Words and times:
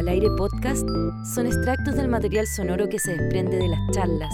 Al 0.00 0.08
aire 0.08 0.30
podcast 0.30 0.88
son 1.34 1.46
extractos 1.46 1.94
del 1.94 2.08
material 2.08 2.46
sonoro 2.46 2.88
que 2.88 2.98
se 2.98 3.14
desprende 3.14 3.58
de 3.58 3.68
las 3.68 3.80
charlas, 3.90 4.32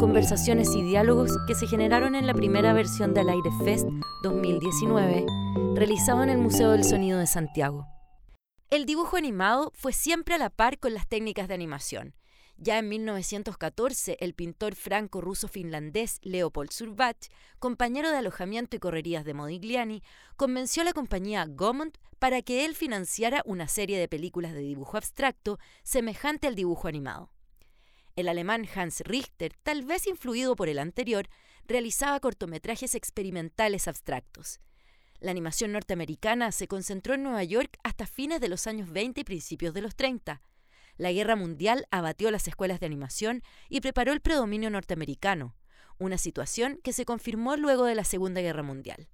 conversaciones 0.00 0.74
y 0.74 0.80
diálogos 0.80 1.32
que 1.46 1.54
se 1.54 1.66
generaron 1.66 2.14
en 2.14 2.26
la 2.26 2.32
primera 2.32 2.72
versión 2.72 3.12
del 3.12 3.28
Aire 3.28 3.50
Fest 3.62 3.86
2019, 4.22 5.26
realizado 5.74 6.22
en 6.22 6.30
el 6.30 6.38
Museo 6.38 6.70
del 6.70 6.82
Sonido 6.82 7.18
de 7.18 7.26
Santiago. 7.26 7.86
El 8.70 8.86
dibujo 8.86 9.18
animado 9.18 9.70
fue 9.74 9.92
siempre 9.92 10.34
a 10.34 10.38
la 10.38 10.48
par 10.48 10.78
con 10.78 10.94
las 10.94 11.06
técnicas 11.06 11.46
de 11.46 11.52
animación. 11.52 12.14
Ya 12.58 12.78
en 12.78 12.88
1914, 12.88 14.16
el 14.20 14.32
pintor 14.32 14.74
franco-ruso-finlandés 14.74 16.18
Leopold 16.22 16.70
Surbach, 16.70 17.28
compañero 17.58 18.10
de 18.10 18.16
alojamiento 18.16 18.76
y 18.76 18.78
correrías 18.78 19.26
de 19.26 19.34
Modigliani, 19.34 20.02
convenció 20.36 20.80
a 20.80 20.86
la 20.86 20.94
compañía 20.94 21.44
Gaumont 21.46 21.98
para 22.18 22.40
que 22.40 22.64
él 22.64 22.74
financiara 22.74 23.42
una 23.44 23.68
serie 23.68 23.98
de 23.98 24.08
películas 24.08 24.54
de 24.54 24.60
dibujo 24.60 24.96
abstracto 24.96 25.58
semejante 25.82 26.46
al 26.46 26.54
dibujo 26.54 26.88
animado. 26.88 27.30
El 28.16 28.26
alemán 28.26 28.66
Hans 28.74 29.00
Richter, 29.00 29.52
tal 29.62 29.84
vez 29.84 30.06
influido 30.06 30.56
por 30.56 30.70
el 30.70 30.78
anterior, 30.78 31.28
realizaba 31.66 32.20
cortometrajes 32.20 32.94
experimentales 32.94 33.86
abstractos. 33.86 34.60
La 35.20 35.30
animación 35.30 35.72
norteamericana 35.72 36.52
se 36.52 36.68
concentró 36.68 37.12
en 37.12 37.22
Nueva 37.22 37.44
York 37.44 37.78
hasta 37.82 38.06
fines 38.06 38.40
de 38.40 38.48
los 38.48 38.66
años 38.66 38.90
20 38.90 39.20
y 39.20 39.24
principios 39.24 39.74
de 39.74 39.82
los 39.82 39.94
30. 39.94 40.40
La 40.96 41.12
guerra 41.12 41.36
mundial 41.36 41.86
abatió 41.90 42.30
las 42.30 42.48
escuelas 42.48 42.80
de 42.80 42.86
animación 42.86 43.42
y 43.68 43.80
preparó 43.80 44.12
el 44.12 44.20
predominio 44.20 44.70
norteamericano, 44.70 45.54
una 45.98 46.18
situación 46.18 46.80
que 46.82 46.92
se 46.92 47.04
confirmó 47.04 47.56
luego 47.56 47.84
de 47.84 47.94
la 47.94 48.04
Segunda 48.04 48.40
Guerra 48.40 48.62
Mundial. 48.62 49.08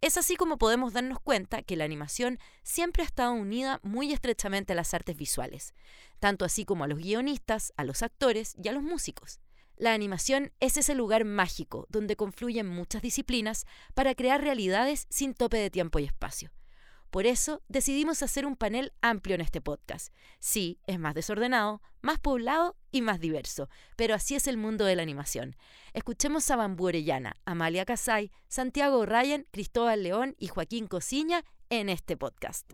Es 0.00 0.16
así 0.16 0.36
como 0.36 0.58
podemos 0.58 0.92
darnos 0.92 1.18
cuenta 1.18 1.62
que 1.62 1.76
la 1.76 1.84
animación 1.84 2.38
siempre 2.62 3.02
ha 3.02 3.06
estado 3.06 3.32
unida 3.32 3.80
muy 3.82 4.12
estrechamente 4.12 4.72
a 4.72 4.76
las 4.76 4.94
artes 4.94 5.16
visuales, 5.16 5.74
tanto 6.20 6.44
así 6.44 6.64
como 6.64 6.84
a 6.84 6.86
los 6.86 6.98
guionistas, 6.98 7.72
a 7.76 7.84
los 7.84 8.02
actores 8.02 8.54
y 8.62 8.68
a 8.68 8.72
los 8.72 8.82
músicos. 8.82 9.40
La 9.76 9.94
animación 9.94 10.52
es 10.60 10.76
ese 10.76 10.94
lugar 10.94 11.24
mágico 11.24 11.86
donde 11.88 12.16
confluyen 12.16 12.68
muchas 12.68 13.02
disciplinas 13.02 13.64
para 13.94 14.14
crear 14.14 14.40
realidades 14.40 15.06
sin 15.08 15.34
tope 15.34 15.56
de 15.56 15.70
tiempo 15.70 15.98
y 15.98 16.04
espacio. 16.04 16.50
Por 17.10 17.24
eso 17.24 17.62
decidimos 17.68 18.22
hacer 18.22 18.44
un 18.44 18.54
panel 18.54 18.92
amplio 19.00 19.34
en 19.34 19.40
este 19.40 19.62
podcast. 19.62 20.12
Sí, 20.40 20.78
es 20.86 20.98
más 20.98 21.14
desordenado, 21.14 21.80
más 22.02 22.18
poblado 22.18 22.76
y 22.90 23.00
más 23.00 23.18
diverso, 23.18 23.70
pero 23.96 24.14
así 24.14 24.34
es 24.34 24.46
el 24.46 24.58
mundo 24.58 24.84
de 24.84 24.94
la 24.94 25.02
animación. 25.02 25.56
Escuchemos 25.94 26.50
a 26.50 26.56
Bambú 26.56 26.88
Orellana, 26.88 27.34
Amalia 27.46 27.86
Casay, 27.86 28.30
Santiago 28.48 29.06
Ryan, 29.06 29.46
Cristóbal 29.50 30.02
León 30.02 30.36
y 30.38 30.48
Joaquín 30.48 30.86
Cosiña 30.86 31.44
en 31.70 31.88
este 31.88 32.18
podcast. 32.18 32.70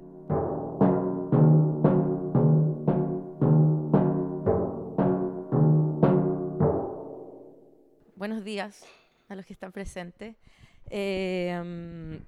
Buenos 8.17 8.43
días 8.43 8.85
a 9.29 9.37
los 9.37 9.47
que 9.47 9.53
están 9.53 9.71
presentes. 9.71 10.35
Eh, 10.91 12.21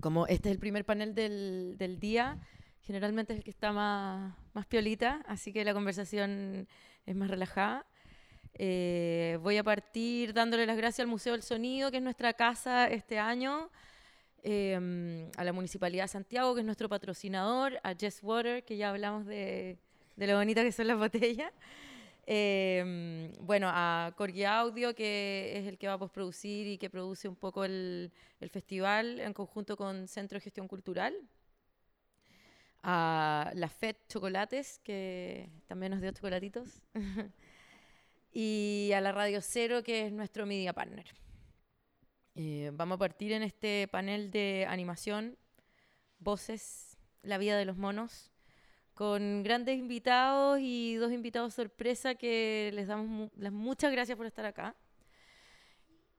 como 0.00 0.26
este 0.26 0.48
es 0.48 0.54
el 0.54 0.58
primer 0.58 0.84
panel 0.84 1.14
del, 1.14 1.76
del, 1.78 1.98
día, 1.98 2.38
generalmente 2.82 3.32
es 3.32 3.38
el 3.38 3.44
que 3.44 3.50
está 3.50 3.72
más, 3.72 4.34
más 4.52 4.66
piolita, 4.66 5.22
así 5.26 5.52
que 5.52 5.64
la 5.64 5.74
conversación 5.74 6.66
es 7.06 7.16
más 7.16 7.30
relajada. 7.30 7.86
Eh, 8.54 9.38
voy 9.42 9.56
a 9.56 9.64
partir 9.64 10.34
dándole 10.34 10.66
las 10.66 10.76
gracias 10.76 11.00
al 11.00 11.06
Museo 11.06 11.32
del 11.32 11.42
Sonido, 11.42 11.90
que 11.90 11.98
es 11.98 12.02
nuestra 12.02 12.32
casa 12.32 12.88
este 12.88 13.18
año, 13.18 13.70
eh, 14.42 15.30
a 15.36 15.44
la 15.44 15.52
Municipalidad 15.52 16.04
de 16.04 16.08
Santiago, 16.08 16.54
que 16.54 16.60
es 16.60 16.66
nuestro 16.66 16.88
patrocinador, 16.88 17.78
a 17.82 17.94
Jess 17.94 18.20
Water, 18.22 18.64
que 18.64 18.76
ya 18.76 18.90
hablamos 18.90 19.26
de, 19.26 19.78
de 20.16 20.26
lo 20.26 20.36
bonita 20.36 20.62
que 20.62 20.72
son 20.72 20.86
las 20.86 20.98
botellas. 20.98 21.52
Eh, 22.32 23.34
bueno, 23.40 23.66
a 23.68 24.12
Corgi 24.16 24.44
Audio, 24.44 24.94
que 24.94 25.50
es 25.58 25.66
el 25.66 25.78
que 25.78 25.88
va 25.88 25.94
a 25.94 25.98
postproducir 25.98 26.68
y 26.68 26.78
que 26.78 26.88
produce 26.88 27.26
un 27.26 27.34
poco 27.34 27.64
el, 27.64 28.12
el, 28.38 28.50
festival 28.50 29.18
en 29.18 29.32
conjunto 29.32 29.76
con 29.76 30.06
Centro 30.06 30.36
de 30.36 30.42
Gestión 30.42 30.68
Cultural. 30.68 31.12
A 32.84 33.50
la 33.56 33.68
FED 33.68 33.96
Chocolates, 34.08 34.78
que 34.78 35.50
también 35.66 35.90
nos 35.90 36.00
dio 36.00 36.12
chocolatitos. 36.12 36.80
y 38.32 38.92
a 38.94 39.00
la 39.00 39.10
Radio 39.10 39.40
Cero, 39.42 39.82
que 39.82 40.06
es 40.06 40.12
nuestro 40.12 40.46
media 40.46 40.72
partner. 40.72 41.06
Eh, 42.36 42.70
vamos 42.74 42.94
a 42.94 42.98
partir 43.00 43.32
en 43.32 43.42
este 43.42 43.88
panel 43.88 44.30
de 44.30 44.66
animación, 44.68 45.36
voces, 46.20 46.96
la 47.22 47.38
vida 47.38 47.58
de 47.58 47.64
los 47.64 47.76
monos 47.76 48.29
con 49.00 49.42
grandes 49.42 49.78
invitados 49.78 50.58
y 50.60 50.96
dos 50.96 51.10
invitados 51.10 51.54
sorpresa 51.54 52.14
que 52.16 52.70
les 52.74 52.86
damos 52.86 53.08
mu 53.08 53.30
las 53.38 53.50
muchas 53.50 53.90
gracias 53.92 54.14
por 54.14 54.26
estar 54.26 54.44
acá. 54.44 54.76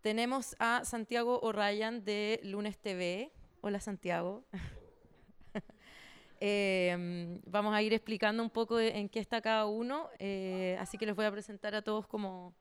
Tenemos 0.01 0.55
a 0.57 0.83
Santiago 0.83 1.39
O'Ryan 1.43 2.03
de 2.03 2.39
Lunes 2.41 2.79
TV. 2.79 3.31
Hola 3.61 3.79
Santiago. 3.79 4.45
eh, 6.39 7.39
vamos 7.45 7.75
a 7.75 7.83
ir 7.83 7.93
explicando 7.93 8.41
un 8.41 8.49
poco 8.49 8.79
en 8.79 9.09
qué 9.09 9.19
está 9.19 9.41
cada 9.41 9.67
uno, 9.67 10.09
eh, 10.17 10.75
así 10.79 10.97
que 10.97 11.05
les 11.05 11.15
voy 11.15 11.25
a 11.25 11.31
presentar 11.31 11.75
a 11.75 11.83
todos 11.83 12.07
como 12.07 12.55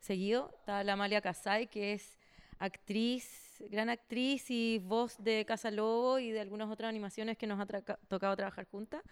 seguido. 0.00 0.50
Está 0.58 0.82
la 0.82 0.94
Amalia 0.94 1.20
Casay, 1.20 1.68
que 1.68 1.92
es 1.92 2.18
actriz, 2.58 3.62
gran 3.70 3.90
actriz 3.90 4.50
y 4.50 4.80
voz 4.80 5.22
de 5.22 5.44
Casa 5.44 5.70
Lobo 5.70 6.18
y 6.18 6.32
de 6.32 6.40
algunas 6.40 6.68
otras 6.68 6.88
animaciones 6.88 7.38
que 7.38 7.46
nos 7.46 7.60
ha 7.60 7.66
tocado 8.08 8.34
trabajar 8.34 8.66
juntas. 8.66 9.02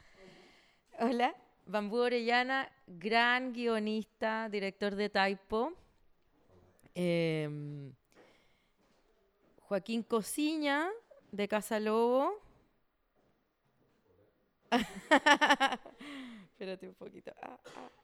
Hola, 1.03 1.35
Bambú 1.65 1.97
Orellana, 1.97 2.71
gran 2.87 3.55
guionista, 3.55 4.51
director 4.51 4.95
de 4.97 5.09
Taipo. 5.09 5.73
Eh, 6.95 7.91
Joaquín 9.61 10.03
Cosiña, 10.03 10.91
de 11.33 11.49
Casa 11.49 11.81
Lobo. 11.81 12.43
Espérate 16.51 16.87
un 16.87 16.95
poquito. 16.97 17.33
Ah, 17.41 17.59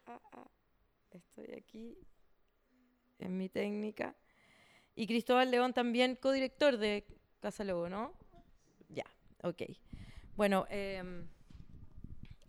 ah, 0.06 0.20
ah, 0.32 0.50
Estoy 1.10 1.52
aquí 1.52 1.98
en 3.18 3.36
mi 3.36 3.50
técnica. 3.50 4.16
Y 4.94 5.06
Cristóbal 5.06 5.50
León 5.50 5.74
también, 5.74 6.16
codirector 6.16 6.78
de 6.78 7.04
Casa 7.40 7.62
Lobo, 7.62 7.90
¿no? 7.90 8.14
Ya, 8.88 9.04
ok. 9.42 9.64
Bueno, 10.34 10.66
eh, 10.70 11.26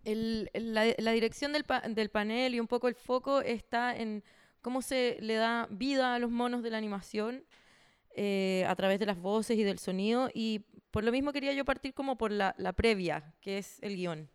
el, 0.08 0.50
la, 0.54 0.86
la, 0.98 1.12
dirección 1.12 1.52
del, 1.52 1.66
pa 1.66 1.82
del, 1.82 2.10
panel 2.10 2.56
y 2.56 2.62
un 2.62 2.68
poco 2.68 2.88
el 2.88 2.96
foco 2.96 3.42
está 3.42 3.96
en 3.96 4.24
cómo 4.62 4.82
se 4.82 5.18
le 5.20 5.36
da 5.36 5.68
vida 5.70 6.16
a 6.16 6.20
los 6.20 6.32
monos 6.32 6.64
de 6.64 6.70
la 6.70 6.78
animación 6.78 7.44
eh, 8.16 8.66
a 8.68 8.76
través 8.76 9.00
de 9.00 9.06
las 9.06 9.20
voces 9.20 9.58
y 9.58 9.64
del 9.64 9.80
sonido. 9.80 10.30
Y 10.34 10.60
por 10.92 11.04
lo 11.04 11.12
mismo 11.12 11.34
quería 11.34 11.52
yo 11.52 11.66
partir 11.66 11.94
como 11.94 12.18
por 12.18 12.32
la, 12.32 12.56
la 12.58 12.72
previa, 12.72 13.34
que 13.42 13.58
es 13.58 13.80
el 13.84 13.98
guion. 13.98 14.30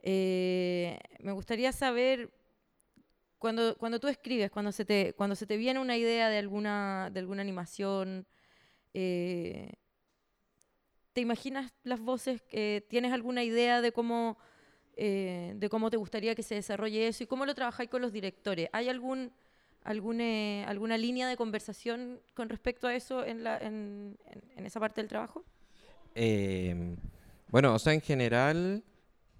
Eh, 0.00 0.98
me 1.20 1.32
gustaría 1.32 1.70
saber, 1.72 2.32
cuando, 3.38 3.76
cuando 3.76 4.00
tú 4.00 4.08
escribes, 4.08 4.50
cuando 4.50 4.72
se, 4.72 4.86
te, 4.86 5.12
cuando 5.12 5.36
se 5.36 5.46
te 5.46 5.58
viene 5.58 5.78
una 5.78 5.98
idea 5.98 6.30
de 6.30 6.38
alguna, 6.38 7.10
de 7.12 7.20
alguna 7.20 7.42
animación, 7.42 8.26
eh, 8.94 9.74
¿te 11.12 11.20
imaginas 11.20 11.70
las 11.82 12.00
voces? 12.00 12.42
¿Tienes 12.88 13.12
alguna 13.12 13.44
idea 13.44 13.82
de 13.82 13.92
cómo 13.92 14.38
eh, 14.96 15.52
de 15.56 15.68
cómo 15.68 15.90
te 15.90 15.96
gustaría 15.96 16.34
que 16.34 16.42
se 16.42 16.54
desarrolle 16.54 17.08
eso 17.08 17.24
y 17.24 17.26
cómo 17.26 17.46
lo 17.46 17.54
trabajáis 17.54 17.90
con 17.90 18.02
los 18.02 18.12
directores. 18.12 18.68
¿Hay 18.72 18.88
algún, 18.88 19.32
algún 19.82 20.20
eh, 20.20 20.64
alguna 20.66 20.96
línea 20.96 21.28
de 21.28 21.36
conversación 21.36 22.20
con 22.34 22.48
respecto 22.48 22.86
a 22.86 22.94
eso 22.94 23.24
en, 23.24 23.44
la, 23.44 23.58
en, 23.58 24.16
en 24.56 24.66
esa 24.66 24.80
parte 24.80 25.00
del 25.00 25.08
trabajo? 25.08 25.44
Eh, 26.14 26.96
bueno, 27.48 27.74
o 27.74 27.78
sea, 27.78 27.92
en 27.92 28.00
general, 28.00 28.84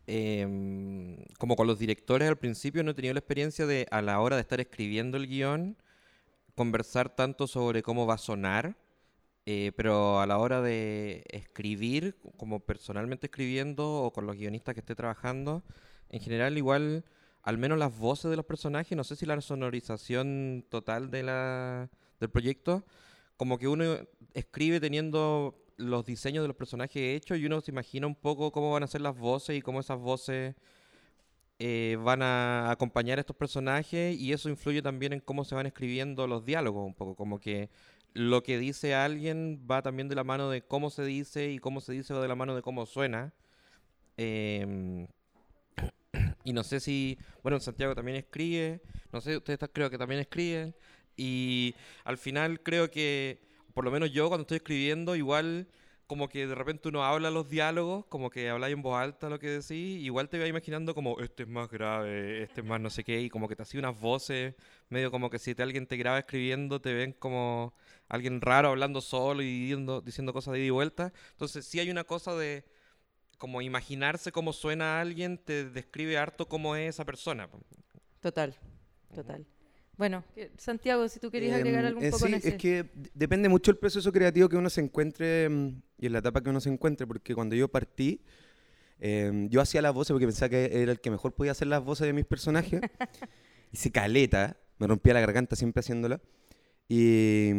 em, 0.06 1.16
como 1.38 1.56
con 1.56 1.66
los 1.66 1.78
directores 1.78 2.28
al 2.28 2.38
principio 2.38 2.82
no 2.82 2.90
he 2.90 2.94
tenido 2.94 3.14
la 3.14 3.20
experiencia 3.20 3.66
de 3.66 3.86
a 3.90 4.02
la 4.02 4.20
hora 4.20 4.36
de 4.36 4.42
estar 4.42 4.60
escribiendo 4.60 5.16
el 5.16 5.26
guion, 5.26 5.76
conversar 6.54 7.14
tanto 7.14 7.46
sobre 7.46 7.82
cómo 7.82 8.06
va 8.06 8.14
a 8.14 8.18
sonar 8.18 8.76
eh, 9.46 9.72
pero 9.76 10.20
a 10.20 10.26
la 10.26 10.38
hora 10.38 10.62
de 10.62 11.24
escribir, 11.30 12.16
como 12.36 12.60
personalmente 12.60 13.26
escribiendo 13.26 14.02
o 14.02 14.12
con 14.12 14.26
los 14.26 14.36
guionistas 14.36 14.74
que 14.74 14.80
esté 14.80 14.94
trabajando, 14.94 15.62
en 16.08 16.20
general 16.20 16.56
igual, 16.56 17.04
al 17.42 17.58
menos 17.58 17.78
las 17.78 17.96
voces 17.96 18.30
de 18.30 18.36
los 18.36 18.46
personajes, 18.46 18.96
no 18.96 19.04
sé 19.04 19.16
si 19.16 19.26
la 19.26 19.40
sonorización 19.40 20.64
total 20.70 21.10
de 21.10 21.22
la, 21.24 21.90
del 22.20 22.30
proyecto, 22.30 22.84
como 23.36 23.58
que 23.58 23.68
uno 23.68 23.84
escribe 24.32 24.80
teniendo 24.80 25.60
los 25.76 26.06
diseños 26.06 26.42
de 26.42 26.48
los 26.48 26.56
personajes 26.56 27.16
hechos 27.16 27.38
y 27.38 27.46
uno 27.46 27.60
se 27.60 27.70
imagina 27.70 28.06
un 28.06 28.14
poco 28.14 28.52
cómo 28.52 28.72
van 28.72 28.84
a 28.84 28.86
ser 28.86 29.00
las 29.00 29.16
voces 29.16 29.56
y 29.56 29.62
cómo 29.62 29.80
esas 29.80 29.98
voces 29.98 30.54
eh, 31.58 31.96
van 32.02 32.22
a 32.22 32.70
acompañar 32.70 33.18
a 33.18 33.20
estos 33.20 33.36
personajes 33.36 34.16
y 34.18 34.32
eso 34.32 34.48
influye 34.48 34.82
también 34.82 35.12
en 35.12 35.20
cómo 35.20 35.44
se 35.44 35.54
van 35.54 35.66
escribiendo 35.66 36.26
los 36.26 36.44
diálogos 36.44 36.86
un 36.86 36.94
poco, 36.94 37.14
como 37.14 37.38
que 37.40 37.70
lo 38.14 38.42
que 38.42 38.58
dice 38.58 38.94
alguien 38.94 39.66
va 39.70 39.82
también 39.82 40.08
de 40.08 40.14
la 40.14 40.24
mano 40.24 40.48
de 40.48 40.62
cómo 40.62 40.90
se 40.90 41.04
dice 41.04 41.50
y 41.50 41.58
cómo 41.58 41.80
se 41.80 41.92
dice 41.92 42.14
va 42.14 42.22
de 42.22 42.28
la 42.28 42.36
mano 42.36 42.54
de 42.54 42.62
cómo 42.62 42.86
suena. 42.86 43.32
Eh, 44.16 45.06
Y 46.44 46.52
no 46.52 46.62
sé 46.62 46.78
si, 46.78 47.18
bueno, 47.42 47.58
Santiago 47.58 47.94
también 47.94 48.18
escribe, 48.18 48.82
no 49.12 49.20
sé, 49.20 49.36
ustedes 49.36 49.58
creo 49.72 49.90
que 49.90 49.98
también 49.98 50.20
escriben. 50.20 50.74
Y 51.16 51.74
al 52.04 52.18
final 52.18 52.60
creo 52.60 52.90
que, 52.90 53.40
por 53.72 53.84
lo 53.84 53.90
menos 53.90 54.12
yo 54.12 54.28
cuando 54.28 54.42
estoy 54.42 54.58
escribiendo, 54.58 55.16
igual 55.16 55.68
como 56.06 56.28
que 56.28 56.46
de 56.46 56.54
repente 56.54 56.88
uno 56.88 57.04
habla 57.04 57.30
los 57.30 57.48
diálogos, 57.48 58.04
como 58.06 58.30
que 58.30 58.50
habláis 58.50 58.74
en 58.74 58.82
voz 58.82 59.00
alta 59.00 59.30
lo 59.30 59.38
que 59.38 59.48
decís, 59.48 60.02
igual 60.02 60.28
te 60.28 60.38
voy 60.38 60.48
imaginando 60.48 60.94
como, 60.94 61.18
este 61.20 61.44
es 61.44 61.48
más 61.48 61.70
grave, 61.70 62.42
este 62.42 62.60
es 62.60 62.66
más 62.66 62.80
no 62.80 62.90
sé 62.90 63.04
qué, 63.04 63.20
y 63.22 63.30
como 63.30 63.48
que 63.48 63.56
te 63.56 63.62
hacía 63.62 63.80
unas 63.80 63.98
voces, 63.98 64.54
medio 64.90 65.10
como 65.10 65.30
que 65.30 65.38
si 65.38 65.54
te, 65.54 65.62
alguien 65.62 65.86
te 65.86 65.96
graba 65.96 66.18
escribiendo, 66.18 66.80
te 66.80 66.92
ven 66.92 67.12
como 67.12 67.74
alguien 68.08 68.40
raro 68.40 68.68
hablando 68.68 69.00
solo 69.00 69.42
y 69.42 69.46
diciendo, 69.46 70.00
diciendo 70.00 70.32
cosas 70.32 70.52
de 70.52 70.60
ida 70.60 70.66
y 70.66 70.70
vuelta. 70.70 71.12
Entonces 71.32 71.64
sí 71.66 71.80
hay 71.80 71.90
una 71.90 72.04
cosa 72.04 72.34
de 72.34 72.64
como 73.38 73.62
imaginarse 73.62 74.32
cómo 74.32 74.52
suena 74.52 75.00
alguien, 75.00 75.38
te 75.38 75.68
describe 75.68 76.18
harto 76.18 76.48
cómo 76.48 76.76
es 76.76 76.90
esa 76.90 77.04
persona. 77.04 77.48
Total, 78.20 78.56
total. 79.14 79.46
Bueno, 79.96 80.24
Santiago, 80.56 81.08
si 81.08 81.20
tú 81.20 81.30
querías 81.30 81.54
agregar 81.54 81.84
em, 81.84 82.02
eh, 82.02 82.10
poco 82.10 82.26
sí, 82.26 82.34
es 82.34 82.54
que 82.54 82.86
depende 83.14 83.48
mucho 83.48 83.70
el 83.70 83.76
proceso 83.76 84.10
creativo 84.12 84.48
que 84.48 84.56
uno 84.56 84.68
se 84.68 84.80
encuentre 84.80 85.48
mm, 85.48 85.82
y 85.98 86.06
en 86.06 86.12
la 86.12 86.18
etapa 86.18 86.42
que 86.42 86.50
uno 86.50 86.60
se 86.60 86.68
encuentre, 86.68 87.06
porque 87.06 87.34
cuando 87.34 87.54
yo 87.54 87.68
partí, 87.68 88.20
em, 88.98 89.48
yo 89.48 89.60
hacía 89.60 89.82
las 89.82 89.94
voces 89.94 90.12
porque 90.12 90.26
pensaba 90.26 90.48
que 90.48 90.82
era 90.82 90.90
el 90.90 91.00
que 91.00 91.10
mejor 91.10 91.32
podía 91.32 91.52
hacer 91.52 91.68
las 91.68 91.84
voces 91.84 92.06
de 92.06 92.12
mis 92.12 92.24
personajes. 92.24 92.80
y 93.72 93.76
se 93.76 93.92
caleta, 93.92 94.56
me 94.78 94.86
rompía 94.86 95.14
la 95.14 95.20
garganta 95.20 95.54
siempre 95.54 95.80
haciéndola. 95.80 96.20
Y, 96.88 97.50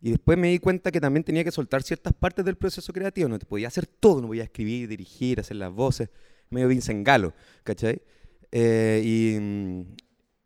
y, 0.00 0.10
después 0.10 0.38
me 0.38 0.48
di 0.48 0.58
cuenta 0.58 0.92
que 0.92 1.00
también 1.00 1.24
tenía 1.24 1.42
que 1.42 1.50
soltar 1.50 1.82
ciertas 1.82 2.12
partes 2.12 2.44
del 2.44 2.56
proceso 2.56 2.92
creativo. 2.92 3.28
No 3.28 3.38
te 3.38 3.46
podía 3.46 3.68
hacer 3.68 3.86
todo, 3.86 4.20
no 4.20 4.28
podía 4.28 4.44
escribir, 4.44 4.86
dirigir, 4.86 5.40
hacer 5.40 5.56
las 5.56 5.72
voces. 5.72 6.10
Medio 6.50 6.68
Vincent 6.68 7.06
Galo, 7.06 7.34
¿cachai? 7.64 8.00
Eh, 8.52 9.02
y, 9.04 9.38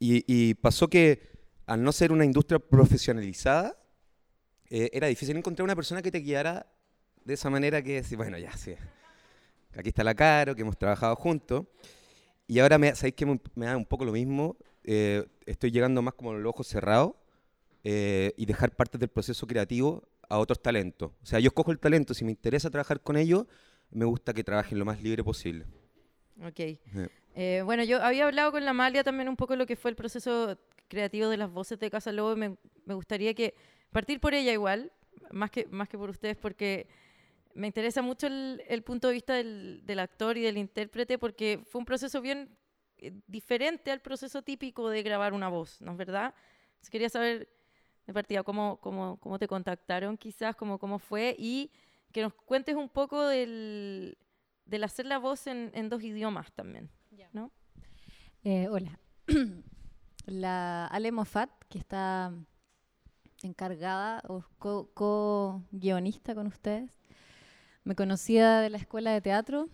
mm, 0.03 0.25
y, 0.27 0.55
pasó 0.55 0.89
que 0.89 1.31
al 1.67 1.83
no 1.83 1.93
ser 1.93 2.13
una 2.13 2.25
industria 2.25 2.59
profesionalizada, 2.59 3.79
eh, 4.69 4.91
era 4.93 5.07
difícil 5.07 5.37
encontrar 5.37 5.65
una 5.65 5.77
persona 5.77 6.03
que 6.03 6.11
te 6.11 6.19
guiara 6.19 6.67
de 7.25 7.35
esa 7.35 7.51
manera 7.51 7.83
que, 7.83 8.03
bueno, 8.17 8.39
ya, 8.39 8.57
sí. 8.57 8.75
Aquí 9.75 9.89
está 9.89 10.05
la 10.05 10.15
Caro, 10.15 10.55
que 10.55 10.63
hemos 10.63 10.77
trabajado 10.77 11.15
juntos. 11.17 11.67
Y 12.47 12.59
ahora, 12.59 12.79
me, 12.79 12.95
¿sabéis 12.95 13.15
que 13.15 13.27
me 13.27 13.67
da 13.67 13.77
un 13.77 13.87
poco 13.87 14.05
lo 14.05 14.13
mismo? 14.13 14.57
Eh, 14.85 15.25
estoy 15.47 15.71
llegando 15.71 16.03
más 16.03 16.15
como 16.15 16.35
los 16.35 16.51
ojos 16.51 16.67
cerrados 16.67 17.13
eh, 17.85 18.33
y 18.37 18.47
dejar 18.47 18.75
parte 18.75 18.99
del 18.99 19.09
proceso 19.09 19.47
creativo 19.47 20.09
a 20.29 20.39
otros 20.39 20.61
talentos. 20.61 21.13
O 21.23 21.27
sea, 21.27 21.39
yo 21.39 21.49
escojo 21.49 21.71
el 21.71 21.79
talento, 21.79 22.15
si 22.15 22.25
me 22.25 22.33
interesa 22.33 22.71
trabajar 22.71 23.01
con 23.01 23.17
ellos, 23.17 23.47
me 23.91 24.05
gusta 24.05 24.33
que 24.33 24.45
trabajen 24.45 24.79
lo 24.79 24.85
más 24.85 25.03
libre 25.03 25.23
posible. 25.23 25.67
Ok. 26.43 26.61
Eh, 27.35 27.63
bueno, 27.65 27.83
yo 27.85 28.03
había 28.03 28.27
hablado 28.27 28.53
con 28.53 28.65
la 28.65 28.73
Malia 28.73 29.05
también 29.05 29.29
un 29.29 29.37
poco 29.37 29.57
lo 29.57 29.67
que 29.67 29.77
fue 29.77 29.91
el 29.91 29.97
proceso 29.97 30.59
creativo 30.89 31.29
de 31.29 31.39
las 31.39 31.51
voces 31.51 31.79
de 31.79 31.91
Casa 31.91 32.13
Lobo. 32.13 32.37
Me, 32.37 32.57
me 32.85 32.95
gustaría 32.95 33.35
que 33.35 33.55
partir 33.91 34.21
por 34.21 34.35
ella 34.35 34.53
igual, 34.53 34.93
más 35.31 35.51
que, 35.51 35.67
más 35.67 35.89
que 35.89 35.97
por 35.97 36.11
ustedes, 36.11 36.37
porque 36.37 36.87
me 37.55 37.67
interesa 37.67 38.03
mucho 38.03 38.27
el, 38.27 38.63
el 38.69 38.83
punto 38.83 39.09
de 39.09 39.15
vista 39.15 39.35
del, 39.35 39.83
del, 39.85 39.99
actor 39.99 40.37
y 40.37 40.43
del 40.43 40.59
intérprete, 40.59 41.19
porque 41.19 41.63
fue 41.67 41.79
un 41.79 41.85
proceso 41.85 42.21
bien 42.21 42.57
eh, 42.99 43.13
diferente 43.27 43.91
al 43.91 44.01
proceso 44.01 44.43
típico 44.43 44.89
de 44.89 45.03
grabar 45.03 45.33
una 45.33 45.49
voz, 45.49 45.81
¿no 45.81 45.93
es 45.93 45.99
verdad? 45.99 46.35
quería 46.91 47.09
saber 47.09 47.49
de 48.07 48.13
partida 48.13 48.43
cómo, 48.43 48.79
cómo, 48.81 49.17
cómo 49.21 49.39
te 49.39 49.47
contactaron 49.47 50.17
quizás, 50.17 50.57
cómo, 50.57 50.81
cómo 50.81 50.99
fue 50.99 51.37
y 51.39 51.71
que 52.11 52.23
nos 52.23 52.35
cuentes 52.35 52.75
un 52.75 52.89
poco 52.89 53.25
del, 53.29 54.19
del 54.65 54.83
hacer 54.83 55.07
la 55.07 55.19
voz 55.19 55.47
en, 55.47 55.71
en 55.75 55.89
dos 55.89 56.03
idiomas 56.03 56.53
también. 56.53 56.91
¿No? 57.33 57.51
Eh, 58.45 58.69
hola. 58.69 58.99
la 60.27 60.87
Ale 60.87 61.13
Moffat, 61.13 61.51
que 61.69 61.79
está 61.79 62.33
encargada 63.43 64.23
o 64.29 64.45
co-guionista 64.59 66.35
con 66.35 66.47
ustedes, 66.47 66.91
me 67.85 67.95
conocía 67.95 68.61
de 68.61 68.71
la 68.71 68.79
escuela 68.79 69.13
de 69.13 69.21
teatro, 69.21 69.69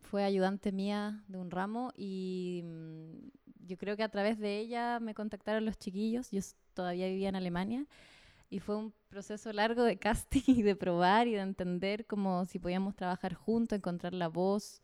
fue 0.00 0.24
ayudante 0.24 0.72
mía 0.72 1.22
de 1.28 1.38
un 1.38 1.50
ramo 1.50 1.92
y 1.96 2.62
mm, 2.64 3.66
yo 3.66 3.76
creo 3.76 3.96
que 3.96 4.02
a 4.02 4.08
través 4.08 4.38
de 4.38 4.58
ella 4.58 4.98
me 5.00 5.14
contactaron 5.14 5.64
los 5.64 5.78
chiquillos, 5.78 6.30
yo 6.30 6.40
todavía 6.74 7.08
vivía 7.08 7.28
en 7.28 7.36
Alemania 7.36 7.86
y 8.48 8.60
fue 8.60 8.76
un 8.76 8.94
proceso 9.08 9.52
largo 9.52 9.84
de 9.84 9.98
casting 9.98 10.42
y 10.46 10.62
de 10.62 10.76
probar 10.76 11.28
y 11.28 11.32
de 11.32 11.40
entender 11.40 12.06
como 12.06 12.46
si 12.46 12.58
podíamos 12.58 12.96
trabajar 12.96 13.34
juntos, 13.34 13.76
encontrar 13.76 14.14
la 14.14 14.28
voz, 14.28 14.82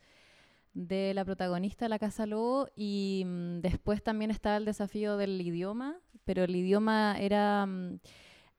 de 0.76 1.14
la 1.14 1.24
protagonista 1.24 1.88
La 1.88 1.98
Casa 1.98 2.26
Lobo 2.26 2.68
y 2.76 3.24
mm, 3.26 3.60
después 3.60 4.02
también 4.02 4.30
estaba 4.30 4.58
el 4.58 4.66
desafío 4.66 5.16
del 5.16 5.40
idioma, 5.40 5.96
pero 6.24 6.44
el 6.44 6.54
idioma 6.54 7.16
era 7.18 7.64
mm, 7.64 7.98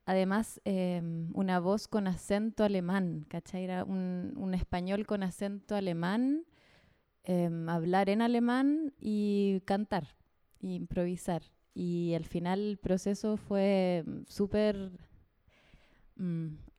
además 0.05 0.59
em, 0.65 1.29
una 1.35 1.59
voz 1.59 1.87
con 1.87 2.07
acento 2.07 2.63
alemán, 2.63 3.25
¿cachai? 3.29 3.63
Era 3.65 3.83
un, 3.83 4.51
español 4.55 5.05
con 5.05 5.21
acento 5.21 5.75
alemán, 5.75 6.45
em, 7.23 7.69
hablar 7.69 8.09
en 8.09 8.23
alemán 8.23 8.93
y 8.99 9.61
cantar, 9.65 10.15
improvisar. 10.59 11.43
Y 11.75 12.15
al 12.15 12.25
final 12.25 12.59
el 12.61 12.77
proceso 12.77 13.37
fue 13.37 14.03
mm, 14.07 14.21
súper 14.27 14.91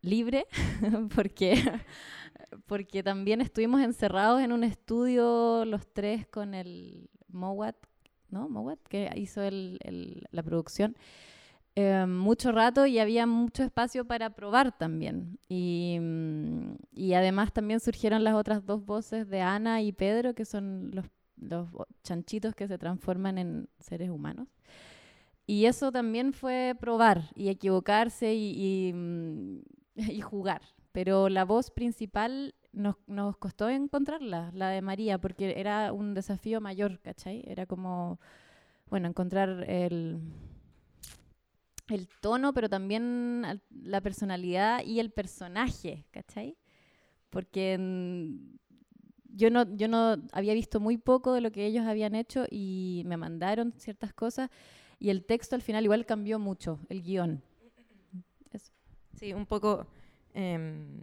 libre 0.03 0.47
porque 1.15 1.63
porque 2.67 3.03
también 3.03 3.41
estuvimos 3.41 3.83
encerrados 3.83 4.41
en 4.41 4.53
un 4.53 4.65
estudio 4.65 5.65
los 5.65 5.87
tres 5.93 6.27
con 6.27 6.55
el 6.55 7.11
Mowat, 7.29 7.77
¿no? 8.31 8.49
Mowat, 8.49 8.81
que 8.89 9.11
hizo 9.17 9.41
la 9.51 10.43
producción. 10.43 10.97
Eh, 11.75 12.07
mucho 12.07 12.51
rato 12.51 12.87
y 12.87 12.99
había 12.99 13.27
mucho 13.27 13.63
espacio 13.63 14.05
para 14.05 14.31
probar 14.31 14.77
también. 14.77 15.39
Y, 15.49 15.99
mm, 16.01 16.75
y, 16.93 17.15
además 17.15 17.53
también 17.53 17.81
surgieron 17.81 18.25
las 18.25 18.35
otras 18.35 18.67
dos 18.67 18.85
voces 18.85 19.29
de 19.29 19.43
Ana 19.43 19.81
y 19.83 19.93
Pedro, 19.93 20.35
que 20.35 20.45
son 20.45 20.91
los, 20.93 21.07
los 21.37 21.69
chanchitos 22.03 22.55
que 22.55 22.67
se 22.67 22.79
transforman 22.79 23.39
en 23.39 23.69
seres 23.79 24.11
humanos. 24.11 24.49
Y 25.47 25.67
eso 25.67 25.93
también 25.93 26.33
fue 26.33 26.77
probar 26.81 27.31
y 27.35 27.49
equivocarse 27.49 28.35
y, 28.35 28.89
y, 28.89 28.93
mm, 28.93 29.61
y 29.97 30.21
jugar 30.21 30.63
pero 30.93 31.29
la 31.29 31.45
voz 31.45 31.71
principal 31.71 32.55
nos, 32.73 32.97
nos, 33.07 33.37
costó 33.37 33.69
encontrarla, 33.69 34.51
la 34.55 34.71
de 34.71 34.83
María, 34.83 35.19
porque 35.19 35.55
era 35.59 35.93
un 35.93 36.15
desafío 36.15 36.61
mayor, 36.61 37.01
¿cachai? 37.01 37.43
Era 37.47 37.67
como, 37.67 38.21
bueno, 38.89 39.09
encontrar 39.09 39.65
el, 39.69 40.21
el 41.89 42.09
tono, 42.21 42.53
pero 42.53 42.69
también 42.69 43.61
la 43.71 44.01
personalidad 44.01 44.85
y 44.85 45.01
el 45.01 45.11
personaje, 45.11 46.05
¿cachai? 46.11 46.57
Porque 47.31 47.77
yo 49.25 49.51
no, 49.51 49.77
yo 49.77 49.89
no 49.89 50.17
había 50.33 50.55
visto 50.55 50.81
muy 50.81 50.97
poco 50.97 51.33
de 51.33 51.41
lo 51.41 51.53
que 51.53 51.67
ellos 51.67 51.87
habían 51.87 52.15
hecho 52.15 52.45
y 52.51 53.03
me 53.07 53.17
mandaron 53.17 53.73
ciertas 53.77 54.13
cosas 54.13 54.51
y 54.99 55.11
el 55.11 55.25
texto 55.25 55.55
al 55.55 55.63
final 55.63 55.85
igual 55.85 56.07
cambió 56.07 56.39
mucho, 56.39 56.81
el 56.89 57.03
guion. 57.03 57.43
Sí, 59.15 59.33
un 59.33 59.47
poco 59.47 59.87
Em, 60.35 61.03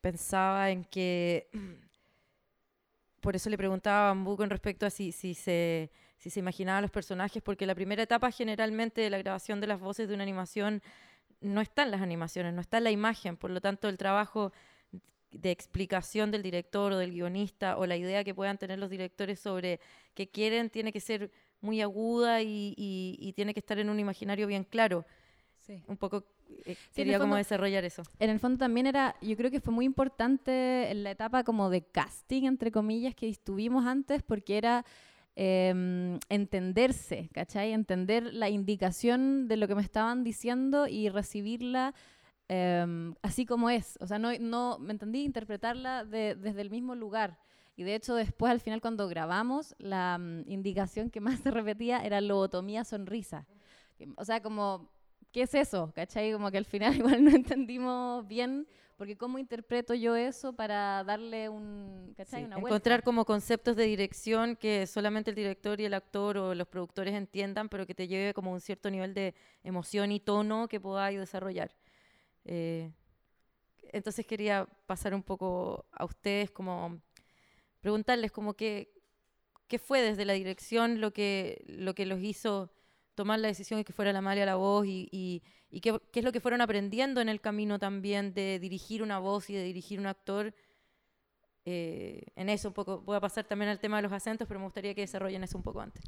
pensaba 0.00 0.70
en 0.70 0.84
que, 0.84 1.48
por 3.20 3.36
eso 3.36 3.48
le 3.48 3.56
preguntaba 3.56 4.10
a 4.10 4.14
Bambu 4.14 4.36
con 4.36 4.50
respecto 4.50 4.86
a 4.86 4.90
si, 4.90 5.12
si, 5.12 5.34
se, 5.34 5.90
si 6.18 6.30
se 6.30 6.40
imaginaba 6.40 6.80
los 6.80 6.90
personajes, 6.90 7.42
porque 7.42 7.66
la 7.66 7.74
primera 7.74 8.02
etapa 8.02 8.30
generalmente 8.30 9.00
de 9.00 9.10
la 9.10 9.18
grabación 9.18 9.60
de 9.60 9.66
las 9.66 9.80
voces 9.80 10.08
de 10.08 10.14
una 10.14 10.22
animación 10.22 10.82
no 11.40 11.60
está 11.60 11.82
en 11.84 11.90
las 11.90 12.02
animaciones, 12.02 12.54
no 12.54 12.60
está 12.60 12.80
la 12.80 12.90
imagen, 12.90 13.36
por 13.36 13.50
lo 13.50 13.60
tanto 13.60 13.88
el 13.88 13.98
trabajo 13.98 14.52
de 15.30 15.50
explicación 15.50 16.30
del 16.30 16.42
director 16.42 16.92
o 16.92 16.98
del 16.98 17.12
guionista 17.12 17.76
o 17.76 17.86
la 17.86 17.96
idea 17.96 18.24
que 18.24 18.34
puedan 18.34 18.56
tener 18.58 18.78
los 18.78 18.90
directores 18.90 19.40
sobre 19.40 19.80
qué 20.14 20.28
quieren 20.28 20.70
tiene 20.70 20.92
que 20.92 21.00
ser 21.00 21.30
muy 21.60 21.80
aguda 21.80 22.42
y, 22.42 22.74
y 22.76 23.32
tiene 23.32 23.52
que 23.54 23.60
estar 23.60 23.78
en 23.78 23.90
un 23.90 23.98
imaginario 23.98 24.46
bien 24.46 24.64
claro. 24.64 25.06
Sí. 25.58 25.82
Un 25.86 25.96
poco 25.96 26.24
eh, 26.64 26.76
quería 26.94 27.18
como 27.18 27.36
desarrollar 27.36 27.84
eso. 27.84 28.02
En 28.18 28.30
el 28.30 28.40
fondo 28.40 28.58
también 28.58 28.86
era, 28.86 29.16
yo 29.20 29.36
creo 29.36 29.50
que 29.50 29.60
fue 29.60 29.72
muy 29.72 29.84
importante 29.84 30.90
en 30.90 31.02
la 31.04 31.10
etapa 31.10 31.44
como 31.44 31.70
de 31.70 31.82
casting, 31.82 32.44
entre 32.44 32.70
comillas, 32.70 33.14
que 33.14 33.28
estuvimos 33.28 33.86
antes, 33.86 34.22
porque 34.22 34.56
era 34.56 34.84
em, 35.36 36.18
entenderse, 36.28 37.28
¿cachai? 37.32 37.72
Entender 37.72 38.32
la 38.32 38.48
indicación 38.48 39.48
de 39.48 39.56
lo 39.56 39.68
que 39.68 39.74
me 39.74 39.82
estaban 39.82 40.24
diciendo 40.24 40.86
y 40.86 41.08
recibirla 41.08 41.94
em, 42.48 43.14
así 43.22 43.46
como 43.46 43.70
es. 43.70 43.98
O 44.00 44.06
sea, 44.06 44.18
no, 44.18 44.30
no 44.38 44.78
me 44.78 44.92
entendí, 44.92 45.24
interpretarla 45.24 46.04
desde 46.04 46.60
el 46.60 46.70
mismo 46.70 46.94
lugar. 46.94 47.38
Y 47.76 47.82
de 47.82 47.94
hecho, 47.94 48.14
después, 48.14 48.52
al 48.52 48.60
final, 48.60 48.80
cuando 48.80 49.08
grabamos, 49.08 49.74
la 49.78 50.18
mm, 50.18 50.48
indicación 50.48 51.10
que 51.10 51.20
más 51.20 51.40
se 51.40 51.50
repetía 51.50 52.04
era 52.04 52.20
lobotomía 52.20 52.84
sonrisa. 52.84 53.46
O 54.16 54.24
sea, 54.24 54.40
como 54.40 54.90
¿qué 55.34 55.42
es 55.42 55.54
eso? 55.54 55.92
¿Cachai? 55.96 56.32
Como 56.32 56.48
que 56.52 56.58
al 56.58 56.64
final 56.64 56.94
igual 57.18 57.24
no 57.24 57.30
entendimos 57.30 58.26
bien, 58.28 58.68
porque 58.96 59.16
cómo 59.16 59.38
interpreto 59.40 59.92
yo 59.92 60.14
eso 60.14 60.52
para 60.52 61.02
darle 61.02 61.48
un, 61.48 62.14
¿cachai? 62.16 62.42
Sí, 62.42 62.46
Una 62.46 62.58
encontrar 62.58 63.02
como 63.02 63.24
conceptos 63.24 63.74
de 63.74 63.84
dirección 63.84 64.54
que 64.54 64.86
solamente 64.86 65.30
el 65.30 65.34
director 65.34 65.80
y 65.80 65.86
el 65.86 65.94
actor 65.94 66.38
o 66.38 66.54
los 66.54 66.68
productores 66.68 67.14
entiendan, 67.14 67.68
pero 67.68 67.84
que 67.84 67.96
te 67.96 68.06
lleve 68.06 68.32
como 68.32 68.52
un 68.52 68.60
cierto 68.60 68.88
nivel 68.90 69.12
de 69.12 69.34
emoción 69.64 70.12
y 70.12 70.20
tono 70.20 70.68
que 70.68 70.78
podáis 70.78 71.18
desarrollar. 71.18 71.74
Eh, 72.44 72.92
entonces 73.92 74.24
quería 74.26 74.68
pasar 74.86 75.14
un 75.14 75.24
poco 75.24 75.86
a 75.90 76.04
ustedes 76.04 76.52
como 76.52 77.00
preguntarles 77.80 78.30
como 78.30 78.54
que 78.54 78.92
qué 79.66 79.80
fue 79.80 80.00
desde 80.00 80.24
la 80.24 80.34
dirección 80.34 81.00
lo 81.00 81.12
que 81.12 81.64
lo 81.66 81.94
que 81.94 82.06
los 82.06 82.20
hizo 82.20 82.70
tomar 83.14 83.38
la 83.38 83.48
decisión 83.48 83.78
de 83.78 83.84
que 83.84 83.92
fuera 83.92 84.12
la 84.12 84.20
Malia 84.20 84.46
la 84.46 84.56
voz 84.56 84.86
y, 84.86 85.42
qué, 85.82 86.00
es 86.12 86.24
lo 86.24 86.32
que 86.32 86.40
fueron 86.40 86.60
aprendiendo 86.60 87.20
en 87.20 87.28
el 87.28 87.40
camino 87.40 87.78
también 87.78 88.34
de 88.34 88.58
dirigir 88.58 89.02
una 89.02 89.18
voz 89.18 89.50
y 89.50 89.54
de 89.54 89.64
dirigir 89.64 90.00
un 90.00 90.06
actor 90.06 90.54
eh, 91.64 92.26
en 92.36 92.48
eso 92.48 92.68
un 92.68 92.74
poco. 92.74 93.00
Voy 93.00 93.16
a 93.16 93.20
pasar 93.20 93.44
también 93.44 93.70
al 93.70 93.80
tema 93.80 93.96
de 93.96 94.02
los 94.02 94.12
acentos, 94.12 94.46
pero 94.46 94.60
me 94.60 94.66
gustaría 94.66 94.94
que 94.94 95.00
desarrollen 95.00 95.44
eso 95.44 95.56
un 95.56 95.62
poco 95.62 95.80
antes. 95.80 96.02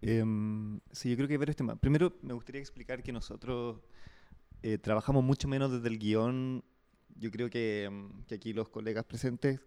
Em, 0.00 0.80
sí, 0.92 1.10
yo 1.10 1.16
creo 1.16 1.28
que 1.28 1.34
hay 1.34 1.38
varios 1.38 1.56
temas. 1.56 1.78
Primero, 1.78 2.16
me 2.22 2.34
gustaría 2.34 2.60
explicar 2.60 3.02
que 3.02 3.12
nosotros 3.12 3.80
eh, 4.62 4.78
trabajamos 4.78 5.24
mucho 5.24 5.48
menos 5.48 5.70
desde 5.70 5.88
el 5.88 5.98
guion. 5.98 6.64
Yo 7.14 7.30
creo 7.30 7.48
que, 7.48 7.84
em, 7.84 8.24
que 8.24 8.34
aquí 8.34 8.52
los 8.52 8.68
colegas 8.68 9.04
presentes, 9.04 9.60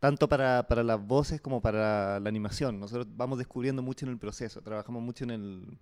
tanto 0.00 0.28
para, 0.28 0.66
para 0.68 0.82
las 0.84 1.04
voces 1.04 1.40
como 1.40 1.60
para 1.60 2.20
la 2.20 2.28
animación, 2.28 2.78
nosotros 2.80 3.06
vamos 3.16 3.38
descubriendo 3.38 3.82
mucho 3.82 4.06
en 4.06 4.12
el 4.12 4.18
proceso. 4.18 4.62
Trabajamos 4.62 5.02
mucho 5.02 5.24
en 5.24 5.30
el 5.30 5.78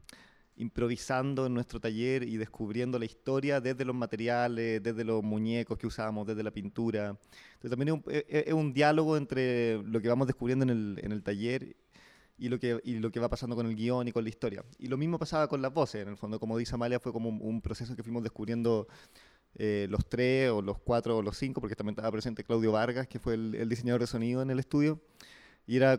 improvisando 0.59 1.45
en 1.47 1.53
nuestro 1.55 1.81
taller 1.81 2.23
y 2.23 2.39
descubriendo 2.39 2.99
la 2.99 3.05
historia 3.05 3.61
desde 3.61 3.85
los 3.85 3.95
materiales, 3.95 4.83
desde 4.83 5.05
los 5.05 5.23
muñecos 5.23 5.77
que 5.79 5.87
usamos, 5.87 6.27
desde 6.27 6.43
la 6.43 6.51
pintura. 6.51 7.09
Entonces 7.55 7.71
también 7.71 7.89
es 7.89 7.95
un, 7.95 8.05
es- 8.13 8.47
es 8.49 8.55
un 8.55 8.73
diálogo 8.73 9.17
entre 9.19 9.83
lo 9.83 10.01
que 10.01 10.09
vamos 10.09 10.27
descubriendo 10.27 10.63
en 10.65 10.71
el, 10.71 11.01
en 11.03 11.13
el 11.13 11.23
taller 11.23 11.77
y 12.39 12.49
lo, 12.49 12.59
que, 12.59 12.81
y 12.85 12.99
lo 12.99 13.11
que 13.11 13.21
va 13.21 13.29
pasando 13.29 13.57
con 13.57 13.67
el 13.67 13.77
guion 13.77 14.09
y 14.09 14.13
con 14.13 14.25
la 14.25 14.31
historia. 14.31 14.65
Y 14.79 14.89
lo 14.89 14.97
mismo 14.99 15.19
pasaba 15.19 15.49
con 15.49 15.63
las 15.63 15.73
voces, 15.73 16.03
en 16.03 16.09
el 16.09 16.17
fondo, 16.17 16.39
como 16.41 16.57
dice 16.59 16.75
Amalia, 16.75 17.01
fue 17.01 17.13
como 17.13 17.29
un, 17.31 17.39
un 17.43 17.61
proceso 17.63 17.97
que 17.97 18.03
fuimos 18.03 18.23
descubriendo 18.23 18.89
eh, 19.59 19.87
los 19.91 20.07
tres 20.07 20.51
o 20.51 20.61
los 20.61 20.79
cuatro 20.79 21.17
o 21.17 21.23
los 21.23 21.37
cinco, 21.39 21.61
porque 21.61 21.75
también 21.75 21.95
estaba 21.95 22.11
presente 22.13 22.45
Claudio 22.45 22.73
Vargas, 22.73 23.09
que 23.09 23.19
fue 23.19 23.35
el, 23.35 23.69
diseñador 23.69 24.01
de 24.03 24.07
sonido 24.07 24.43
en 24.43 24.51
el 24.51 24.59
estudio. 24.59 25.01
Y 25.67 25.77
era 25.77 25.99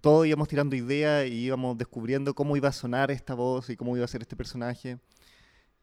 todo 0.00 0.24
íbamos 0.26 0.48
tirando 0.48 0.76
ideas 0.76 1.26
y 1.26 1.46
íbamos 1.46 1.78
descubriendo 1.78 2.34
cómo 2.34 2.56
iba 2.56 2.68
a 2.68 2.72
sonar 2.72 3.10
esta 3.10 3.34
voz 3.34 3.70
y 3.70 3.76
cómo 3.76 3.96
iba 3.96 4.04
a 4.04 4.08
ser 4.08 4.20
este 4.20 4.36
personaje. 4.36 4.98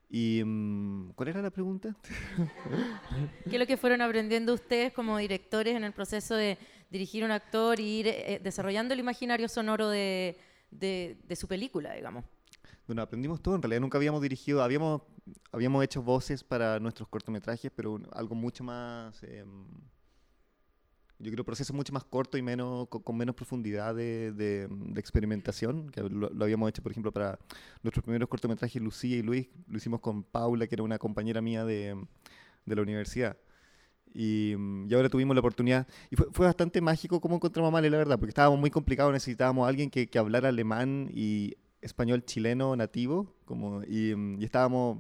Y, 0.10 0.44
mm, 0.46 1.14
¿Cuál 1.16 1.30
era 1.30 1.42
la 1.42 1.50
pregunta? 1.50 1.96
¿Qué 3.50 3.56
es 3.56 3.60
lo 3.60 3.66
que 3.66 3.78
fueron 3.78 4.02
aprendiendo 4.02 4.54
ustedes 4.54 4.94
como 4.94 5.18
directores 5.18 5.76
en 5.76 5.84
el 5.84 5.92
proceso 5.92 6.36
de 6.36 6.58
dirigir 6.92 7.24
un 7.24 7.32
actor 7.32 7.80
y 7.80 8.00
ir 8.00 8.08
eh, 8.08 8.40
desarrollando 8.44 8.94
el 8.94 9.00
imaginario 9.00 9.48
sonoro 9.50 9.90
de- 9.90 10.38
de 10.70 11.36
su 11.36 11.48
película, 11.48 11.94
digamos? 11.94 12.26
Bueno, 12.88 13.02
aprendimos 13.02 13.42
todo. 13.42 13.56
En 13.56 13.62
realidad 13.62 13.82
nunca 13.82 13.98
habíamos 13.98 14.22
dirigido, 14.22 14.64
habíamos, 14.64 15.02
habíamos 15.52 15.84
hecho 15.84 16.02
voces 16.02 16.44
para 16.44 16.80
nuestros 16.80 17.08
cortometrajes, 17.10 17.72
pero 17.76 18.00
algo 18.14 18.36
mucho 18.36 18.64
más, 18.64 19.22
em, 19.24 19.66
yo 21.20 21.32
creo, 21.32 21.44
proceso 21.44 21.74
mucho 21.74 21.92
más 21.94 22.04
corto 22.04 22.38
y 22.38 22.44
menos, 22.44 22.88
con, 22.90 23.02
con 23.02 23.18
menos 23.18 23.34
profundidad 23.36 23.96
de, 23.96 24.32
de- 24.34 24.68
de 24.70 25.00
experimentación, 25.00 25.90
que 25.90 26.02
lo, 26.04 26.30
lo 26.30 26.44
habíamos 26.46 26.70
hecho, 26.70 26.84
por 26.84 26.92
ejemplo, 26.92 27.12
para 27.12 27.40
nuestros 27.82 28.04
primeros 28.04 28.30
cortometrajes, 28.30 28.80
Lucía 28.82 29.18
y 29.18 29.24
Luis, 29.24 29.48
lo 29.68 29.78
hicimos 29.78 30.00
con 30.00 30.24
Paula, 30.24 30.68
que 30.68 30.76
era 30.76 30.84
una 30.84 31.00
compañera 31.00 31.42
mía 31.42 31.66
de, 31.66 31.96
de 32.66 32.76
la 32.76 32.82
universidad. 32.84 33.38
Y, 34.14 34.56
mm, 34.58 34.88
y 34.92 34.96
ahora 34.96 35.10
tuvimos 35.10 35.36
la 35.36 35.42
oportunidad. 35.42 35.88
Y 36.12 36.16
fue, 36.18 36.28
fue 36.32 36.46
bastante 36.48 36.82
mágico 36.82 37.22
cómo 37.22 37.36
encontramos 37.38 37.70
a 37.70 37.72
Male, 37.72 37.90
la 37.90 37.98
verdad, 38.00 38.20
porque 38.20 38.32
estábamos 38.32 38.60
muy 38.60 38.72
complicados, 38.72 39.14
necesitábamos 39.14 39.66
a 39.66 39.70
alguien 39.70 39.90
que, 39.92 40.08
que 40.10 40.20
hablara 40.20 40.50
alemán 40.50 41.10
y 41.14 41.56
español 41.82 42.24
chileno 42.26 42.76
nativo, 42.76 43.36
como, 43.46 43.84
y, 43.84 44.16
mm, 44.16 44.42
y 44.42 44.46
estábamos, 44.46 45.00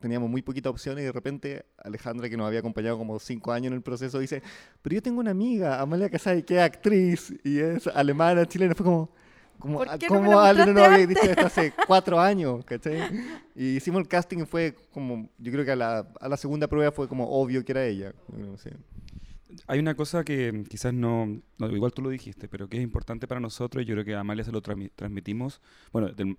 teníamos 0.00 0.28
muy 0.30 0.42
poquitas 0.42 0.70
opciones 0.70 1.02
y 1.02 1.06
de 1.06 1.12
repente 1.12 1.64
Alejandra, 1.78 2.28
que 2.28 2.36
nos 2.36 2.46
había 2.46 2.60
acompañado 2.60 2.98
como 2.98 3.18
cinco 3.18 3.52
años 3.52 3.68
en 3.68 3.74
el 3.74 3.82
proceso, 3.82 4.18
dice, 4.18 4.42
pero 4.82 4.94
yo 4.94 5.02
tengo 5.02 5.20
una 5.20 5.30
amiga, 5.30 5.80
Amalia 5.80 6.10
Casay, 6.10 6.42
que 6.42 6.56
es 6.56 6.62
actriz 6.62 7.34
y 7.42 7.58
es 7.58 7.86
alemana, 7.88 8.46
chilena, 8.46 8.74
fue 8.74 8.84
como... 8.84 9.10
Como, 9.56 9.78
¿Por 9.78 9.88
ah, 9.88 9.96
qué 9.96 10.08
no 10.08 10.16
¿Cómo 10.16 10.32
lo 10.32 10.40
alguien 10.40 10.74
no 10.74 10.84
había 10.84 11.06
dicho 11.06 11.22
esto 11.22 11.46
hace 11.46 11.72
cuatro 11.86 12.20
años? 12.20 12.64
¿cachai? 12.64 12.98
Y 13.54 13.76
hicimos 13.76 14.00
el 14.00 14.08
casting 14.08 14.38
y 14.38 14.46
fue 14.46 14.74
como, 14.92 15.30
yo 15.38 15.52
creo 15.52 15.64
que 15.64 15.70
a 15.70 15.76
la, 15.76 16.08
a 16.20 16.28
la 16.28 16.36
segunda 16.36 16.66
prueba 16.66 16.90
fue 16.90 17.08
como 17.08 17.30
obvio 17.30 17.64
que 17.64 17.70
era 17.70 17.86
ella. 17.86 18.12
creo, 18.34 18.58
sí. 18.58 18.70
Hay 19.66 19.78
una 19.78 19.94
cosa 19.94 20.24
que 20.24 20.64
quizás 20.68 20.92
no, 20.94 21.40
no, 21.58 21.70
igual 21.70 21.92
tú 21.92 22.02
lo 22.02 22.10
dijiste, 22.10 22.48
pero 22.48 22.68
que 22.68 22.76
es 22.78 22.82
importante 22.82 23.26
para 23.26 23.40
nosotros 23.40 23.82
y 23.82 23.86
yo 23.86 23.94
creo 23.94 24.04
que 24.04 24.14
a 24.14 24.20
Amalia 24.20 24.44
se 24.44 24.52
lo 24.52 24.62
transmi- 24.62 24.90
transmitimos. 24.94 25.60
Bueno, 25.92 26.08
del, 26.08 26.36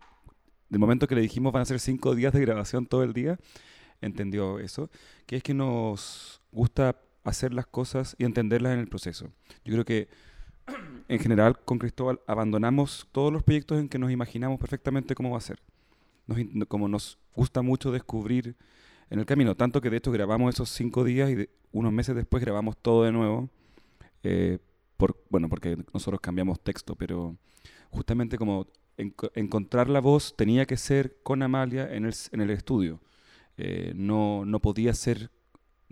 del 0.70 0.80
momento 0.80 1.08
que 1.08 1.16
le 1.16 1.22
dijimos 1.22 1.54
van 1.54 1.62
a 1.62 1.66
ser 1.66 1.80
cinco 1.80 2.16
días 2.16 2.34
de 2.34 2.42
grabación 2.42 2.86
todo 2.86 3.04
el 3.04 3.14
día, 3.14 3.40
entendió 4.02 4.60
eso, 4.60 4.90
que 5.26 5.38
es 5.38 5.44
que 5.44 5.54
nos 5.54 6.42
gusta 6.52 6.98
hacer 7.24 7.54
las 7.54 7.66
cosas 7.66 8.16
y 8.20 8.26
entenderlas 8.26 8.74
en 8.74 8.80
el 8.80 8.88
proceso. 8.88 9.32
Yo 9.64 9.74
creo 9.74 9.86
que 9.86 10.08
en 11.08 11.20
general 11.20 11.60
con 11.64 11.80
Cristóbal 11.80 12.20
abandonamos 12.28 13.08
todos 13.12 13.32
los 13.32 13.44
proyectos 13.44 13.80
en 13.80 13.90
que 13.90 14.00
nos 14.00 14.12
imaginamos 14.12 14.60
perfectamente 14.60 15.16
cómo 15.16 15.32
va 15.32 15.38
a 15.38 15.42
ser. 15.42 15.62
Nos 16.28 16.40
como 16.68 16.88
nos 16.88 17.20
gusta 17.36 17.62
mucho 17.62 17.92
descubrir 17.92 18.56
en 19.10 19.20
el 19.20 19.26
camino, 19.26 19.56
tanto 19.56 19.82
que 19.82 19.90
de 19.90 19.98
hecho 19.98 20.12
grabamos 20.12 20.54
esos 20.54 20.70
cinco 20.70 21.04
días 21.04 21.30
y 21.30 21.48
unos 21.72 21.92
meses 21.94 22.16
después 22.16 22.42
grabamos 22.44 22.78
todo 22.78 23.04
de 23.04 23.12
nuevo, 23.12 23.50
eh, 24.24 24.60
por, 24.98 25.22
bueno, 25.30 25.50
porque 25.50 25.78
nosotros 25.94 26.20
cambiamos 26.22 26.60
texto, 26.62 26.96
pero 26.96 27.36
justamente 27.92 28.38
como 28.38 28.68
enco- 28.98 29.32
encontrar 29.36 29.90
la 29.90 30.00
voz 30.00 30.36
tenía 30.36 30.66
que 30.66 30.78
ser 30.78 31.18
con 31.24 31.44
Amalia 31.44 31.94
en 31.94 32.04
el, 32.06 32.10
s- 32.10 32.30
en 32.34 32.42
el 32.42 32.50
estudio. 32.50 33.00
Eh, 33.58 33.94
no, 33.96 34.46
no 34.46 34.60
podía 34.60 34.94
ser, 34.94 35.30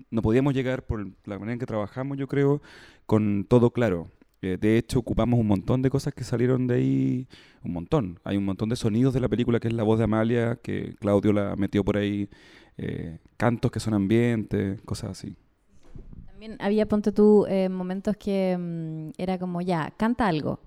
no 0.10 0.22
podíamos 0.22 0.54
llegar 0.54 0.86
por 0.86 1.06
la 1.26 1.40
manera 1.40 1.54
en 1.54 1.60
que 1.60 1.66
trabajamos, 1.66 2.18
yo 2.18 2.28
creo, 2.28 2.62
con 3.06 3.46
todo 3.48 3.72
claro. 3.72 4.10
Eh, 4.42 4.58
de 4.60 4.78
hecho, 4.78 5.00
ocupamos 5.00 5.40
un 5.40 5.48
montón 5.48 5.82
de 5.82 5.90
cosas 5.90 6.14
que 6.14 6.24
salieron 6.26 6.68
de 6.68 6.76
ahí, 6.76 7.28
un 7.64 7.72
montón. 7.74 8.20
Hay 8.26 8.36
un 8.38 8.44
montón 8.46 8.68
de 8.70 8.76
sonidos 8.76 9.14
de 9.14 9.22
la 9.22 9.30
película 9.30 9.60
que 9.60 9.70
es 9.70 9.74
la 9.74 9.84
voz 9.84 10.00
de 10.00 10.04
Amalia, 10.06 10.58
que 10.62 10.96
Claudio 11.00 11.32
la 11.32 11.56
metió 11.56 11.84
por 11.86 11.96
ahí, 11.98 12.30
eh, 12.78 13.20
cantos 13.38 13.72
que 13.72 13.80
son 13.80 13.94
ambientes, 13.94 14.82
cosas 14.82 15.12
así. 15.12 15.36
También 16.28 16.58
había, 16.60 16.88
ponte 16.88 17.12
tú, 17.12 17.46
eh, 17.48 17.70
momentos 17.70 18.18
que 18.18 18.58
mm, 18.58 19.12
era 19.18 19.38
como, 19.38 19.62
ya, 19.62 19.94
canta 19.98 20.28
algo. 20.28 20.60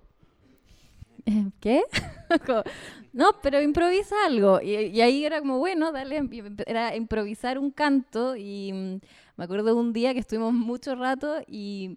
¿Qué? 1.61 1.83
No, 3.13 3.31
pero 3.43 3.63
improvisa 3.63 4.15
algo. 4.27 4.61
Y, 4.61 5.01
ahí 5.01 5.25
era 5.25 5.41
como, 5.41 5.59
bueno, 5.59 5.91
dale, 5.91 6.23
era 6.67 6.95
improvisar 6.95 7.59
un 7.59 7.71
canto. 7.71 8.37
Y 8.37 8.73
mm, 8.75 9.01
me 9.39 9.45
acuerdo 9.45 9.75
un 9.75 9.95
día 9.95 10.13
que 10.13 10.21
estuvimos 10.21 10.53
mucho 10.53 10.95
rato 10.95 11.41
y, 11.47 11.97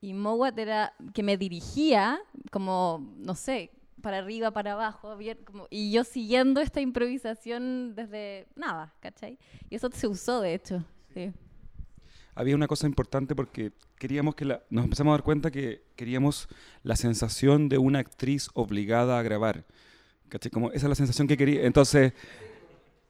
y 0.00 0.12
Mowat 0.12 0.58
era 0.58 0.92
que 1.14 1.22
me 1.22 1.36
dirigía, 1.36 2.18
como, 2.50 3.14
no 3.18 3.36
sé, 3.36 3.70
para 4.00 4.18
arriba, 4.18 4.50
para 4.50 4.72
abajo, 4.72 5.16
bien, 5.16 5.38
como, 5.44 5.66
y 5.70 5.92
yo 5.92 6.04
siguiendo 6.04 6.60
esta 6.60 6.80
improvisación 6.80 7.94
desde 7.94 8.46
nada, 8.54 8.94
¿cachai? 9.00 9.38
Y 9.70 9.76
eso 9.76 9.90
se 9.92 10.06
usó, 10.06 10.40
de 10.40 10.54
hecho. 10.54 10.84
Sí. 11.14 11.32
había 12.34 12.54
una 12.54 12.66
cosa 12.66 12.86
importante 12.86 13.34
porque 13.34 13.72
queríamos 13.98 14.34
que 14.34 14.44
la, 14.44 14.62
nos 14.68 14.84
empezamos 14.84 15.12
a 15.12 15.14
dar 15.14 15.22
cuenta 15.22 15.50
que 15.50 15.82
queríamos 15.96 16.48
la 16.82 16.94
sensación 16.94 17.70
de 17.70 17.78
una 17.78 18.00
actriz 18.00 18.50
obligada 18.54 19.18
a 19.18 19.22
grabar. 19.22 19.64
¿Cachai? 20.28 20.50
Como 20.50 20.68
esa 20.72 20.86
es 20.86 20.88
la 20.90 20.94
sensación 20.94 21.26
que 21.26 21.36
quería. 21.36 21.64
Entonces, 21.64 22.12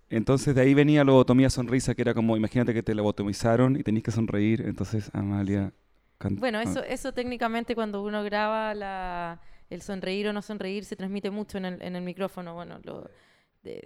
entonces 0.09 0.55
de 0.55 0.61
ahí 0.61 0.75
venía 0.75 1.00
la 1.00 1.11
lobotomía 1.11 1.50
sonrisa, 1.50 1.95
que 1.95 2.02
era 2.02 2.14
como, 2.14 2.37
imagínate 2.37 2.73
que 2.73 2.83
te 2.83 2.95
lobotomizaron 2.95 3.76
y 3.76 3.83
tenías 3.83 4.05
que 4.05 4.12
sonreír. 4.12 4.62
Entonces, 4.66 5.11
Amalia... 5.12 5.73
Bueno, 6.19 6.61
eso, 6.61 6.83
eso 6.83 7.12
técnicamente 7.12 7.75
cuando 7.75 8.02
uno 8.02 8.25
graba 8.25 8.73
la, 8.73 9.38
el 9.71 9.83
sonreír 9.83 10.29
o 10.29 10.33
no 10.33 10.43
sonreír 10.43 10.85
se 10.85 10.97
transmite 10.97 11.31
mucho 11.31 11.59
en 11.59 11.65
el, 11.65 12.03
micrófono. 12.03 12.55
Bueno, 12.55 12.79
lo, 12.85 13.11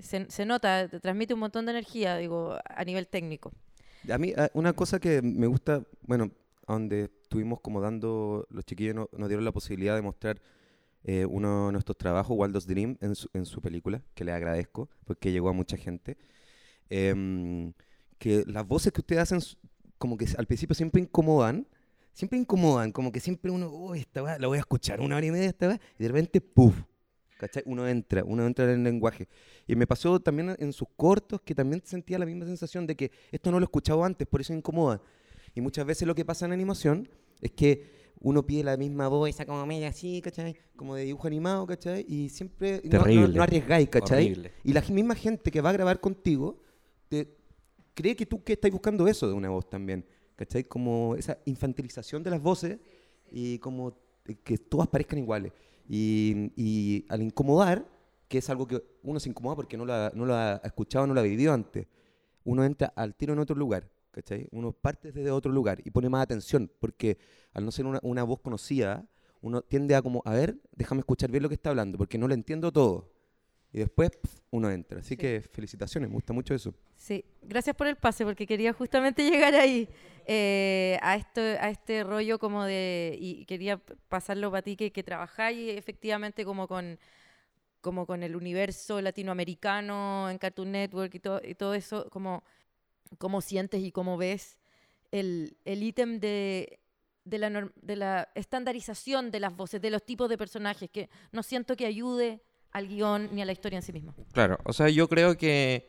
se, 0.01 0.45
nota, 0.45 0.89
te 0.89 1.01
transmite 1.01 1.35
un 1.35 1.41
montón 1.41 1.67
de 1.67 1.73
energía, 1.73 2.17
digo, 2.17 2.57
a 2.65 2.85
nivel 2.85 3.07
técnico. 3.07 3.53
A 4.11 4.19
mí, 4.19 4.33
ah, 4.37 4.51
una 4.55 4.73
cosa 4.73 4.99
que 4.99 5.23
me 5.23 5.47
gusta, 5.47 5.85
bueno, 6.03 6.31
donde 6.67 7.11
estuvimos 7.23 7.61
como 7.61 7.81
dando, 7.81 8.47
los 8.51 8.65
chiquillos 8.65 8.95
no- 8.95 9.09
nos 9.13 9.29
dieron 9.29 9.45
la 9.45 9.53
posibilidad 9.53 9.95
de 9.95 10.03
mostrar 10.03 10.41
eh, 11.03 11.25
uno 11.25 11.67
de 11.67 11.73
nuestros 11.73 11.97
trabajos, 11.97 12.37
Waldo's 12.37 12.67
Dream, 12.67 12.99
en 13.01 13.47
su, 13.47 13.61
película, 13.63 14.03
que 14.15 14.25
le 14.25 14.33
agradezco, 14.33 14.91
porque 15.05 15.33
llegó 15.33 15.49
a 15.49 15.53
mucha 15.53 15.77
gente. 15.79 16.19
Em, 16.91 17.73
que 18.19 18.45
las 18.47 18.67
voces 18.67 18.93
que 18.93 19.01
ustedes 19.01 19.23
hacen, 19.23 19.41
como 19.97 20.19
que 20.19 20.27
al 20.37 20.47
principio 20.47 20.75
siempre 20.75 21.01
incomodan, 21.01 21.67
siempre 22.13 22.39
incomodan, 22.39 22.93
como 22.93 23.11
que 23.13 23.21
siempre 23.21 23.51
uno, 23.51 23.69
oh, 23.69 23.95
esta 23.95 24.23
weá, 24.23 24.39
la 24.39 24.47
voy 24.49 24.57
a 24.59 24.61
escuchar 24.61 25.01
una 25.01 25.17
hora 25.17 25.27
y 25.27 25.31
media 25.31 25.49
esta 25.49 25.69
weá", 25.69 25.81
y 25.99 26.03
de 26.03 26.09
repente, 26.09 26.41
¡puf! 26.41 26.75
¿cachai? 27.39 27.63
Uno 27.65 27.89
entra, 27.89 28.23
uno 28.25 28.47
entra 28.47 28.65
en 28.67 28.71
el 28.81 28.85
lenguaje. 28.85 29.27
Y 29.67 29.75
me 29.75 29.87
pasó 29.87 30.21
también 30.21 30.55
en 30.59 30.73
sus 30.75 30.89
cortos 30.95 31.41
que 31.41 31.55
también 31.55 31.81
sentía 31.85 32.19
la 32.19 32.27
misma 32.27 32.45
sensación 32.45 32.87
de 32.87 32.95
que 32.97 33.11
esto 33.33 33.51
no 33.51 33.59
lo 33.59 33.65
he 33.65 33.69
escuchado 33.69 34.05
antes, 34.05 34.29
por 34.29 34.43
eso 34.43 34.53
incomoda. 34.53 35.01
Y 35.55 35.63
muchas 35.63 35.87
veces 35.87 36.07
lo 36.07 36.15
que 36.15 36.25
pasa 36.25 36.45
en 36.45 36.53
animación 36.53 37.09
es 37.41 37.51
que 37.53 37.99
uno 38.21 38.45
pide 38.45 38.63
la 38.65 38.77
misma 38.77 39.09
voz, 39.09 39.31
esa 39.31 39.47
como 39.47 39.65
media 39.65 39.89
así, 39.89 40.21
¿cachai? 40.21 40.55
Como 40.77 40.95
de 40.95 41.05
dibujo 41.05 41.27
animado, 41.27 41.67
¿cachai? 41.67 42.05
Y 42.07 42.29
siempre 42.29 42.83
no- 42.85 42.99
no, 43.23 43.29
no 43.39 43.43
arriesgáis, 43.43 43.89
¿cachai? 43.89 44.27
Horrible. 44.27 44.53
Y 44.63 44.73
la 44.75 44.83
misma 44.83 45.15
gente 45.15 45.51
que 45.51 45.63
va 45.63 45.71
a 45.71 45.73
grabar 45.73 45.99
contigo 45.99 46.61
te 47.09 47.35
cree 47.95 48.15
que 48.15 48.27
tú 48.27 48.45
que 48.45 48.53
estás 48.53 48.71
buscando 48.71 49.09
eso 49.09 49.27
de 49.27 49.33
una 49.33 49.49
voz 49.49 49.71
también, 49.71 50.05
¿cachai? 50.41 50.65
Como 50.65 51.17
esa 51.17 51.37
infantilización 51.45 52.23
de 52.23 52.31
las 52.31 52.41
voces 52.41 52.79
y 53.31 53.59
como 53.59 53.95
que 54.43 54.57
todas 54.57 54.89
parezcan 54.89 55.19
iguales. 55.19 55.53
Y, 55.87 56.51
y 56.57 57.05
al 57.11 57.21
incomodar, 57.21 57.87
que 58.27 58.39
es 58.39 58.49
algo 58.49 58.67
que 58.67 58.83
uno 59.03 59.21
se 59.21 59.29
incomoda 59.29 59.55
porque 59.55 59.77
no 59.77 59.85
lo 59.85 59.93
ha, 59.93 60.11
no 60.15 60.25
lo 60.25 60.35
ha 60.35 60.63
escuchado, 60.65 61.07
no 61.07 61.13
lo 61.13 61.21
ha 61.21 61.25
vivido 61.25 61.53
antes, 61.53 61.87
uno 62.45 62.65
entra 62.65 62.91
al 62.97 63.15
tiro 63.15 63.35
en 63.35 63.41
otro 63.41 63.55
lugar, 63.55 63.91
¿cachai? 64.13 64.49
Uno 64.51 64.73
parte 64.73 65.13
desde 65.13 65.31
otro 65.31 65.53
lugar 65.53 65.83
y 65.85 65.91
pone 65.91 66.09
más 66.09 66.23
atención, 66.23 66.71
porque 66.79 67.19
al 67.53 67.67
no 67.67 67.71
ser 67.71 67.85
una, 67.85 67.99
una 68.03 68.23
voz 68.23 68.41
conocida, 68.41 69.07
uno 69.43 69.61
tiende 69.61 69.95
a 69.95 70.01
como, 70.01 70.23
a 70.25 70.33
ver, 70.33 70.57
déjame 70.75 71.01
escuchar 71.01 71.31
bien 71.31 71.43
lo 71.43 71.51
que 71.51 71.57
está 71.57 71.69
hablando, 71.69 71.99
porque 71.99 72.17
no 72.17 72.29
lo 72.29 72.33
entiendo 72.33 72.73
todo. 72.73 73.13
Y 73.73 73.79
después 73.79 74.11
uno 74.51 74.71
entra. 74.71 74.99
Así 75.01 75.11
Sí. 75.11 75.17
que 75.17 75.41
felicitaciones, 75.43 76.09
me 76.11 76.15
gusta 76.15 76.33
mucho 76.33 76.55
eso. 76.55 76.75
Sí, 76.97 77.25
gracias 77.43 77.77
por 77.77 77.87
el 77.87 77.97
pase, 77.97 78.25
porque 78.25 78.47
quería 78.47 78.73
justamente 78.73 79.23
llegar 79.31 79.55
ahí, 79.55 79.89
eh, 80.27 80.99
a, 81.03 81.17
esto, 81.17 81.41
a 81.41 81.71
este 81.71 82.03
rollo 82.05 82.39
como 82.39 82.65
de, 82.65 83.17
y 83.21 83.45
quería 83.47 83.79
pasarlo 84.09 84.51
para 84.51 84.63
ti, 84.63 84.77
que, 84.77 84.91
que 84.93 85.03
trabajáis 85.03 85.77
efectivamente 85.79 86.45
como 86.45 86.67
con, 86.67 86.99
como 87.81 88.07
con 88.07 88.23
el 88.23 88.35
universo 88.37 89.01
latinoamericano 89.01 90.29
en 90.31 90.39
Cartoon 90.39 90.73
Network 90.73 91.15
y, 91.15 91.21
todo 91.21 91.41
y 91.43 91.55
todo 91.55 91.75
eso, 91.75 92.09
como, 92.11 92.43
cómo 93.19 93.41
sientes 93.41 93.83
y 93.83 93.93
cómo 93.93 94.17
ves 94.17 94.59
el 95.13 95.57
el 95.65 95.83
ítem 95.83 96.21
de, 96.21 96.79
de, 97.25 97.39
la 97.39 97.51
norm- 97.51 97.73
de 97.81 97.97
la 97.97 98.29
estandarización 98.35 99.31
de 99.31 99.41
las 99.41 99.57
voces, 99.57 99.81
de 99.81 99.91
los 99.91 100.05
tipos 100.05 100.29
de 100.29 100.37
personajes, 100.39 100.91
que 100.91 101.09
no 101.33 101.43
siento 101.43 101.77
que 101.77 101.87
ayude 101.87 102.43
al 102.73 102.89
guion 102.89 103.29
ni 103.33 103.43
a 103.43 103.45
la 103.45 103.53
historia 103.53 103.79
en 103.79 103.83
sí 103.83 103.93
misma. 103.93 104.15
Claro, 104.33 104.59
o 104.65 104.73
sea, 104.73 104.89
yo 104.89 105.09
creo 105.09 105.37
que 105.37 105.89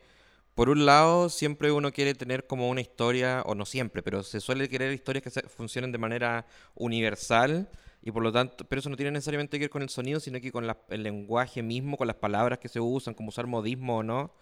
por 0.54 0.68
un 0.68 0.84
lado 0.84 1.28
siempre 1.28 1.72
uno 1.72 1.92
quiere 1.92 2.14
tener 2.14 2.46
como 2.46 2.68
una 2.68 2.80
historia, 2.80 3.42
o 3.46 3.54
no 3.54 3.64
siempre, 3.64 4.02
pero 4.02 4.22
se 4.22 4.40
suele 4.40 4.68
querer 4.68 4.92
historias 4.92 5.22
que 5.22 5.30
funcionen 5.48 5.92
de 5.92 5.98
manera 5.98 6.46
universal 6.74 7.68
y 8.02 8.10
por 8.10 8.22
lo 8.22 8.32
tanto, 8.32 8.64
pero 8.64 8.80
eso 8.80 8.90
no 8.90 8.96
tiene 8.96 9.12
necesariamente 9.12 9.58
que 9.58 9.64
ver 9.64 9.70
con 9.70 9.82
el 9.82 9.88
sonido, 9.88 10.18
sino 10.18 10.40
que 10.40 10.50
con 10.50 10.68
el 10.88 11.02
lenguaje 11.02 11.62
mismo, 11.62 11.96
con 11.96 12.08
las 12.08 12.16
palabras 12.16 12.58
que 12.58 12.68
se 12.68 12.80
usan, 12.80 13.14
como 13.14 13.28
usar 13.28 13.46
modismo 13.46 13.98
o 13.98 14.02
no. 14.02 14.34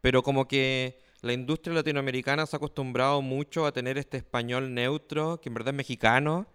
Pero 0.00 0.22
como 0.22 0.48
que 0.48 0.98
la 1.22 1.32
industria 1.32 1.74
latinoamericana 1.74 2.46
se 2.46 2.56
ha 2.56 2.58
acostumbrado 2.58 3.22
mucho 3.22 3.64
a 3.64 3.72
tener 3.72 3.96
este 3.96 4.16
español 4.16 4.74
neutro, 4.74 5.40
que 5.40 5.50
en 5.50 5.54
verdad 5.54 5.72
es 5.72 5.76
mexicano. 5.76 6.48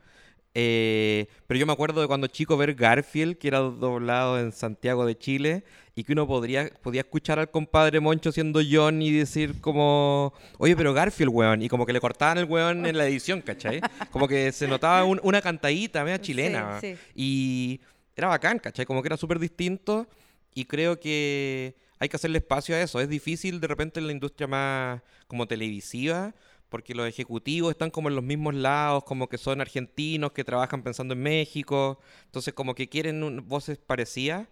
Eh, 0.57 1.27
pero 1.47 1.59
yo 1.59 1.65
me 1.65 1.73
acuerdo 1.73 1.99
de 2.01 2.07
cuando 2.07 2.27
chico 2.27 2.55
ver 2.57 2.73
Garfield, 2.73 3.37
que 3.37 3.49
era 3.49 3.59
doblado 3.59 4.39
en 4.39 4.51
Santiago 4.53 5.05
de 5.05 5.17
Chile, 5.17 5.63
y 5.97 6.03
que 6.03 6.13
uno 6.13 6.25
podría, 6.27 6.69
podía 6.81 7.01
escuchar 7.01 7.39
al 7.39 7.51
compadre 7.51 7.99
Moncho 7.99 8.31
siendo 8.31 8.61
John 8.69 9.01
y 9.01 9.11
decir 9.11 9.61
como, 9.61 10.33
oye, 10.57 10.75
pero 10.75 10.93
Garfield, 10.93 11.31
weón, 11.33 11.61
y 11.61 11.69
como 11.69 11.85
que 11.85 11.93
le 11.93 11.99
cortaban 12.01 12.37
el 12.37 12.45
weón 12.45 12.85
en 12.85 12.97
la 12.97 13.05
edición, 13.05 13.41
¿cachai? 13.41 13.81
Como 14.11 14.27
que 14.27 14.51
se 14.51 14.67
notaba 14.67 15.03
un- 15.05 15.19
una 15.23 15.41
cantadita 15.41 16.03
media 16.03 16.19
chilena. 16.19 16.79
Sí, 16.81 16.95
sí. 16.95 16.99
Y 17.15 17.81
era 18.15 18.27
bacán, 18.29 18.59
¿cachai? 18.59 18.85
Como 18.85 19.01
que 19.01 19.07
era 19.09 19.17
súper 19.17 19.39
distinto 19.39 20.07
y 20.53 20.65
creo 20.65 20.99
que 20.99 21.75
hay 21.99 22.09
que 22.09 22.15
hacerle 22.17 22.39
espacio 22.39 22.75
a 22.75 22.81
eso. 22.81 22.99
Es 22.99 23.07
difícil 23.09 23.59
de 23.61 23.67
repente 23.67 23.99
en 23.99 24.07
la 24.07 24.13
industria 24.13 24.47
más 24.47 25.01
como 25.27 25.47
televisiva, 25.47 26.33
porque 26.75 26.93
los 26.93 27.07
ejecutivos 27.07 27.71
están 27.71 27.89
como 27.89 28.09
en 28.09 28.15
los 28.15 28.23
mismos 28.25 28.53
lados, 28.53 29.05
como 29.05 29.29
que 29.29 29.37
son 29.37 29.61
argentinos 29.61 30.33
que 30.33 30.43
trabajan 30.43 30.83
pensando 30.83 31.13
en 31.13 31.23
México, 31.23 32.01
entonces 32.25 32.53
como 32.53 32.75
que 32.75 32.89
quieren 32.89 33.47
voces 33.47 33.77
parecidas. 33.77 34.49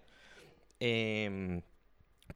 Em, 0.79 1.61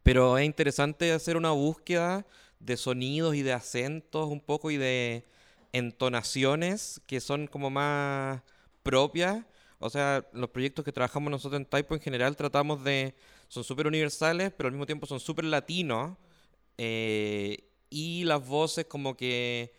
pero 0.04 0.38
es 0.38 0.46
interesante 0.46 1.14
hacer 1.14 1.38
una 1.38 1.52
búsqueda 1.52 2.28
de 2.60 2.76
sonidos 2.76 3.36
y 3.36 3.44
de 3.44 3.54
acentos 3.54 4.28
un 4.30 4.42
poco 4.42 4.72
y 4.72 4.78
de 4.78 5.24
entonaciones 5.72 7.02
que 7.08 7.22
son 7.22 7.48
como 7.48 7.70
más 7.70 8.42
propias. 8.84 9.46
O 9.80 9.90
sea, 9.90 10.28
los 10.34 10.50
proyectos 10.50 10.84
que 10.84 10.92
trabajamos 10.92 11.32
nosotros 11.32 11.62
en 11.62 11.66
Typo 11.66 11.96
en 11.96 12.02
general 12.02 12.36
tratamos 12.36 12.84
de... 12.84 13.16
Son 13.48 13.64
súper 13.64 13.88
universales, 13.88 14.52
pero 14.52 14.68
al 14.68 14.74
mismo 14.74 14.86
tiempo 14.86 15.06
son 15.08 15.22
súper 15.22 15.46
latinos. 15.46 16.18
eh, 16.78 17.67
y 17.90 18.24
las 18.24 18.46
voces 18.48 18.86
como 18.86 19.16
que... 19.16 19.74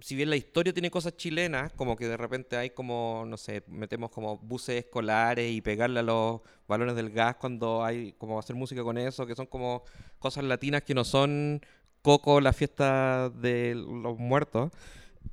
Si 0.00 0.14
bien 0.14 0.28
la 0.28 0.36
historia 0.36 0.74
tiene 0.74 0.90
cosas 0.90 1.16
chilenas, 1.16 1.72
como 1.72 1.96
que 1.96 2.06
de 2.06 2.18
repente 2.18 2.56
hay 2.56 2.70
como, 2.70 3.24
no 3.26 3.38
sé, 3.38 3.62
metemos 3.66 4.10
como 4.10 4.36
buses 4.36 4.84
escolares 4.84 5.50
y 5.50 5.62
pegarle 5.62 6.00
a 6.00 6.02
los 6.02 6.42
balones 6.68 6.96
del 6.96 7.10
gas 7.10 7.36
cuando 7.36 7.82
hay 7.82 8.12
como 8.18 8.38
hacer 8.38 8.56
música 8.56 8.82
con 8.82 8.98
eso, 8.98 9.26
que 9.26 9.34
son 9.34 9.46
como 9.46 9.84
cosas 10.18 10.44
latinas 10.44 10.82
que 10.82 10.92
no 10.92 11.04
son 11.04 11.62
Coco, 12.06 12.40
la 12.40 12.52
fiesta 12.52 13.30
de 13.30 13.74
los 13.74 14.16
muertos, 14.16 14.70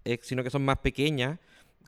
eh, 0.06 0.18
sino 0.24 0.44
que 0.44 0.50
son 0.50 0.66
más 0.66 0.80
pequeñas. 0.80 1.40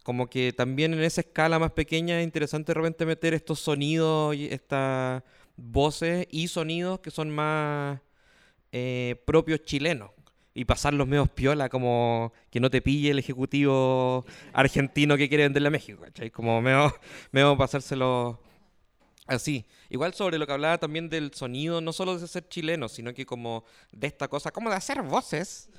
Como 0.04 0.28
que 0.30 0.54
también 0.54 0.94
en 0.94 1.02
esa 1.02 1.22
escala 1.22 1.58
más 1.58 1.72
pequeña 1.72 2.20
es 2.20 2.24
interesante 2.24 2.72
de 2.72 2.76
repente 2.76 3.06
meter 3.08 3.34
estos 3.34 3.60
sonidos 3.60 4.36
y 4.36 4.46
estas 4.46 5.24
voces 5.58 6.28
y 6.30 6.50
sonidos 6.50 7.00
que 7.00 7.10
son 7.10 7.32
más 7.32 8.00
eh, 8.72 9.16
propios 9.26 9.64
chilenos. 9.64 10.12
Y 10.58 10.64
pasar 10.64 10.94
los 10.94 11.06
medios 11.06 11.30
piola, 11.30 11.68
como 11.68 12.32
que 12.50 12.62
no 12.62 12.70
te 12.70 12.82
pille 12.82 13.12
el 13.12 13.20
ejecutivo 13.20 14.26
argentino 14.54 15.18
que 15.18 15.28
quiere 15.28 15.44
venderle 15.44 15.68
a 15.68 15.72
México, 15.72 16.02
¿cachai? 16.02 16.32
Como 16.32 16.62
medio, 16.62 16.96
medio 17.32 17.58
pasárselo 17.58 18.40
así. 19.28 19.66
Igual 19.90 20.14
sobre 20.14 20.38
lo 20.38 20.48
que 20.48 20.54
hablaba 20.54 20.78
también 20.78 21.10
del 21.10 21.34
sonido, 21.34 21.82
no 21.82 21.92
solo 21.92 22.18
de 22.18 22.26
ser 22.28 22.48
chileno, 22.48 22.88
sino 22.88 23.14
que 23.14 23.26
como 23.26 23.66
de 23.92 24.08
esta 24.08 24.30
cosa, 24.30 24.50
como 24.52 24.70
de 24.70 24.78
hacer 24.78 25.02
voces. 25.02 25.70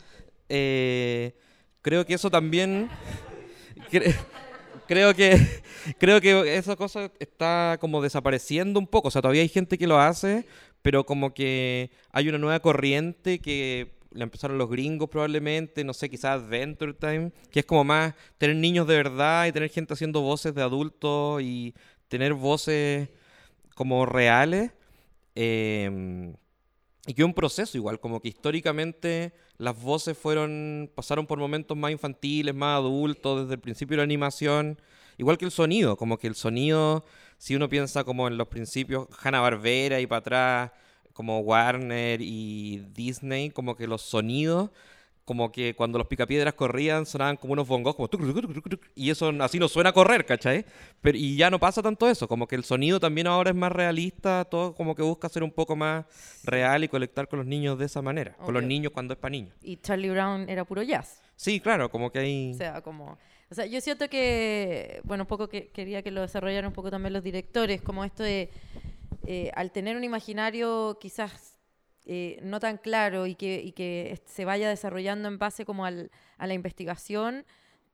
eh, 0.51 1.35
creo 1.81 2.05
que 2.05 2.13
eso 2.15 2.31
también... 2.31 2.91
cre- 3.91 4.15
creo 4.87 5.15
que 5.15 5.63
creo 5.99 6.21
que 6.21 6.57
esa 6.57 6.77
cosa 6.77 7.11
está 7.19 7.79
como 7.81 8.03
desapareciendo 8.03 8.79
un 8.79 8.87
poco. 8.87 9.09
O 9.09 9.11
sea, 9.11 9.23
todavía 9.23 9.41
hay 9.41 9.49
gente 9.49 9.79
que 9.79 9.87
lo 9.87 9.99
hace, 9.99 10.45
pero 10.83 11.07
como 11.07 11.33
que 11.33 11.91
hay 12.13 12.29
una 12.29 12.37
nueva 12.39 12.61
corriente 12.61 13.39
que 13.39 13.96
la 14.17 14.25
empezaron 14.25 14.59
los 14.59 14.69
gringos 14.71 15.09
probablemente, 15.09 15.85
no 15.85 15.93
sé, 15.95 16.09
quizás 16.11 16.43
Adventure 16.43 16.95
Time, 16.95 17.33
que 17.51 17.61
es 17.61 17.67
como 17.67 17.85
más 17.85 18.15
tener 18.39 18.57
niños 18.57 18.87
de 18.87 18.97
verdad 18.97 19.47
y 19.47 19.53
tener 19.53 19.71
gente 19.71 19.95
haciendo 19.95 20.21
voces 20.23 20.55
de 20.55 20.63
adultos 20.63 21.43
y 21.43 21.75
tener 22.09 22.35
voces 22.35 23.09
como 23.75 24.07
reales. 24.07 24.73
em, 25.35 26.35
y 27.07 27.15
que 27.15 27.25
un 27.25 27.35
proceso 27.35 27.77
igual, 27.77 28.01
como 28.01 28.21
que 28.21 28.29
históricamente 28.29 29.33
las 29.59 29.81
voces 29.81 30.19
fueron, 30.19 30.91
pasaron 30.95 31.27
por 31.27 31.39
momentos 31.39 31.77
más 31.77 31.93
infantiles, 31.93 32.55
más 32.55 32.79
adultos, 32.79 33.43
desde 33.43 33.55
el 33.55 33.61
principio 33.61 33.95
de 33.95 33.99
la 33.99 34.05
animación, 34.05 34.81
igual 35.17 35.39
que 35.39 35.45
el 35.45 35.51
sonido, 35.51 35.97
como 35.97 36.19
que 36.19 36.27
el 36.27 36.35
sonido, 36.35 37.05
si 37.39 37.55
uno 37.55 37.69
piensa 37.69 38.05
como 38.05 38.29
en 38.29 38.37
los 38.37 38.49
principios, 38.49 39.09
Hanna-Barbera 39.23 40.01
y 40.01 40.07
para 40.07 40.19
atrás, 40.19 40.73
como 41.17 41.41
Warner 41.41 42.21
y 42.21 42.85
Disney, 42.93 43.49
como 43.49 43.75
que 43.75 43.87
los 43.87 44.03
sonidos, 44.03 44.71
como 45.25 45.51
que 45.51 45.75
cuando 45.75 45.97
los 45.97 46.07
picapiedras 46.07 46.53
corrían 46.53 47.07
sonaban 47.07 47.39
como 47.39 47.55
unos 47.55 47.67
bongos, 47.67 47.97
como 47.97 48.07
tuc, 48.07 48.21
tuc, 48.21 48.39
tuc, 48.39 48.53
tuc, 48.53 48.69
tuc, 48.69 48.83
y 48.95 49.09
eso 49.09 49.33
así 49.41 49.59
no 49.59 49.67
suena 49.67 49.91
a 49.91 49.93
correr, 49.95 50.27
¿cachai? 50.27 50.67
Pero, 51.01 51.17
y 51.17 51.35
ya 51.37 51.49
no 51.49 51.59
pasa 51.59 51.83
tanto 51.83 52.07
eso, 52.07 52.29
como 52.29 52.47
que 52.47 52.55
el 52.55 52.65
sonido 52.65 53.01
también 53.01 53.27
ahora 53.29 53.49
es 53.49 53.57
más 53.57 53.73
realista, 53.73 54.45
todo 54.45 54.75
como 54.75 54.95
que 54.95 55.01
busca 55.01 55.31
ser 55.31 55.43
un 55.43 55.51
poco 55.51 55.75
más 55.75 56.05
real 56.45 56.85
y 56.85 56.89
conectar 56.89 57.29
con 57.29 57.39
los 57.39 57.49
niños 57.49 57.79
de 57.79 57.87
esa 57.87 58.03
manera, 58.03 58.35
con 58.35 58.53
los 58.53 58.63
niños 58.63 58.93
cuando 58.93 59.15
es 59.15 59.19
para 59.19 59.31
niños. 59.31 59.57
Y 59.63 59.79
Charlie 59.79 60.11
Brown 60.11 60.51
era 60.51 60.67
puro 60.67 60.83
jazz. 60.83 61.23
Sí, 61.35 61.61
claro, 61.61 61.91
como 61.91 62.13
que 62.13 62.19
hay... 62.19 62.53
O 62.53 62.59
sea, 62.59 62.83
como... 62.83 63.17
O 63.49 63.55
sea, 63.55 63.65
yo 63.65 63.81
siento 63.81 64.09
que, 64.11 65.01
bueno, 65.05 65.23
un 65.23 65.29
poco 65.29 65.49
que 65.49 65.69
quería 65.69 66.03
que 66.03 66.11
lo 66.11 66.21
desarrollaran 66.21 66.67
un 66.67 66.73
poco 66.75 66.91
también 66.91 67.13
los 67.13 67.23
directores, 67.23 67.81
como 67.81 68.05
esto 68.05 68.23
de, 68.23 68.51
eh, 69.27 69.51
al 69.55 69.73
tener 69.73 69.97
un 69.97 70.05
imaginario 70.05 70.99
quizás 71.01 71.59
eh, 72.05 72.39
no 72.43 72.61
tan 72.61 72.79
claro 72.79 73.27
y 73.27 73.35
que, 73.35 74.23
se 74.27 74.45
vaya 74.45 74.69
desarrollando 74.69 75.29
en 75.29 75.39
base 75.39 75.65
como 75.65 75.85
a 75.85 75.91
la 75.91 76.55
investigación, 76.55 77.45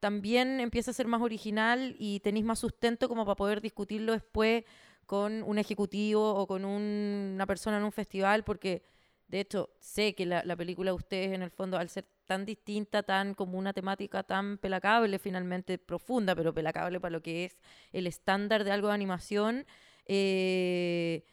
también 0.01 0.61
empieza 0.61 0.90
a 0.90 0.95
ser 0.95 1.07
más 1.07 1.23
original 1.23 1.97
y 1.99 2.21
tenéis 2.21 2.45
más 2.45 2.59
sustento 2.59 3.09
como 3.09 3.25
para 3.25 3.37
poder 3.37 3.61
discutirlo 3.61 4.12
después 4.12 4.64
con 5.07 5.42
un 5.45 5.59
ejecutivo 5.59 6.35
o 6.35 6.47
con 6.47 6.64
un- 6.64 7.33
una 7.35 7.47
persona 7.47 7.79
en 7.79 7.85
un 7.85 7.92
festival, 7.92 8.45
porque 8.45 8.83
de 9.29 9.40
hecho 9.40 9.71
sé 9.79 10.14
que 10.14 10.27
la, 10.27 10.45
la 10.45 10.57
película 10.57 10.90
de 10.90 10.97
ustedes 10.97 11.33
en 11.33 11.42
el 11.42 11.51
fondo, 11.51 11.79
al 11.79 11.88
ser 11.88 12.05
tan 12.27 12.45
distinta, 12.45 13.03
tan 13.03 13.35
como 13.35 13.59
una 13.59 13.73
temática 13.73 14.23
tan 14.23 14.59
pelacable 14.59 15.18
finalmente, 15.18 15.79
profunda, 15.79 16.35
pero 16.35 16.53
pelacable 16.53 17.01
para 17.01 17.12
lo 17.12 17.23
que 17.23 17.45
es 17.47 17.61
el 17.92 18.07
estándar 18.07 18.64
de 18.64 18.73
algo 18.73 18.88
de 18.88 18.95
animación, 18.95 19.66
eh, 20.07 21.25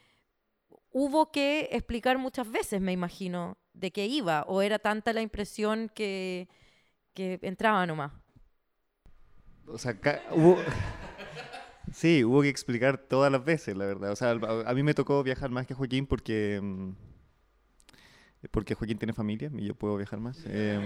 hubo 0.92 1.32
que 1.32 1.70
explicar 1.72 2.18
muchas 2.18 2.50
veces, 2.52 2.82
me 2.82 2.92
imagino, 2.92 3.58
de 3.74 3.92
qué 3.92 4.06
iba, 4.08 4.44
o 4.48 4.62
era 4.62 4.80
tanta 4.80 5.14
la 5.14 5.22
impresión 5.22 5.90
que, 5.94 6.48
que 7.14 7.40
entraba 7.42 7.86
nomás. 7.86 8.12
O 9.68 9.78
sea, 9.78 9.96
hubo... 10.32 10.58
Sí, 11.92 12.24
hubo 12.24 12.44
que 12.44 12.50
explicar 12.50 13.00
todas 13.00 13.32
las 13.32 13.44
veces, 13.44 13.76
la 13.76 13.86
verdad. 13.86 14.12
O 14.12 14.16
sea, 14.16 14.32
a, 14.32 14.74
mí 14.76 14.84
me 14.84 14.94
tocó 14.94 15.24
viajar 15.24 15.50
más 15.50 15.66
que 15.66 15.74
Joaquín 15.74 16.06
porque... 16.06 16.60
mm, 16.62 16.92
Porque 18.52 18.76
Joaquín 18.76 18.98
tiene 18.98 19.14
familia 19.14 19.52
y 19.58 19.66
yo 19.66 19.76
puedo 19.76 19.98
viajar 19.98 20.20
más. 20.20 20.38
Em, 20.46 20.82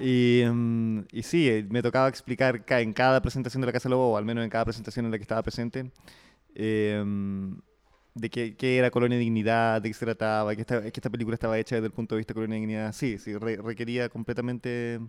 y, 0.00 0.42
mm, 0.48 1.00
y 1.12 1.22
sí, 1.22 1.48
eh, 1.48 1.66
me 1.68 1.82
tocaba 1.82 2.08
explicar 2.08 2.64
ca- 2.64 2.80
en 2.80 2.92
cada 2.92 3.20
presentación 3.20 3.60
de 3.60 3.66
la 3.66 3.72
Casa 3.72 3.88
Lobo, 3.88 4.12
o 4.12 4.16
al 4.16 4.24
menos 4.24 4.44
en 4.44 4.50
cada 4.50 4.64
presentación 4.64 5.04
en 5.06 5.10
la 5.12 5.18
que 5.18 5.22
estaba 5.22 5.42
presente, 5.42 5.90
em, 6.54 7.56
de 8.14 8.30
qué, 8.30 8.56
qué 8.56 8.78
era 8.78 8.90
Colonia 8.90 9.18
Dignidad, 9.18 9.82
de 9.82 9.90
qué 9.90 9.94
se 9.94 10.04
trataba, 10.06 10.54
que 10.54 10.62
esta, 10.62 10.82
que 10.82 10.88
esta 10.88 11.10
película 11.10 11.34
estaba 11.34 11.58
hecha 11.58 11.76
desde 11.76 11.86
el 11.86 11.92
punto 11.92 12.14
de 12.14 12.18
vista 12.20 12.32
de 12.32 12.36
Colonia 12.36 12.56
Dignidad. 12.58 12.92
Sí, 12.92 13.18
sí, 13.18 13.36
re- 13.36 13.56
requería 13.58 14.08
completamente 14.08 15.00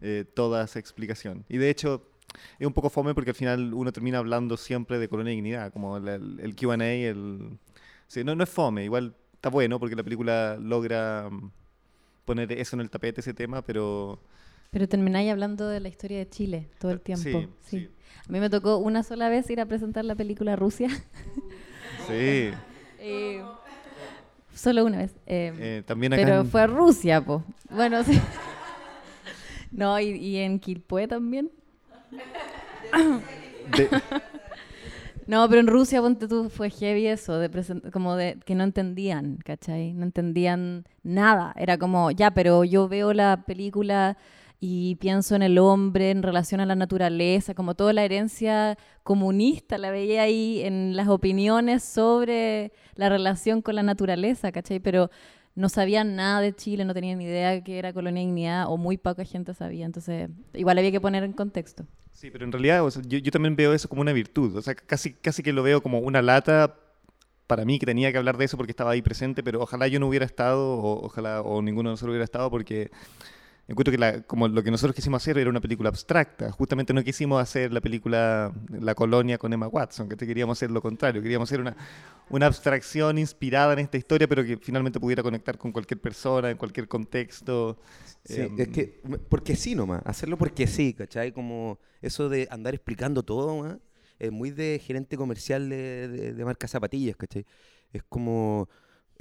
eh, 0.00 0.24
toda 0.34 0.64
esa 0.64 0.78
explicación. 0.78 1.44
Y 1.48 1.58
de 1.58 1.70
hecho, 1.70 2.08
es 2.58 2.66
un 2.66 2.72
poco 2.72 2.90
fome 2.90 3.14
porque 3.14 3.30
al 3.30 3.36
final 3.36 3.74
uno 3.74 3.92
termina 3.92 4.18
hablando 4.18 4.56
siempre 4.56 4.98
de 4.98 5.08
Colonia 5.08 5.32
Dignidad, 5.32 5.72
como 5.72 5.96
el, 5.98 6.08
el, 6.08 6.40
el 6.40 6.56
QA, 6.56 6.74
el... 6.86 7.58
Sí, 8.08 8.24
no, 8.24 8.34
no 8.34 8.44
es 8.44 8.50
fome, 8.50 8.84
igual 8.84 9.14
está 9.34 9.48
bueno 9.50 9.78
porque 9.80 9.96
la 9.96 10.02
película 10.04 10.56
logra 10.60 11.28
mm, 11.30 11.50
poner 12.24 12.52
eso 12.52 12.76
en 12.76 12.80
el 12.82 12.90
tapete, 12.90 13.20
ese 13.20 13.34
tema, 13.34 13.62
pero... 13.62 14.20
Pero 14.72 14.88
termináis 14.88 15.30
hablando 15.30 15.68
de 15.68 15.78
la 15.80 15.88
historia 15.88 16.18
de 16.18 16.28
Chile 16.28 16.68
todo 16.80 16.90
el 16.92 17.00
tiempo. 17.00 17.22
Sí, 17.22 17.46
Sí, 17.60 17.78
sí. 17.78 17.88
A 18.26 18.32
mí 18.32 18.40
me 18.40 18.48
tocó 18.50 18.78
una 18.78 19.02
sola 19.04 19.28
vez 19.28 19.48
ir 19.50 19.60
a 19.60 19.66
presentar 19.66 20.04
la 20.04 20.14
película 20.16 20.56
Rusia. 20.56 20.88
Sí. 22.08 22.50
Eh, 23.04 23.42
solo 24.54 24.84
una 24.84 24.98
vez. 24.98 25.12
eh, 25.26 25.52
Eh, 25.58 25.82
también 25.84 26.12
acá 26.12 26.22
pero 26.22 26.40
en- 26.42 26.46
fue 26.46 26.62
a 26.62 26.66
Rusia, 26.68 27.20
po. 27.20 27.44
Bueno, 27.68 28.02
sí. 28.04 28.12
No, 29.72 29.98
y, 29.98 30.10
y 30.10 30.36
en 30.38 30.60
Quilpué 30.60 31.08
también. 31.08 31.50
de- 33.76 33.88
No, 35.26 35.48
pero 35.48 35.60
en 35.60 35.66
Rusia, 35.66 36.00
ponte 36.00 36.28
tú, 36.28 36.48
fue 36.48 36.70
heavy 36.70 37.06
eso, 37.08 37.38
de 37.38 37.50
como 37.92 38.14
de 38.16 38.38
que 38.44 38.54
no 38.54 38.64
entendían, 38.64 39.38
¿cachai? 39.44 39.92
No 39.94 40.04
entendían 40.04 40.84
nada. 41.02 41.52
Era 41.56 41.76
como, 41.78 42.10
ya, 42.12 42.32
pero 42.32 42.62
yo 42.64 42.88
veo 42.88 43.12
la 43.12 43.42
película 43.46 44.16
y 44.64 44.94
pienso 44.94 45.34
en 45.34 45.42
el 45.42 45.58
hombre 45.58 46.12
en 46.12 46.22
relación 46.22 46.60
a 46.60 46.66
la 46.66 46.76
naturaleza, 46.76 47.52
como 47.52 47.74
toda 47.74 47.92
la 47.92 48.04
herencia 48.04 48.78
comunista 49.02 49.76
la 49.76 49.90
veía 49.90 50.22
ahí 50.22 50.60
en 50.62 50.94
las 50.94 51.08
opiniones 51.08 51.82
sobre 51.82 52.70
la 52.94 53.08
relación 53.08 53.60
con 53.60 53.74
la 53.74 53.82
naturaleza, 53.82 54.52
¿cachai? 54.52 54.78
Pero 54.78 55.10
no 55.56 55.68
sabían 55.68 56.14
nada 56.14 56.40
de 56.40 56.54
Chile, 56.54 56.84
no 56.84 56.94
tenían 56.94 57.18
ni 57.18 57.24
idea 57.24 57.64
que 57.64 57.76
era 57.76 57.92
colonia 57.92 58.20
dignidad 58.22 58.66
o 58.68 58.76
muy 58.76 58.98
poca 58.98 59.24
gente 59.24 59.52
sabía. 59.52 59.84
Entonces, 59.84 60.30
igual 60.54 60.78
había 60.78 60.92
que 60.92 61.00
poner 61.00 61.24
en 61.24 61.32
contexto. 61.32 61.84
Sí, 62.12 62.30
pero 62.30 62.44
en 62.44 62.52
realidad 62.52 62.84
o 62.84 62.90
sea, 62.92 63.02
yo, 63.04 63.18
yo 63.18 63.32
también 63.32 63.56
veo 63.56 63.74
eso 63.74 63.88
como 63.88 64.02
una 64.02 64.12
virtud. 64.12 64.54
O 64.54 64.62
sea, 64.62 64.76
casi, 64.76 65.12
casi 65.12 65.42
que 65.42 65.52
lo 65.52 65.64
veo 65.64 65.82
como 65.82 65.98
una 65.98 66.22
lata 66.22 66.76
para 67.48 67.64
mí 67.64 67.80
que 67.80 67.86
tenía 67.86 68.12
que 68.12 68.18
hablar 68.18 68.36
de 68.36 68.44
eso 68.44 68.56
porque 68.56 68.70
estaba 68.70 68.92
ahí 68.92 69.02
presente, 69.02 69.42
pero 69.42 69.60
ojalá 69.60 69.88
yo 69.88 69.98
no 69.98 70.06
hubiera 70.06 70.24
estado, 70.24 70.78
o 70.78 71.04
ojalá 71.04 71.42
o 71.42 71.62
ninguno 71.62 71.88
de 71.88 71.94
nosotros 71.94 72.12
hubiera 72.12 72.24
estado, 72.24 72.48
porque 72.48 72.92
encuentro 73.72 73.92
que 73.92 73.98
la- 73.98 74.22
como 74.22 74.48
lo 74.48 74.62
que 74.62 74.70
nosotros 74.70 74.94
quisimos 74.94 75.22
hacer 75.22 75.38
era 75.38 75.50
una 75.50 75.60
película 75.60 75.88
abstracta. 75.88 76.50
Justamente 76.52 76.92
no 76.94 77.02
quisimos 77.04 77.40
hacer 77.42 77.72
la 77.72 77.80
película 77.80 78.52
La 78.70 78.94
Colonia 78.94 79.38
con 79.38 79.52
Emma 79.52 79.68
Watson, 79.68 80.08
que 80.08 80.16
queríamos 80.16 80.58
hacer 80.58 80.70
lo 80.70 80.80
contrario, 80.82 81.22
queríamos 81.22 81.48
hacer 81.48 81.60
una, 81.60 81.76
una 82.30 82.46
abstracción 82.46 83.18
inspirada 83.18 83.72
en 83.74 83.80
esta 83.80 83.96
historia, 83.96 84.28
pero 84.28 84.44
que 84.44 84.56
finalmente 84.58 85.00
pudiera 85.00 85.22
conectar 85.22 85.58
con 85.58 85.72
cualquier 85.72 86.00
persona, 86.00 86.50
en 86.50 86.56
cualquier 86.56 86.88
contexto. 86.88 87.78
Sí, 88.24 88.40
Em, 88.42 88.56
es 88.56 88.68
que, 88.68 89.00
m- 89.04 89.18
porque 89.18 89.56
sí 89.56 89.74
nomás, 89.74 90.02
hacerlo 90.04 90.38
porque 90.38 90.66
sí, 90.66 90.94
¿cachai? 90.94 91.32
Como 91.32 91.78
eso 92.00 92.28
de 92.28 92.48
andar 92.50 92.74
explicando 92.74 93.22
todo, 93.22 93.56
¿ma? 93.62 93.78
es 94.18 94.30
muy 94.30 94.50
de 94.50 94.80
gerente 94.84 95.16
comercial 95.16 95.68
de, 95.68 96.08
de, 96.08 96.32
de 96.34 96.44
marca 96.44 96.68
zapatillas, 96.68 97.16
¿cachai? 97.16 97.44
Es 97.92 98.02
como, 98.08 98.68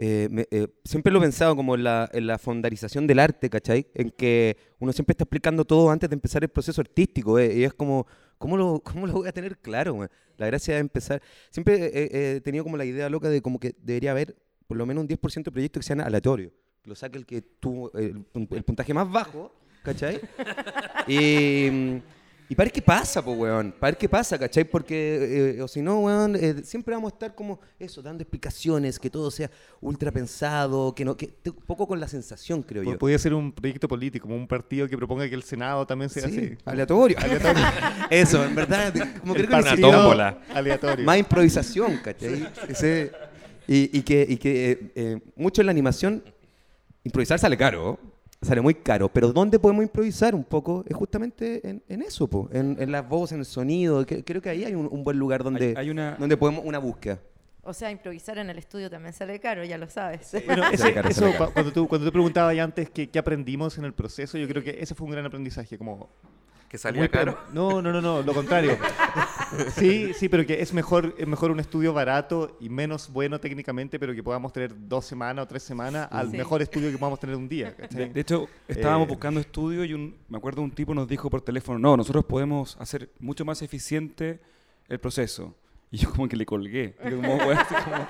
eh, 0.03 0.27
me- 0.31 0.47
eh, 0.51 0.67
siempre 0.83 1.13
lo 1.13 1.19
he 1.19 1.21
pensado 1.21 1.55
como 1.55 1.75
en 1.75 1.83
la, 1.83 2.09
en 2.11 2.25
la 2.25 2.37
fondarización 2.39 3.05
del 3.07 3.19
arte, 3.19 3.49
¿cachai? 3.49 3.85
En 3.93 4.09
que 4.09 4.57
uno 4.79 4.91
siempre 4.91 5.13
está 5.13 5.23
explicando 5.25 5.63
todo 5.63 5.91
antes 5.91 6.09
de 6.09 6.15
empezar 6.15 6.43
el 6.43 6.49
proceso 6.49 6.81
artístico, 6.81 7.37
¿eh? 7.39 7.53
y 7.55 7.63
es 7.63 7.73
como, 7.73 8.07
¿cómo 8.39 8.57
lo, 8.57 8.79
¿cómo 8.83 9.05
lo 9.07 9.13
voy 9.13 9.27
a 9.27 9.31
tener 9.31 9.57
claro? 9.59 9.95
ma? 9.95 10.09
La 10.37 10.47
gracia 10.47 10.75
es 10.75 10.81
empezar, 10.81 11.21
siempre 11.51 11.75
he- 11.93 12.35
he 12.37 12.41
tenido 12.41 12.63
como 12.63 12.77
la 12.77 12.85
idea 12.85 13.09
loca 13.09 13.29
de 13.29 13.41
como 13.41 13.59
que 13.59 13.75
debería 13.81 14.09
haber 14.11 14.35
por 14.67 14.75
lo 14.77 14.85
menos 14.87 15.01
un 15.03 15.07
10% 15.07 15.43
de 15.43 15.51
proyectos 15.51 15.81
que 15.81 15.87
sean 15.87 16.01
aleatorios 16.01 16.51
lo 16.85 16.95
saque 16.95 17.19
el 17.19 17.27
que 17.27 17.43
tuvo 17.43 17.91
el, 17.93 18.25
el 18.33 18.63
puntaje 18.63 18.91
más 18.91 19.07
bajo, 19.11 19.53
¿cachai? 19.83 20.19
y, 21.07 22.01
y 22.51 22.55
para 22.55 22.65
ver 22.65 22.73
qué 22.73 22.81
pasa, 22.81 23.23
pues, 23.23 23.37
weón. 23.37 23.71
Para 23.79 23.91
ver 23.91 23.97
qué 23.97 24.09
pasa, 24.09 24.37
¿cachai? 24.37 24.65
Porque, 24.65 25.55
eh, 25.57 25.61
o 25.61 25.69
si 25.69 25.81
no, 25.81 26.01
weón, 26.01 26.35
eh, 26.35 26.55
siempre 26.65 26.93
vamos 26.93 27.13
a 27.13 27.15
estar 27.15 27.33
como 27.33 27.61
eso, 27.79 28.01
dando 28.01 28.23
explicaciones, 28.23 28.99
que 28.99 29.09
todo 29.09 29.31
sea 29.31 29.49
ultra 29.79 30.11
pensado, 30.11 30.93
que 30.93 31.05
no, 31.05 31.15
que 31.15 31.29
un 31.45 31.53
poco 31.65 31.87
con 31.87 31.97
la 32.01 32.09
sensación, 32.09 32.61
creo 32.61 32.83
yo. 32.83 32.97
Podría 32.97 33.17
ser 33.19 33.33
un 33.33 33.53
proyecto 33.53 33.87
político, 33.87 34.23
como 34.27 34.35
un 34.35 34.49
partido 34.49 34.85
que 34.89 34.97
proponga 34.97 35.29
que 35.29 35.35
el 35.35 35.43
Senado 35.43 35.87
también 35.87 36.09
sea 36.09 36.27
Sí, 36.27 36.37
así. 36.39 36.57
aleatorio. 36.65 37.15
eso, 38.09 38.43
en 38.43 38.53
verdad, 38.53 38.93
como 39.21 39.33
El 39.33 39.47
creo 39.47 39.63
que. 39.63 40.35
Aleatorio. 40.53 41.05
más 41.05 41.17
improvisación, 41.19 41.99
¿cachai? 42.03 42.49
Ese- 42.67 43.13
y, 43.65 43.97
y 43.97 44.01
que, 44.01 44.25
y 44.27 44.35
que 44.35 44.91
eh, 44.95 45.19
mucho 45.37 45.61
en 45.61 45.67
la 45.67 45.71
animación, 45.71 46.21
improvisar 47.05 47.39
sale 47.39 47.55
caro, 47.55 47.97
sale 48.41 48.61
muy 48.61 48.73
caro, 48.75 49.07
pero 49.09 49.31
¿dónde 49.31 49.59
podemos 49.59 49.83
improvisar 49.83 50.33
un 50.33 50.43
poco? 50.43 50.83
Es 50.87 50.95
justamente 50.95 51.67
en, 51.67 51.83
en 51.87 52.01
eso, 52.01 52.27
po, 52.27 52.49
en, 52.51 52.75
en 52.79 52.91
las 52.91 53.07
voces, 53.07 53.33
en 53.33 53.39
el 53.39 53.45
sonido, 53.45 54.05
que- 54.05 54.23
creo 54.23 54.41
que 54.41 54.49
ahí 54.49 54.63
hay 54.63 54.73
un, 54.73 54.87
un 54.91 55.03
buen 55.03 55.17
lugar 55.17 55.43
donde, 55.43 55.67
Hay, 55.69 55.75
hay 55.75 55.89
una, 55.91 56.15
donde 56.19 56.35
podemos, 56.37 56.63
una 56.65 56.79
búsqueda. 56.79 57.19
O 57.63 57.73
sea, 57.73 57.91
improvisar 57.91 58.39
en 58.39 58.49
el 58.49 58.57
estudio 58.57 58.89
también 58.89 59.13
sale 59.13 59.39
caro, 59.39 59.63
ya 59.63 59.77
lo 59.77 59.87
sabes. 59.87 60.31
Bueno, 60.47 60.63
ese- 60.69 60.77
Sale 60.77 60.93
caro, 60.95 61.09
eso, 61.09 61.19
sale 61.21 61.37
caro. 61.37 61.51
cuando 61.53 61.71
tú, 61.71 61.87
cuando 61.87 62.07
tú 62.07 62.11
preguntabas 62.11 62.55
ya 62.55 62.63
antes 62.63 62.89
qué, 62.89 63.07
qué 63.09 63.19
aprendimos 63.19 63.77
en 63.77 63.85
el 63.85 63.93
proceso, 63.93 64.37
yo 64.39 64.47
creo 64.47 64.63
que 64.63 64.77
ese 64.81 64.95
fue 64.95 65.05
un 65.05 65.11
gran 65.11 65.25
aprendizaje, 65.25 65.77
como... 65.77 66.09
Que 66.71 66.77
muy 66.77 66.79
salía 66.79 67.09
caro. 67.09 67.37
No, 67.51 67.81
no, 67.81 67.91
no, 67.91 67.99
no, 68.01 68.21
lo 68.21 68.33
contrario. 68.33 68.77
Sí, 69.75 70.13
sí, 70.13 70.29
pero 70.29 70.45
que 70.45 70.61
es 70.61 70.73
mejor, 70.73 71.13
es 71.17 71.27
mejor 71.27 71.51
un 71.51 71.59
estudio 71.59 71.91
barato 71.91 72.55
y 72.61 72.69
menos 72.69 73.11
bueno 73.11 73.37
técnicamente, 73.37 73.99
pero 73.99 74.15
que 74.15 74.23
podamos 74.23 74.53
tener 74.53 74.71
dos 74.87 75.03
semanas 75.03 75.43
o 75.43 75.47
tres 75.49 75.61
semanas 75.63 76.07
al 76.09 76.31
Sí. 76.31 76.37
mejor 76.37 76.61
estudio 76.61 76.89
que 76.89 76.97
podamos 76.97 77.19
tener 77.19 77.35
un 77.35 77.49
día. 77.49 77.75
De, 77.89 78.21
hecho, 78.21 78.47
estábamos 78.69 79.07
Eh, 79.07 79.09
buscando 79.09 79.41
estudio 79.41 79.83
y 79.83 79.93
un, 79.93 80.15
me 80.29 80.37
acuerdo 80.37 80.61
un 80.61 80.71
tipo 80.71 80.93
nos 80.95 81.05
dijo 81.05 81.29
por 81.29 81.41
teléfono, 81.41 81.77
no, 81.79 81.97
nosotros 81.97 82.23
podemos 82.23 82.77
hacer 82.79 83.09
mucho 83.19 83.43
más 83.43 83.61
eficiente 83.61 84.39
el 84.87 84.99
proceso. 84.99 85.53
Y 85.91 85.97
yo 85.97 86.09
como 86.11 86.29
que 86.29 86.37
le 86.37 86.45
colgué. 86.45 86.95
Como, 87.03 87.35
"Weón, 87.35 87.57
así 87.57 87.75
como, 87.75 88.07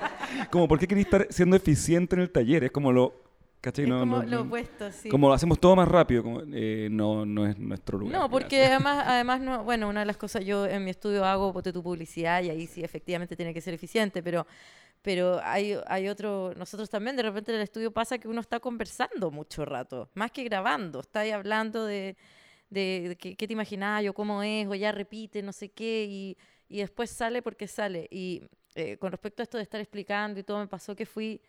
como, 0.52 0.68
¿por 0.68 0.78
qué 0.78 0.86
queréis 0.86 1.06
estar 1.08 1.26
siendo 1.28 1.56
eficiente 1.56 2.14
en 2.14 2.22
el 2.22 2.30
taller? 2.30 2.62
Es 2.62 2.70
como 2.70 2.92
lo... 2.92 3.14
¿Cachai? 3.62 3.84
Es 3.84 3.88
No, 3.88 4.00
como 4.00 4.16
no- 4.18 4.22
lo 4.28 4.40
opuesto, 4.42 4.90
sí. 4.92 5.08
como 5.08 5.28
lo 5.28 5.34
hacemos 5.34 5.58
todo 5.58 5.74
más 5.76 5.88
rápido. 5.88 6.22
Como, 6.22 6.42
eh, 6.52 6.88
no, 6.90 7.24
no 7.24 7.46
es 7.46 7.56
nuestro 7.58 7.96
lugar. 7.98 8.18
No, 8.20 8.28
porque 8.28 8.58
gracias. 8.58 8.70
además, 8.72 9.04
además 9.06 9.40
no, 9.40 9.64
bueno, 9.64 9.88
una 9.88 10.00
de 10.00 10.06
las 10.06 10.16
cosas 10.18 10.44
yo 10.44 10.66
en 10.66 10.84
mi 10.84 10.90
estudio 10.90 11.24
hago 11.24 11.52
ponte 11.52 11.72
tu 11.72 11.82
publicidad 11.82 12.42
y 12.42 12.50
ahí 12.50 12.66
sí 12.66 12.82
efectivamente 12.84 13.36
tiene 13.36 13.54
que 13.54 13.60
ser 13.62 13.72
eficiente, 13.72 14.22
pero 14.22 14.46
pero 15.00 15.40
hay, 15.42 15.76
hay 15.88 16.06
otro, 16.08 16.52
nosotros 16.56 16.88
también 16.88 17.16
de 17.16 17.24
repente 17.24 17.50
en 17.50 17.56
el 17.56 17.62
estudio 17.64 17.90
pasa 17.90 18.18
que 18.18 18.28
uno 18.28 18.40
está 18.40 18.60
conversando 18.60 19.32
mucho 19.32 19.64
rato, 19.64 20.08
más 20.14 20.30
que 20.30 20.44
grabando, 20.44 21.00
está 21.00 21.20
ahí 21.20 21.32
hablando 21.32 21.84
de, 21.86 22.16
de, 22.70 23.06
de 23.08 23.16
qué, 23.16 23.34
qué 23.34 23.46
te 23.48 23.52
imaginabas 23.52 24.06
o 24.08 24.12
cómo 24.12 24.44
es, 24.44 24.68
o 24.68 24.74
ya 24.76 24.92
repite, 24.92 25.42
no 25.42 25.52
sé 25.52 25.70
qué, 25.70 26.06
y, 26.08 26.36
y 26.68 26.78
después 26.78 27.10
sale 27.10 27.42
porque 27.42 27.66
sale. 27.66 28.06
Y 28.12 28.42
eh, 28.76 28.96
con 28.98 29.10
respecto 29.10 29.42
a 29.42 29.44
esto 29.44 29.56
de 29.56 29.64
estar 29.64 29.80
explicando 29.80 30.38
y 30.38 30.44
todo, 30.44 30.60
me 30.60 30.68
pasó 30.68 30.94
que 30.94 31.04
fui 31.04 31.40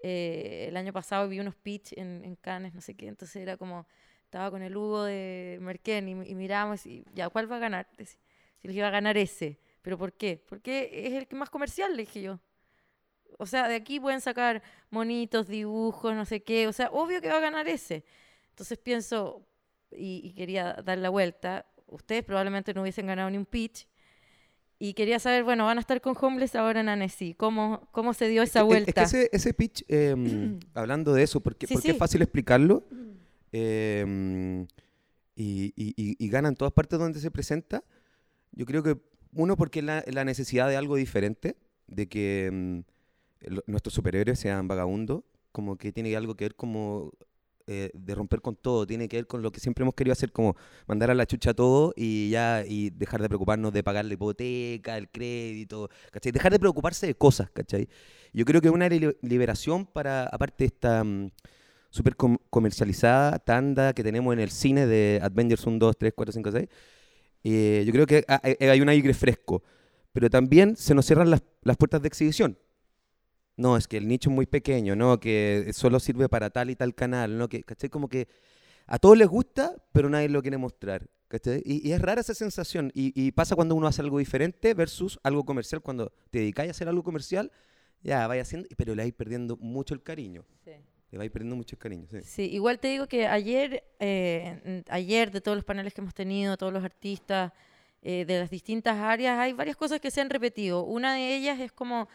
eh, 0.00 0.66
el 0.68 0.76
año 0.76 0.92
pasado 0.92 1.28
vi 1.28 1.40
unos 1.40 1.54
pitch 1.56 1.92
en, 1.96 2.24
en 2.24 2.36
Cannes, 2.36 2.74
no 2.74 2.80
sé 2.80 2.94
qué, 2.94 3.08
entonces 3.08 3.36
era 3.36 3.56
como, 3.56 3.86
estaba 4.24 4.50
con 4.50 4.62
el 4.62 4.76
Hugo 4.76 5.04
de 5.04 5.58
Merken 5.60 6.08
y, 6.08 6.30
y 6.30 6.34
miramos 6.34 6.86
y 6.86 7.04
ya, 7.14 7.28
¿cuál 7.30 7.50
va 7.50 7.56
a 7.56 7.60
ganar? 7.60 7.88
Si 7.98 8.68
les 8.68 8.76
iba 8.76 8.88
a 8.88 8.90
ganar 8.90 9.16
ese, 9.16 9.58
¿pero 9.82 9.98
por 9.98 10.12
qué? 10.12 10.42
Porque 10.48 10.90
es 10.92 11.12
el 11.14 11.36
más 11.36 11.50
comercial, 11.50 11.96
le 11.96 12.02
dije 12.02 12.22
yo. 12.22 12.40
O 13.38 13.46
sea, 13.46 13.68
de 13.68 13.76
aquí 13.76 14.00
pueden 14.00 14.20
sacar 14.20 14.62
monitos, 14.90 15.46
dibujos, 15.46 16.14
no 16.14 16.24
sé 16.24 16.42
qué, 16.42 16.66
o 16.66 16.72
sea, 16.72 16.90
obvio 16.90 17.20
que 17.20 17.28
va 17.28 17.36
a 17.36 17.40
ganar 17.40 17.68
ese. 17.68 18.04
Entonces 18.50 18.78
pienso, 18.78 19.46
y, 19.92 20.20
y 20.24 20.32
quería 20.34 20.74
dar 20.84 20.98
la 20.98 21.08
vuelta, 21.08 21.66
ustedes 21.86 22.24
probablemente 22.24 22.74
no 22.74 22.82
hubiesen 22.82 23.06
ganado 23.06 23.30
ni 23.30 23.38
un 23.38 23.46
pitch, 23.46 23.86
y 24.78 24.94
quería 24.94 25.18
saber, 25.18 25.42
bueno, 25.44 25.64
van 25.64 25.78
a 25.78 25.80
estar 25.80 26.00
con 26.00 26.14
Homeless 26.20 26.54
ahora 26.54 26.80
en 26.80 26.88
Annecy, 26.88 27.34
¿cómo, 27.34 27.88
cómo 27.92 28.14
se 28.14 28.28
dio 28.28 28.42
esa 28.42 28.60
Es 28.60 28.64
que- 28.66 28.74
es 28.76 28.84
vuelta? 28.84 28.92
que 28.92 29.02
ese, 29.06 29.28
ese 29.32 29.54
pitch, 29.54 29.84
eh, 29.88 30.14
hablando 30.74 31.12
de 31.14 31.22
eso, 31.24 31.40
porque, 31.40 31.66
Sí, 31.66 31.74
porque 31.74 31.88
sí. 31.88 31.92
es 31.92 31.98
fácil 31.98 32.22
explicarlo 32.22 32.84
eh, 33.52 34.66
y, 35.34 35.72
y- 35.76 36.16
y- 36.18 36.28
gana 36.28 36.48
en 36.48 36.56
todas 36.56 36.72
partes 36.72 36.98
donde 36.98 37.20
se 37.20 37.30
presenta. 37.30 37.84
Yo 38.52 38.66
creo 38.66 38.82
que, 38.82 38.98
uno, 39.32 39.56
porque 39.56 39.78
es 39.80 39.84
la, 39.84 40.04
la 40.06 40.24
necesidad 40.24 40.68
de 40.68 40.76
algo 40.76 40.96
diferente, 40.96 41.56
de 41.86 42.08
que 42.08 42.82
lo- 43.42 43.62
nuestros 43.66 43.94
superhéroes 43.94 44.38
sean 44.38 44.66
vagabundos, 44.68 45.22
como 45.52 45.76
que 45.76 45.92
tiene 45.92 46.14
algo 46.16 46.34
que 46.34 46.44
ver 46.44 46.54
como 46.54 47.12
eh, 47.68 47.90
de 47.94 48.14
romper 48.14 48.40
con 48.40 48.56
todo, 48.56 48.86
tiene 48.86 49.08
que 49.08 49.18
ver 49.18 49.26
con 49.28 49.42
lo 49.42 49.52
que 49.52 49.60
siempre 49.60 49.82
hemos 49.82 49.94
querido 49.94 50.12
hacer, 50.12 50.32
como 50.32 50.56
mandar 50.88 51.10
a 51.10 51.14
la 51.14 51.26
chucha 51.26 51.54
todo 51.54 51.92
y 51.96 52.30
ya 52.30 52.64
y 52.66 52.90
dejar 52.90 53.22
de 53.22 53.28
preocuparnos 53.28 53.72
de 53.72 53.82
pagar 53.84 54.04
la 54.06 54.14
hipoteca, 54.14 54.96
el 54.96 55.08
crédito, 55.10 55.88
¿cachai? 56.10 56.32
Dejar 56.32 56.50
de 56.52 56.58
preocuparse 56.58 57.06
de 57.06 57.14
cosas, 57.14 57.50
¿cachai? 57.50 57.88
Yo 58.32 58.44
creo 58.44 58.60
que 58.60 58.70
una 58.70 58.88
li- 58.88 59.16
liberación 59.22 59.86
para, 59.86 60.24
aparte 60.24 60.64
de 60.64 60.66
esta 60.66 61.04
mm, 61.04 61.30
súper 61.90 62.16
com- 62.16 62.38
comercializada 62.50 63.38
tanda 63.38 63.92
que 63.92 64.02
tenemos 64.02 64.32
en 64.32 64.40
el 64.40 64.50
cine 64.50 64.86
de 64.86 65.20
Avengers 65.22 65.66
1, 65.66 65.78
2, 65.78 65.96
3, 65.98 66.12
4, 66.16 66.32
5, 66.32 66.50
6, 66.52 66.68
eh, 67.44 67.84
yo 67.86 67.92
creo 67.92 68.06
que 68.06 68.24
ha- 68.28 68.40
hay 68.42 68.56
hay 68.68 68.80
un 68.80 68.88
aire 68.88 69.14
fresco, 69.14 69.62
pero 70.12 70.28
también 70.30 70.76
se 70.76 70.94
nos 70.94 71.06
cierran 71.06 71.30
las, 71.30 71.42
las 71.62 71.76
puertas 71.76 72.02
de 72.02 72.08
exhibición. 72.08 72.58
No, 73.58 73.76
es 73.76 73.88
que 73.88 73.96
el 73.96 74.06
nicho 74.06 74.30
es 74.30 74.36
muy 74.36 74.46
pequeño, 74.46 74.94
no, 74.94 75.18
que 75.18 75.72
solo 75.74 75.98
sirve 75.98 76.28
para 76.28 76.48
tal 76.48 76.70
y 76.70 76.76
tal 76.76 76.94
canal, 76.94 77.36
no, 77.36 77.48
que, 77.48 77.64
¿cachai? 77.64 77.90
Como 77.90 78.08
que 78.08 78.28
a 78.86 79.00
todos 79.00 79.18
les 79.18 79.26
gusta, 79.26 79.74
pero 79.90 80.08
nadie 80.08 80.28
lo 80.28 80.40
quiere 80.42 80.56
mostrar, 80.56 81.10
¿cachai? 81.26 81.60
Y, 81.64 81.88
y 81.88 81.92
es 81.92 82.00
rara 82.00 82.20
esa 82.20 82.34
sensación, 82.34 82.92
y, 82.94 83.12
y 83.20 83.32
pasa 83.32 83.56
cuando 83.56 83.74
uno 83.74 83.88
hace 83.88 84.00
algo 84.00 84.20
diferente 84.20 84.74
versus 84.74 85.18
algo 85.24 85.44
comercial, 85.44 85.82
cuando 85.82 86.12
te 86.30 86.38
dedicáis 86.38 86.68
a 86.68 86.70
hacer 86.70 86.88
algo 86.88 87.02
comercial, 87.02 87.50
ya, 88.00 88.28
vaya 88.28 88.42
haciendo, 88.42 88.68
pero 88.76 88.94
le 88.94 89.02
vais 89.02 89.12
perdiendo 89.12 89.56
mucho 89.56 89.92
el 89.92 90.04
cariño, 90.04 90.44
le 91.10 91.18
vais 91.18 91.30
perdiendo 91.32 91.56
mucho 91.56 91.74
el 91.74 91.80
cariño, 91.80 92.06
sí. 92.08 92.18
Sí, 92.22 92.42
igual 92.52 92.78
te 92.78 92.86
digo 92.86 93.08
que 93.08 93.26
ayer, 93.26 93.82
eh, 93.98 94.84
ayer 94.88 95.32
de 95.32 95.40
todos 95.40 95.56
los 95.56 95.64
paneles 95.64 95.92
que 95.92 96.00
hemos 96.00 96.14
tenido, 96.14 96.56
todos 96.56 96.72
los 96.72 96.84
artistas 96.84 97.52
eh, 98.02 98.24
de 98.24 98.38
las 98.38 98.50
distintas 98.50 98.96
áreas, 98.98 99.36
hay 99.36 99.52
varias 99.52 99.76
cosas 99.76 100.00
que 100.00 100.12
se 100.12 100.20
han 100.20 100.30
repetido. 100.30 100.84
Una 100.84 101.14
de 101.14 101.34
ellas 101.34 101.58
es 101.58 101.72
como 101.72 102.08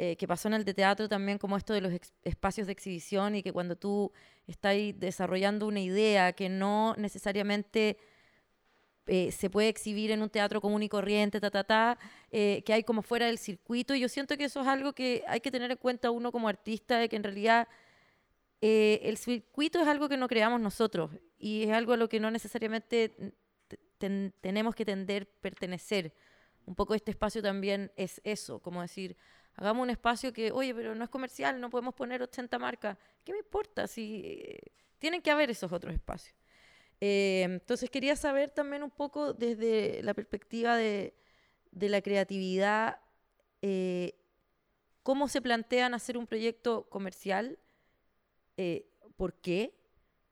eh, 0.00 0.14
que 0.16 0.28
pasó 0.28 0.46
en 0.48 0.54
el 0.54 0.64
de 0.64 0.74
teatro 0.74 1.08
también, 1.08 1.38
como 1.38 1.56
esto 1.56 1.74
de 1.74 1.80
los 1.80 1.92
espacios 2.22 2.66
de 2.68 2.72
exhibición 2.72 3.34
y 3.34 3.42
que 3.42 3.52
cuando 3.52 3.74
tú 3.74 4.12
estás 4.46 4.76
desarrollando 4.94 5.66
una 5.66 5.80
idea 5.80 6.32
que 6.32 6.48
no 6.48 6.94
necesariamente 6.96 7.98
eh, 9.06 9.32
se 9.32 9.50
puede 9.50 9.68
exhibir 9.68 10.10
en 10.12 10.22
un 10.22 10.30
teatro 10.30 10.60
común 10.60 10.82
y 10.82 10.88
corriente, 10.88 11.40
ta, 11.40 11.50
ta, 11.50 11.64
ta, 11.64 11.98
eh, 12.30 12.62
que 12.64 12.74
hay 12.74 12.84
como 12.84 13.02
fuera 13.02 13.26
del 13.26 13.38
circuito. 13.38 13.94
Y 13.94 14.00
yo 14.00 14.08
siento 14.08 14.36
que 14.36 14.44
eso 14.44 14.60
es 14.60 14.66
algo 14.68 14.92
que 14.92 15.24
hay 15.26 15.40
que 15.40 15.50
tener 15.50 15.70
en 15.70 15.78
cuenta 15.78 16.10
uno 16.10 16.30
como 16.30 16.46
artista, 16.48 16.98
de 16.98 17.08
que 17.08 17.16
en 17.16 17.24
realidad 17.24 17.66
eh, 18.60 19.00
el 19.02 19.16
circuito 19.16 19.80
es 19.80 19.88
algo 19.88 20.08
que 20.08 20.16
no 20.16 20.28
creamos 20.28 20.60
nosotros 20.60 21.10
y 21.38 21.64
es 21.64 21.70
algo 21.70 21.94
a 21.94 21.96
lo 21.96 22.08
que 22.08 22.20
no 22.20 22.30
necesariamente 22.30 23.08
te- 23.66 23.78
ten- 23.98 24.32
tenemos 24.40 24.74
que 24.74 24.84
tender 24.84 25.26
pertenecer. 25.40 26.12
Un 26.66 26.74
poco 26.74 26.94
este 26.94 27.10
espacio 27.10 27.40
también 27.42 27.90
es 27.96 28.20
eso, 28.24 28.60
como 28.60 28.82
decir, 28.82 29.16
hagamos 29.58 29.82
un 29.82 29.90
espacio 29.90 30.32
que, 30.32 30.52
oye, 30.52 30.72
pero 30.72 30.94
no 30.94 31.02
es 31.02 31.10
comercial, 31.10 31.60
no 31.60 31.68
podemos 31.68 31.92
poner 31.92 32.22
80 32.22 32.58
marcas. 32.60 32.96
¿Qué 33.24 33.32
me 33.32 33.38
importa? 33.38 33.88
Si 33.88 34.22
eh, 34.24 34.60
tienen 34.98 35.20
que 35.20 35.32
haber 35.32 35.50
esos 35.50 35.72
otros 35.72 35.92
espacios. 35.92 36.36
Eh, 37.00 37.42
entonces 37.42 37.90
quería 37.90 38.14
saber 38.14 38.50
también 38.50 38.84
un 38.84 38.90
poco 38.90 39.32
desde 39.32 40.00
la 40.04 40.14
perspectiva 40.14 40.76
de, 40.76 41.12
de 41.72 41.88
la 41.88 42.00
creatividad, 42.02 43.00
eh, 43.60 44.14
cómo 45.02 45.26
se 45.26 45.42
plantean 45.42 45.92
hacer 45.92 46.16
un 46.16 46.28
proyecto 46.28 46.88
comercial, 46.88 47.58
eh, 48.56 48.88
por 49.16 49.34
qué, 49.34 49.74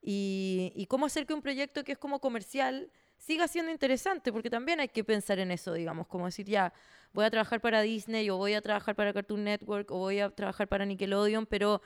y, 0.01 0.73
y 0.77 0.87
cómo 0.87 1.07
hacer 1.07 1.27
que 1.27 1.35
un 1.35 1.43
proyecto 1.43 1.83
que 1.83 1.93
es 1.93 1.99
como 1.99 2.21
comercial 2.21 2.93
siga 3.19 3.49
siendo 3.49 3.73
interesante, 3.73 4.33
porque 4.33 4.51
también 4.51 4.79
hay 4.79 4.89
que 4.89 5.03
pensar 5.03 5.41
en 5.41 5.51
eso, 5.51 5.73
digamos, 5.73 6.07
como 6.07 6.27
decir, 6.27 6.47
ya, 6.47 6.73
voy 7.17 7.25
a 7.25 7.31
trabajar 7.31 7.61
para 7.63 7.81
Disney, 7.81 8.29
o 8.31 8.37
voy 8.37 8.53
a 8.53 8.61
trabajar 8.61 8.95
para 8.95 9.13
Cartoon 9.13 9.43
Network, 9.43 9.91
o 9.91 9.97
voy 9.99 10.21
a 10.21 10.29
trabajar 10.31 10.69
para 10.69 10.85
Nickelodeon, 10.85 11.47
pero 11.47 11.81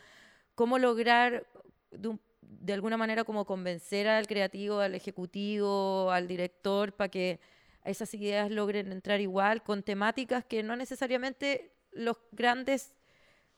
cómo 0.56 0.76
lograr 0.78 1.46
de, 1.92 2.08
un- 2.08 2.20
de 2.42 2.72
alguna 2.72 2.96
manera 2.96 3.22
como 3.24 3.44
convencer 3.46 4.08
al 4.08 4.26
creativo, 4.26 4.80
al 4.80 4.94
ejecutivo, 4.96 6.10
al 6.10 6.26
director, 6.26 6.92
para 6.92 7.08
que 7.10 7.38
esas 7.84 8.12
ideas 8.12 8.50
logren 8.50 8.90
entrar 8.90 9.20
igual, 9.20 9.62
con 9.62 9.82
temáticas 9.84 10.44
que 10.44 10.62
no 10.64 10.74
necesariamente 10.74 11.70
los 11.92 12.16
grandes 12.32 12.92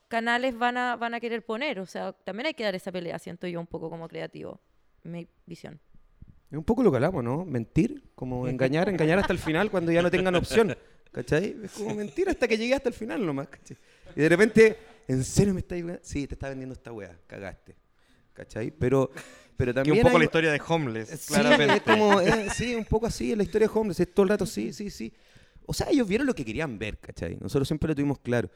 canales 0.08 0.56
van 0.58 0.76
a, 0.76 0.96
van 0.96 1.14
a 1.14 1.20
querer 1.20 1.42
poner. 1.44 1.80
O 1.80 1.86
sea, 1.86 2.12
también 2.12 2.46
hay 2.48 2.54
que 2.54 2.64
dar 2.64 2.74
esa 2.74 2.92
pelea, 2.92 3.18
siento 3.18 3.46
yo, 3.46 3.58
un 3.58 3.66
poco 3.66 3.88
como 3.88 4.06
creativo, 4.08 4.60
mi 5.04 5.26
visión. 5.46 5.80
Es 6.50 6.58
un 6.58 6.64
poco 6.64 6.82
lo 6.82 6.90
que 6.90 6.96
hablamos, 6.98 7.24
¿no? 7.24 7.46
Mentir, 7.46 8.10
como 8.14 8.46
engañar, 8.48 8.90
engañar 8.90 9.18
hasta 9.20 9.32
el 9.32 9.38
final 9.38 9.70
cuando 9.70 9.90
ya 9.90 10.02
no 10.02 10.10
tengan 10.10 10.34
opción. 10.34 10.76
¿Cachai? 11.12 11.56
Es 11.64 11.72
como 11.72 11.94
mentir 11.94 12.28
hasta 12.28 12.48
que 12.48 12.56
llegué 12.56 12.74
hasta 12.74 12.88
el 12.88 12.94
final 12.94 13.24
nomás, 13.24 13.48
¿cachai? 13.48 13.76
Y 14.16 14.20
de 14.20 14.28
repente, 14.28 14.76
¿en 15.08 15.22
serio 15.24 15.52
me 15.54 15.60
estáis 15.60 15.82
vendiendo? 15.82 16.06
Sí, 16.08 16.26
te 16.26 16.34
está 16.34 16.48
vendiendo 16.48 16.72
esta 16.74 16.90
wea, 16.92 17.18
cagaste. 17.26 17.76
¿Cachai? 18.32 18.70
Pero, 18.70 19.10
pero 19.58 19.72
Que 19.72 19.74
también. 19.74 19.96
un 19.98 20.02
poco 20.04 20.16
hay- 20.16 20.20
la 20.20 20.24
historia 20.24 20.52
de 20.52 20.60
Homeless, 20.66 21.08
Sí, 21.10 21.32
claramente. 21.34 21.76
es 21.76 21.82
como, 21.82 22.18
eh, 22.20 22.48
sí, 22.54 22.74
un 22.74 22.86
poco 22.86 23.06
así, 23.06 23.30
es 23.32 23.36
la 23.36 23.42
historia 23.42 23.68
de 23.68 23.78
Homeless, 23.78 24.00
es 24.00 24.14
todo 24.14 24.24
el 24.24 24.30
rato, 24.30 24.46
sí, 24.46 24.72
sí, 24.72 24.88
sí. 24.88 25.12
O 25.66 25.74
sea, 25.74 25.88
ellos 25.90 26.08
vieron 26.08 26.26
lo 26.26 26.34
que 26.34 26.44
querían 26.46 26.78
ver, 26.78 26.98
¿cachai? 26.98 27.36
Nosotros 27.40 27.68
siempre 27.68 27.88
lo 27.88 27.94
tuvimos 27.94 28.18
claro. 28.20 28.50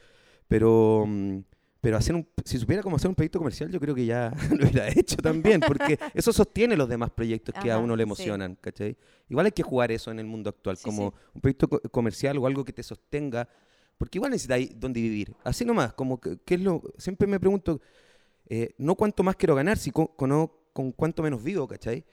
Pero, 0.49 1.05
mm, 1.07 1.39
pero 1.87 1.99
hacer 1.99 2.17
un, 2.17 2.27
si 2.45 2.59
supiera 2.59 2.83
cómo 2.83 2.97
hacer 2.97 3.09
un 3.09 3.15
proyecto 3.15 3.39
comercial, 3.39 3.71
yo 3.71 3.79
creo 3.79 3.95
que 3.95 4.05
ya 4.05 4.35
lo 4.51 4.57
hubiera 4.67 4.89
hecho 4.89 5.15
también, 5.19 5.61
porque 5.61 5.97
eso 6.15 6.33
sostiene 6.33 6.77
los 6.77 6.89
demás 6.89 7.13
proyectos 7.13 7.55
que 7.63 7.71
a 7.71 7.79
uno 7.79 7.95
le 7.95 8.01
sí. 8.01 8.07
emocionan, 8.09 8.57
¿cachai? 8.61 8.97
Igual 9.29 9.47
hay 9.47 9.53
que 9.53 9.63
jugar 9.63 9.93
eso 9.93 10.11
en 10.11 10.19
el 10.19 10.27
mundo 10.27 10.51
actual, 10.51 10.77
Sí, 10.77 10.83
como 10.83 11.13
sí. 11.13 11.17
un 11.35 11.41
proyecto 11.41 11.69
co- 11.69 11.81
comercial 11.93 12.39
o 12.39 12.47
algo 12.49 12.65
que 12.65 12.73
te 12.73 12.83
sostenga, 12.83 13.49
porque 13.99 14.19
igual 14.19 14.33
necesitáis 14.33 14.71
dónde 14.75 15.01
vivir. 15.01 15.33
Así 15.45 15.65
nomás, 15.65 15.93
como 15.93 16.21
que, 16.21 16.39
¿qué 16.45 16.55
es 16.57 16.61
lo, 16.61 16.83
siempre 16.99 17.29
me 17.29 17.39
pregunto, 17.39 17.81
eh, 18.49 18.75
no 18.79 18.97
cuánto 18.97 19.23
más 19.23 19.37
quiero 19.37 19.55
ganar, 19.55 19.79
sino 19.79 20.09
con, 20.09 20.29
no 20.29 20.53
con 20.73 20.91
cuánto 20.91 21.23
menos 21.23 21.41
vivo, 21.41 21.69
¿cachai? 21.69 22.05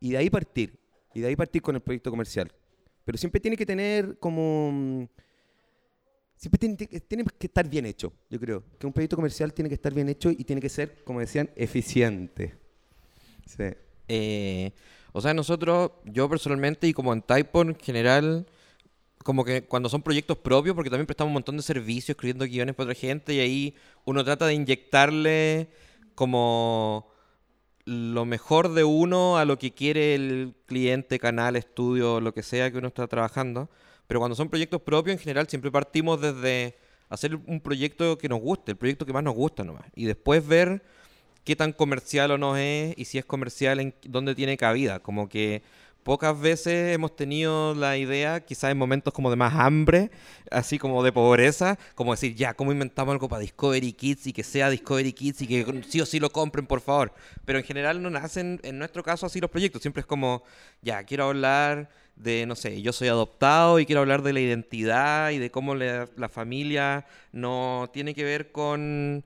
Y 0.00 0.10
de 0.10 0.18
ahí 0.18 0.28
partir, 0.28 0.78
y 1.14 1.22
de 1.22 1.28
ahí 1.28 1.36
partir 1.36 1.62
con 1.62 1.74
el 1.76 1.80
proyecto 1.80 2.10
comercial. 2.10 2.52
Pero 3.06 3.16
siempre 3.16 3.40
tiene 3.40 3.56
que 3.56 3.64
tener 3.64 4.18
como... 4.18 5.08
Siempre 6.44 6.58
tiene, 6.58 6.76
tiene 6.76 7.24
que 7.24 7.46
estar 7.46 7.66
bien 7.66 7.86
hecho, 7.86 8.12
yo 8.28 8.38
creo. 8.38 8.62
Que 8.78 8.86
un 8.86 8.92
proyecto 8.92 9.16
comercial 9.16 9.54
tiene 9.54 9.70
que 9.70 9.76
estar 9.76 9.94
bien 9.94 10.10
hecho 10.10 10.30
y 10.30 10.44
tiene 10.44 10.60
que 10.60 10.68
ser, 10.68 11.02
como 11.02 11.20
decían, 11.20 11.48
eficiente. 11.56 12.54
Sí. 13.46 13.64
Eh, 14.08 14.72
o 15.12 15.22
sea, 15.22 15.32
nosotros, 15.32 15.92
yo 16.04 16.28
personalmente 16.28 16.86
y 16.86 16.92
como 16.92 17.14
en 17.14 17.22
Typo 17.22 17.62
en 17.62 17.74
general, 17.76 18.44
como 19.22 19.42
que 19.42 19.64
cuando 19.64 19.88
son 19.88 20.02
proyectos 20.02 20.36
propios, 20.36 20.74
porque 20.74 20.90
también 20.90 21.06
prestamos 21.06 21.30
un 21.30 21.32
montón 21.32 21.56
de 21.56 21.62
servicios 21.62 22.10
escribiendo 22.10 22.44
guiones 22.44 22.74
para 22.74 22.90
otra 22.90 23.00
gente 23.00 23.32
y 23.32 23.40
ahí 23.40 23.74
uno 24.04 24.22
trata 24.22 24.44
de 24.46 24.52
inyectarle 24.52 25.70
como 26.14 27.10
lo 27.86 28.26
mejor 28.26 28.74
de 28.74 28.84
uno 28.84 29.38
a 29.38 29.46
lo 29.46 29.58
que 29.58 29.72
quiere 29.72 30.14
el 30.14 30.54
cliente, 30.66 31.18
canal, 31.18 31.56
estudio, 31.56 32.20
lo 32.20 32.34
que 32.34 32.42
sea 32.42 32.70
que 32.70 32.76
uno 32.76 32.88
está 32.88 33.06
trabajando. 33.06 33.70
Pero 34.06 34.20
cuando 34.20 34.34
son 34.34 34.48
proyectos 34.48 34.82
propios, 34.82 35.14
en 35.14 35.18
general 35.18 35.48
siempre 35.48 35.70
partimos 35.70 36.20
desde 36.20 36.76
hacer 37.08 37.36
un 37.36 37.60
proyecto 37.60 38.18
que 38.18 38.28
nos 38.28 38.40
guste, 38.40 38.72
el 38.72 38.76
proyecto 38.76 39.06
que 39.06 39.12
más 39.12 39.24
nos 39.24 39.34
gusta 39.34 39.64
nomás. 39.64 39.84
Y 39.94 40.04
después 40.04 40.46
ver 40.46 40.82
qué 41.44 41.56
tan 41.56 41.72
comercial 41.72 42.30
o 42.32 42.38
no 42.38 42.56
es 42.56 42.94
y 42.96 43.04
si 43.04 43.18
es 43.18 43.24
comercial 43.24 43.80
en 43.80 43.94
dónde 44.04 44.34
tiene 44.34 44.56
cabida. 44.56 45.00
Como 45.00 45.28
que 45.28 45.62
pocas 46.04 46.38
veces 46.38 46.94
hemos 46.94 47.16
tenido 47.16 47.74
la 47.74 47.96
idea, 47.96 48.40
quizás 48.40 48.70
en 48.70 48.78
momentos 48.78 49.12
como 49.12 49.30
de 49.30 49.36
más 49.36 49.54
hambre, 49.54 50.10
así 50.50 50.78
como 50.78 51.02
de 51.02 51.12
pobreza, 51.12 51.78
como 51.94 52.12
decir, 52.12 52.34
ya, 52.34 52.54
¿cómo 52.54 52.70
inventamos 52.70 53.12
algo 53.12 53.28
para 53.28 53.40
Discovery 53.40 53.92
Kids 53.94 54.26
y 54.28 54.32
que 54.32 54.44
sea 54.44 54.70
Discovery 54.70 55.12
Kids 55.12 55.42
y 55.42 55.46
que 55.46 55.82
sí 55.88 56.00
o 56.00 56.06
sí 56.06 56.20
lo 56.20 56.30
compren, 56.30 56.66
por 56.66 56.80
favor? 56.80 57.12
Pero 57.44 57.58
en 57.58 57.64
general 57.64 58.02
no 58.02 58.10
nacen, 58.10 58.60
en 58.62 58.78
nuestro 58.78 59.02
caso, 59.02 59.26
así 59.26 59.40
los 59.40 59.50
proyectos. 59.50 59.82
Siempre 59.82 60.02
es 60.02 60.06
como, 60.06 60.44
ya, 60.82 61.02
quiero 61.04 61.24
hablar 61.24 61.88
de, 62.16 62.46
no 62.46 62.54
sé, 62.54 62.80
yo 62.82 62.92
soy 62.92 63.08
adoptado 63.08 63.80
y 63.80 63.86
quiero 63.86 64.00
hablar 64.00 64.22
de 64.22 64.32
la 64.32 64.40
identidad 64.40 65.30
y 65.30 65.38
de 65.38 65.50
cómo 65.50 65.74
la, 65.74 66.06
familia 66.28 67.06
no 67.32 67.90
tiene 67.92 68.14
que 68.14 68.24
ver 68.24 68.52
con 68.52 69.24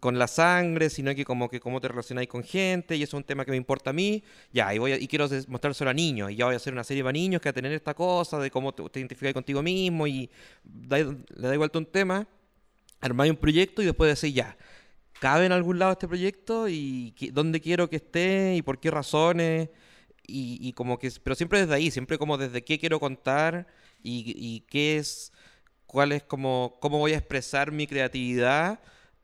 con 0.00 0.18
la 0.18 0.28
sangre, 0.28 0.90
sino 0.90 1.14
que 1.14 1.24
como 1.24 1.48
que 1.48 1.60
cómo 1.60 1.80
te 1.80 1.88
relacionáis 1.88 2.28
con 2.28 2.44
gente, 2.44 2.96
y 2.96 3.02
eso 3.02 3.16
es 3.16 3.20
un 3.20 3.24
tema 3.24 3.44
que 3.44 3.50
me 3.50 3.56
importa 3.56 3.90
a 3.90 3.92
mí, 3.92 4.22
ya, 4.52 4.72
y 4.74 4.78
voy 4.78 4.92
a- 4.92 4.98
y 4.98 5.08
quiero 5.08 5.28
mostrárselo 5.48 5.90
a 5.90 5.94
niños, 5.94 6.30
y 6.30 6.36
ya 6.36 6.44
voy 6.44 6.54
a 6.54 6.56
hacer 6.56 6.72
una 6.72 6.84
serie 6.84 7.02
para 7.02 7.12
niños 7.12 7.40
que 7.40 7.48
va 7.48 7.50
a 7.50 7.54
tener 7.54 7.72
esta 7.72 7.94
cosa 7.94 8.38
de 8.38 8.50
cómo 8.50 8.72
te, 8.72 8.82
te 8.90 9.00
identificas 9.00 9.34
contigo 9.34 9.62
mismo, 9.62 10.06
y 10.06 10.30
da- 10.62 10.98
le 10.98 11.48
da 11.48 11.54
igual 11.54 11.70
un 11.74 11.86
tema, 11.86 12.26
armáis 13.00 13.30
un 13.30 13.36
proyecto 13.36 13.82
y 13.82 13.86
después 13.86 14.20
decís, 14.20 14.34
ya, 14.34 14.56
¿cabe 15.20 15.46
en 15.46 15.52
algún 15.52 15.78
lado 15.78 15.92
este 15.92 16.08
proyecto? 16.08 16.68
¿Y 16.68 17.12
qué- 17.16 17.30
dónde 17.32 17.60
quiero 17.60 17.88
que 17.90 17.96
esté? 17.96 18.54
¿Y 18.56 18.62
por 18.62 18.78
qué 18.80 18.90
razones? 18.90 19.68
Y, 20.26 20.58
y 20.60 20.72
como 20.74 20.98
que, 20.98 21.10
pero 21.22 21.34
siempre 21.34 21.60
desde 21.60 21.74
ahí, 21.74 21.90
siempre 21.90 22.18
como 22.18 22.36
desde 22.38 22.62
qué 22.62 22.78
quiero 22.78 23.00
contar 23.00 23.66
y, 24.02 24.34
y 24.36 24.60
qué 24.68 24.98
es, 24.98 25.32
cuál 25.86 26.12
es 26.12 26.22
como, 26.22 26.76
cómo 26.80 26.98
voy 26.98 27.14
a 27.14 27.18
expresar 27.18 27.72
mi 27.72 27.86
creatividad 27.86 28.80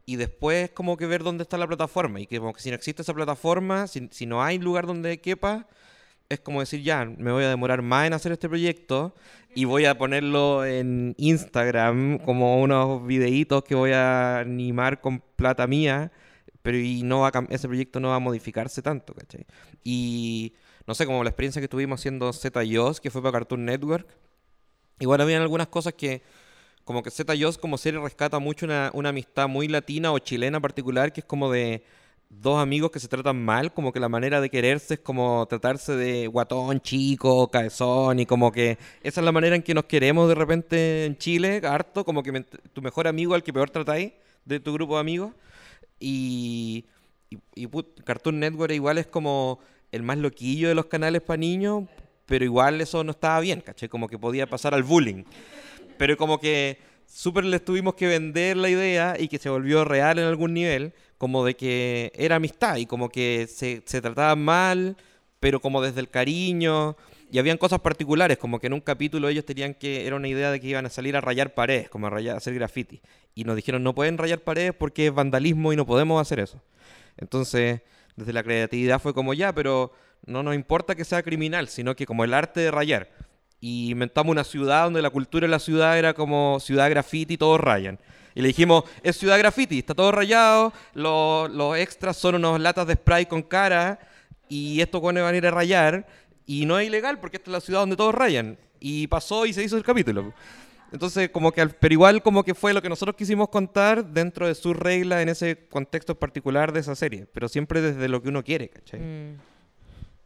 y 0.07 0.17
después 0.17 0.71
como 0.71 0.97
que 0.97 1.07
ver 1.07 1.23
dónde 1.23 1.43
está 1.43 1.57
la 1.59 1.67
plataforma 1.67 2.21
y 2.21 2.27
que 2.27 2.39
como 2.39 2.53
que 2.53 2.61
si 2.61 2.71
no 2.71 2.77
existe 2.77 3.03
esa 3.03 3.15
plataforma, 3.15 3.87
si, 3.87 4.27
no 4.27 4.43
hay 4.43 4.59
lugar 4.59 4.87
donde 4.87 5.21
quepa, 5.21 5.67
es 6.29 6.41
como 6.41 6.61
decir, 6.61 6.83
ya, 6.83 7.05
me 7.05 7.33
voy 7.33 7.45
a 7.45 7.49
demorar 7.49 7.83
más 7.83 8.07
en 8.07 8.13
hacer 8.13 8.33
este 8.33 8.49
proyecto 8.49 9.15
y 9.55 9.65
voy 9.65 9.87
a 9.87 9.97
ponerlo 9.97 10.65
en 10.65 11.15
Instagram 11.19 12.19
como 12.19 12.61
unos 12.61 13.07
videitos 13.07 13.65
que 13.65 13.75
voy 13.75 13.93
a 13.93 14.41
animar 14.41 15.01
con 15.01 15.21
plata 15.21 15.67
mía, 15.67 16.13
pero 16.63 16.79
y 16.79 17.03
no 17.03 17.21
va 17.21 17.33
ese 17.51 17.69
proyecto 17.69 18.01
no 18.01 18.09
va 18.09 18.17
a 18.17 18.21
modificarse 18.21 18.83
tanto, 18.83 19.15
¿cachai? 19.15 19.47
Y 19.85 20.55
no 20.87 20.95
sé, 20.95 21.07
como 21.07 21.23
la 21.25 21.31
experiencia 21.31 21.63
que 21.63 21.69
tuvimos 21.69 22.01
haciendo 22.01 22.33
Z 22.33 22.63
que 23.01 23.11
fue 23.11 23.23
para 23.23 23.33
Cartoon 23.33 23.65
Network, 23.65 24.09
igual 24.99 25.21
habían 25.21 25.43
algunas 25.43 25.69
cosas 25.69 25.95
que 25.95 26.23
como 26.85 27.03
que 27.03 27.11
Z 27.11 27.35
Yos 27.35 27.59
como 27.59 27.79
serie 27.79 28.01
rescata 28.01 28.39
mucho 28.39 28.67
una, 28.67 28.91
una 28.95 29.11
amistad 29.11 29.49
muy 29.49 29.69
latina 29.69 30.13
o 30.13 30.19
chilena 30.19 30.61
particular, 30.61 31.13
que 31.13 31.21
es 31.21 31.27
como 31.27 31.51
de 31.51 31.83
dos 32.41 32.61
amigos 32.61 32.91
que 32.91 33.01
se 33.01 33.09
tratan 33.09 33.43
mal, 33.43 33.73
como 33.73 33.93
que 33.93 34.01
la 34.01 34.09
manera 34.09 34.41
de 34.41 34.51
quererse 34.51 34.95
es 34.95 35.01
como 35.01 35.47
tratarse 35.47 35.95
de 35.97 36.27
guatón, 36.27 36.81
chico, 36.81 37.51
cabezón, 37.51 38.19
y 38.21 38.27
como 38.27 38.53
que 38.53 38.79
esa 39.03 39.21
es 39.21 39.25
la 39.25 39.33
manera 39.33 39.57
en 39.57 39.63
que 39.63 39.75
nos 39.75 39.85
queremos 39.85 40.29
de 40.29 40.35
repente 40.35 41.05
en 41.07 41.17
Chile, 41.17 41.61
harto, 41.65 42.05
como 42.05 42.23
que 42.23 42.45
tu 42.73 42.83
mejor 42.83 43.07
amigo 43.07 43.35
al 43.35 43.43
que 43.43 43.53
peor 43.53 43.71
tratáis 43.71 44.13
de 44.45 44.61
tu 44.61 44.73
grupo 44.73 44.95
de 44.95 45.01
amigos. 45.01 45.33
Y, 46.01 46.87
y, 47.55 47.69
Cartoon 48.05 48.41
Network 48.41 48.73
igual 48.73 48.99
es 48.99 49.07
como 49.07 49.61
el 49.93 50.03
más 50.03 50.19
loquillo 50.19 50.69
de 50.69 50.75
los 50.75 50.87
canales 50.87 51.23
para 51.23 51.39
niños, 51.39 51.85
pero 52.27 52.45
igual 52.45 52.81
eso 52.81 53.05
no 53.05 53.13
estaba 53.13 53.41
bien, 53.41 53.61
¿cachai? 53.61 53.89
Como 53.89 54.09
que 54.09 54.19
podía 54.19 54.47
pasar 54.47 54.75
al 54.75 54.83
bullying. 54.83 55.25
Pero 55.97 56.17
como 56.17 56.39
que 56.39 56.79
súper 57.07 57.45
les 57.45 57.65
tuvimos 57.65 57.95
que 57.95 58.07
vender 58.07 58.57
la 58.57 58.69
idea 58.69 59.17
y 59.19 59.29
que 59.29 59.39
se 59.39 59.49
volvió 59.49 59.85
real 59.85 60.19
en 60.19 60.27
algún 60.27 60.55
nivel, 60.55 60.93
como 61.19 61.45
de 61.45 61.55
que 61.55 62.13
era 62.15 62.37
amistad 62.37 62.77
y 62.77 62.87
como 62.87 63.09
que 63.09 63.47
se, 63.49 63.83
se 63.87 64.01
trataban 64.01 64.43
mal, 64.43 64.97
pero 65.41 65.61
como 65.61 65.83
desde 65.83 66.01
el 66.01 66.09
cariño. 66.09 66.97
Y 67.31 67.39
habían 67.39 67.59
cosas 67.59 67.81
particulares, 67.81 68.39
como 68.39 68.61
que 68.61 68.69
en 68.69 68.75
un 68.75 68.81
capítulo 68.81 69.29
ellos 69.29 69.45
tenían 69.45 69.75
que, 69.75 70.07
era 70.07 70.17
una 70.17 70.29
idea 70.29 70.51
de 70.51 70.61
que 70.61 70.69
iban 70.69 70.87
a 70.87 70.91
salir 70.91 71.17
a 71.17 71.21
rayar 71.21 71.55
paredes, 71.55 71.89
como 71.89 72.07
a, 72.07 72.11
rayar, 72.11 72.35
a 72.35 72.39
hacer 72.39 72.55
graffiti. 72.55 73.01
Y 73.35 73.45
nos 73.45 73.57
dijeron, 73.57 73.83
no 73.83 73.95
pueden 73.95 74.19
rayar 74.19 74.41
paredes 74.41 74.73
porque 74.73 75.09
es 75.09 75.15
vandalismo 75.15 75.73
y 75.73 75.77
no 75.77 75.85
podemos 75.85 76.21
hacer 76.21 76.39
eso. 76.39 76.63
Entonces, 77.17 77.81
desde 78.17 78.33
la 78.33 78.43
creatividad 78.43 79.01
fue 79.01 79.15
como 79.15 79.35
ya, 79.35 79.53
pero 79.53 79.93
no 80.27 80.43
nos 80.43 80.55
importa 80.55 80.95
que 80.95 81.05
sea 81.05 81.23
criminal, 81.23 81.69
sino 81.69 81.97
que 81.97 82.07
como 82.07 82.25
el 82.25 82.35
arte 82.35 82.61
de 82.61 82.71
rayar. 82.71 83.11
Y 83.67 83.93
inventamos 83.93 84.31
una 84.31 84.45
ciudad 84.45 84.85
donde 84.85 85.01
la 85.01 85.09
cultura 85.09 85.47
de 85.47 85.51
la 85.51 85.59
ciudad 85.59 85.99
era 85.99 86.13
como 86.13 86.61
ciudad 86.61 86.91
graffiti, 86.91 87.39
todos 87.39 87.59
rayan. 87.59 87.99
Y 88.35 88.43
le 88.43 88.49
dijimos, 88.49 88.85
es 89.03 89.17
ciudad 89.17 89.39
graffiti, 89.39 89.79
está 89.79 89.95
todo 89.95 90.13
rayado, 90.13 90.71
los, 90.93 91.51
los 91.51 91.75
extras 91.79 92.15
son 92.19 92.35
unos 92.35 92.61
latas 92.61 92.87
de 92.87 92.93
spray 92.93 93.25
con 93.25 93.43
cara, 93.43 93.99
y 94.51 94.83
estos 94.83 95.01
cones 95.01 95.23
van 95.23 95.33
a 95.33 95.39
ir 95.39 95.47
a 95.47 95.51
rayar, 95.51 96.07
y 96.45 96.67
no 96.67 96.79
es 96.79 96.89
ilegal 96.89 97.19
porque 97.19 97.39
esta 97.39 97.49
es 97.49 97.53
la 97.53 97.61
ciudad 97.63 97.81
donde 97.81 97.97
todos 97.97 98.15
rayan. 98.15 98.59
Y 98.81 99.07
pasó 99.07 99.47
y 99.47 99.55
se 99.55 99.65
hizo 99.65 99.79
el 99.79 99.83
capítulo. 99.83 100.35
Entonces, 100.93 101.31
como 101.31 101.51
que, 101.51 101.67
pero 101.67 101.95
igual 101.95 102.23
como 102.23 102.45
que 102.45 102.55
fue 102.55 102.75
lo 102.75 102.83
que 102.83 102.91
nosotros 102.91 103.17
quisimos 103.17 103.49
contar 103.49 104.05
dentro 104.05 104.47
de 104.47 104.55
sus 104.55 104.77
reglas 104.77 105.23
en 105.23 105.31
ese 105.31 105.69
contexto 105.71 106.15
particular 106.17 106.71
de 106.71 106.81
esa 106.81 106.95
serie, 106.95 107.27
pero 107.33 107.49
siempre 107.49 107.81
desde 107.81 108.09
lo 108.09 108.23
que 108.23 108.29
uno 108.29 108.45
quiere, 108.45 108.69
¿cachai? 108.69 109.01
Mm. 109.01 109.39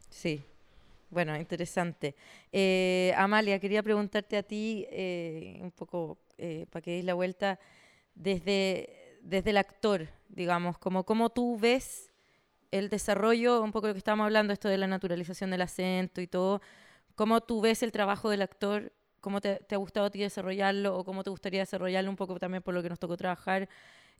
Sí. 0.09 0.43
Bueno, 1.09 1.35
interesante. 1.35 2.15
Eh, 2.51 3.13
Amalia, 3.17 3.59
quería 3.59 3.81
preguntarte 3.81 4.37
a 4.37 4.43
ti, 4.43 4.85
eh, 4.91 5.59
un 5.61 5.71
poco 5.71 6.19
para 6.69 6.81
que 6.81 6.91
deis 6.91 7.05
la 7.05 7.15
vuelta, 7.15 7.59
desde, 8.15 9.17
desde 9.21 9.49
el 9.49 9.57
actor, 9.57 10.07
digamos, 10.29 10.77
como 10.77 11.03
cómo 11.03 11.29
tú 11.29 11.57
ves 11.57 12.11
el 12.71 12.89
desarrollo, 12.89 13.61
un 13.61 13.71
poco 13.71 13.87
lo 13.87 13.93
que 13.93 13.97
estábamos 13.97 14.25
hablando, 14.25 14.53
esto 14.53 14.69
de 14.69 14.77
la 14.77 14.87
naturalización 14.87 15.51
del 15.51 15.61
acento 15.61 16.21
y 16.21 16.27
todo, 16.27 16.61
cómo 17.15 17.41
tú 17.41 17.61
ves 17.61 17.83
el 17.83 17.91
trabajo 17.91 18.29
del 18.29 18.41
actor, 18.41 18.93
cómo 19.19 19.41
te, 19.41 19.59
ha 19.69 19.77
gustado 19.77 20.05
a 20.05 20.09
ti 20.09 20.19
desarrollarlo 20.19 20.97
o 20.97 21.03
cómo 21.03 21.23
te 21.23 21.29
gustaría 21.29 21.61
desarrollarlo 21.61 22.09
un 22.09 22.15
poco 22.15 22.39
también 22.39 22.63
por 22.63 22.73
lo 22.73 22.83
que 22.83 22.89
nos 22.89 22.99
tocó 22.99 23.17
trabajar 23.17 23.67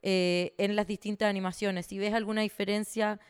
eh, 0.02 0.54
en 0.58 0.76
las 0.76 0.86
distintas 0.86 1.28
animaciones. 1.28 1.86
Si 1.86 1.98
ves 1.98 2.12
alguna 2.12 2.42
diferencia 2.42 3.20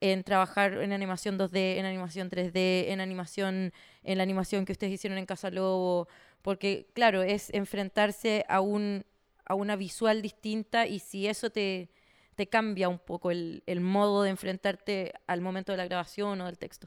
en 0.00 0.24
trabajar 0.24 0.74
en 0.74 0.92
animación 0.92 1.38
2D, 1.38 1.76
en 1.78 1.84
animación 1.84 2.30
3D, 2.30 2.88
en 2.88 3.00
animación, 3.00 3.72
en 4.02 4.16
la 4.18 4.22
animación 4.22 4.64
que 4.64 4.72
ustedes 4.72 4.92
hicieron 4.92 5.18
en 5.18 5.26
Casa 5.26 5.50
Lobo, 5.50 6.08
porque 6.42 6.88
claro, 6.94 7.22
es 7.22 7.50
enfrentarse 7.52 8.44
a 8.48 8.60
un 8.60 9.04
a 9.50 9.54
una 9.54 9.74
visual 9.74 10.22
distinta 10.22 10.86
y 10.86 11.00
si 11.00 11.26
eso 11.26 11.50
te, 11.50 11.90
te 12.36 12.46
cambia 12.46 12.88
un 12.88 13.00
poco 13.00 13.32
el, 13.32 13.64
el 13.66 13.80
modo 13.80 14.22
de 14.22 14.30
enfrentarte 14.30 15.12
al 15.26 15.40
momento 15.40 15.72
de 15.72 15.78
la 15.78 15.86
grabación 15.86 16.40
o 16.40 16.46
del 16.46 16.56
texto. 16.56 16.86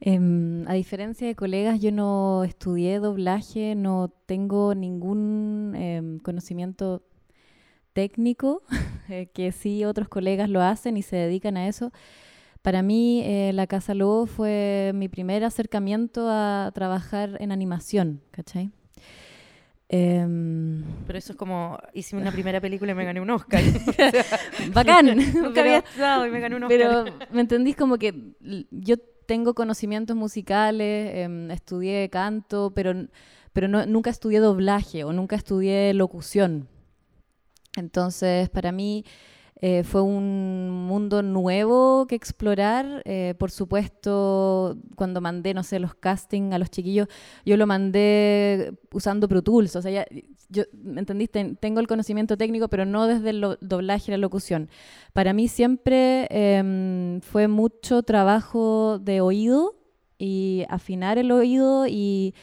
Em, 0.00 0.64
a 0.68 0.74
diferencia 0.74 1.26
de 1.26 1.34
colegas, 1.34 1.80
yo 1.80 1.90
no 1.90 2.44
estudié 2.44 3.00
doblaje, 3.00 3.74
no 3.74 4.12
tengo 4.26 4.76
ningún 4.76 5.74
em, 5.74 6.20
conocimiento 6.20 7.02
técnico, 7.94 8.62
eh, 9.08 9.28
que 9.32 9.52
sí 9.52 9.84
otros 9.84 10.08
colegas 10.08 10.48
lo 10.50 10.60
hacen 10.62 10.96
y 10.96 11.02
se 11.02 11.16
dedican 11.16 11.56
a 11.56 11.68
eso. 11.68 11.92
Para 12.62 12.82
mí, 12.82 13.22
eh, 13.24 13.52
La 13.54 13.66
Casa 13.66 13.94
Lobo 13.94 14.26
fue 14.26 14.92
mi 14.94 15.08
primer 15.08 15.44
acercamiento 15.44 16.26
a 16.28 16.70
trabajar 16.74 17.36
en 17.40 17.52
animación, 17.52 18.20
¿cachai? 18.32 18.70
Em, 19.90 20.84
Pero 21.06 21.18
eso 21.18 21.32
es 21.32 21.38
como, 21.38 21.78
hice 21.94 22.14
una 22.16 22.30
primera 22.30 22.60
película 22.60 22.92
y 22.92 22.94
me 22.94 23.04
gané 23.06 23.20
un 23.20 23.30
Oscar. 23.30 23.62
bacán. 24.74 25.06
Nunca 25.34 25.50
pero- 25.54 25.60
había 25.60 25.78
estudiado 25.78 26.26
y 26.26 26.30
me 26.30 26.40
gané 26.40 26.56
un 26.56 26.64
Oscar. 26.64 26.78
Pero, 26.78 27.04
¿me 27.32 27.40
entendís? 27.40 27.76
Como 27.76 27.96
que 27.96 28.14
yo 28.70 28.96
tengo 29.26 29.54
conocimientos 29.54 30.14
musicales, 30.16 31.14
em, 31.14 31.50
estudié 31.50 32.08
canto, 32.10 32.72
pero, 32.74 32.92
pero 33.54 33.68
no- 33.68 33.86
nunca 33.86 34.10
estudié 34.10 34.40
doblaje 34.40 35.04
o 35.04 35.12
nunca 35.12 35.36
estudié 35.36 35.94
locución. 35.94 36.68
Entonces, 37.76 38.48
para 38.48 38.72
mí 38.72 39.04
eh, 39.60 39.82
fue 39.82 40.02
un 40.02 40.70
mundo 40.70 41.22
nuevo 41.22 42.06
que 42.06 42.14
explorar. 42.14 43.02
Eh, 43.04 43.34
por 43.38 43.50
supuesto, 43.50 44.76
cuando 44.96 45.20
mandé, 45.20 45.54
no 45.54 45.62
sé, 45.62 45.78
los 45.80 45.94
castings 45.94 46.54
a 46.54 46.58
los 46.58 46.70
chiquillos, 46.70 47.08
yo 47.44 47.56
lo 47.56 47.66
mandé 47.66 48.72
usando 48.92 49.28
Pro 49.28 49.42
Tools. 49.42 49.76
O 49.76 49.82
sea, 49.82 49.90
ya- 49.90 50.06
yo, 50.48 50.64
¿me 50.72 51.00
entendiste? 51.00 51.56
Tengo 51.60 51.80
el 51.80 51.86
conocimiento 51.86 52.36
técnico, 52.36 52.68
pero 52.68 52.84
no 52.86 53.06
desde 53.06 53.30
el 53.30 53.58
doblaje 53.60 54.10
y 54.10 54.12
la 54.12 54.18
locución. 54.18 54.70
Para 55.12 55.32
mí 55.32 55.48
siempre 55.48 56.26
em, 56.30 57.20
fue 57.20 57.48
mucho 57.48 58.02
trabajo 58.02 58.98
de 59.00 59.20
oído 59.20 59.74
y 60.18 60.64
afinar 60.68 61.18
el 61.18 61.30
oído 61.30 61.86
y, 61.86 62.34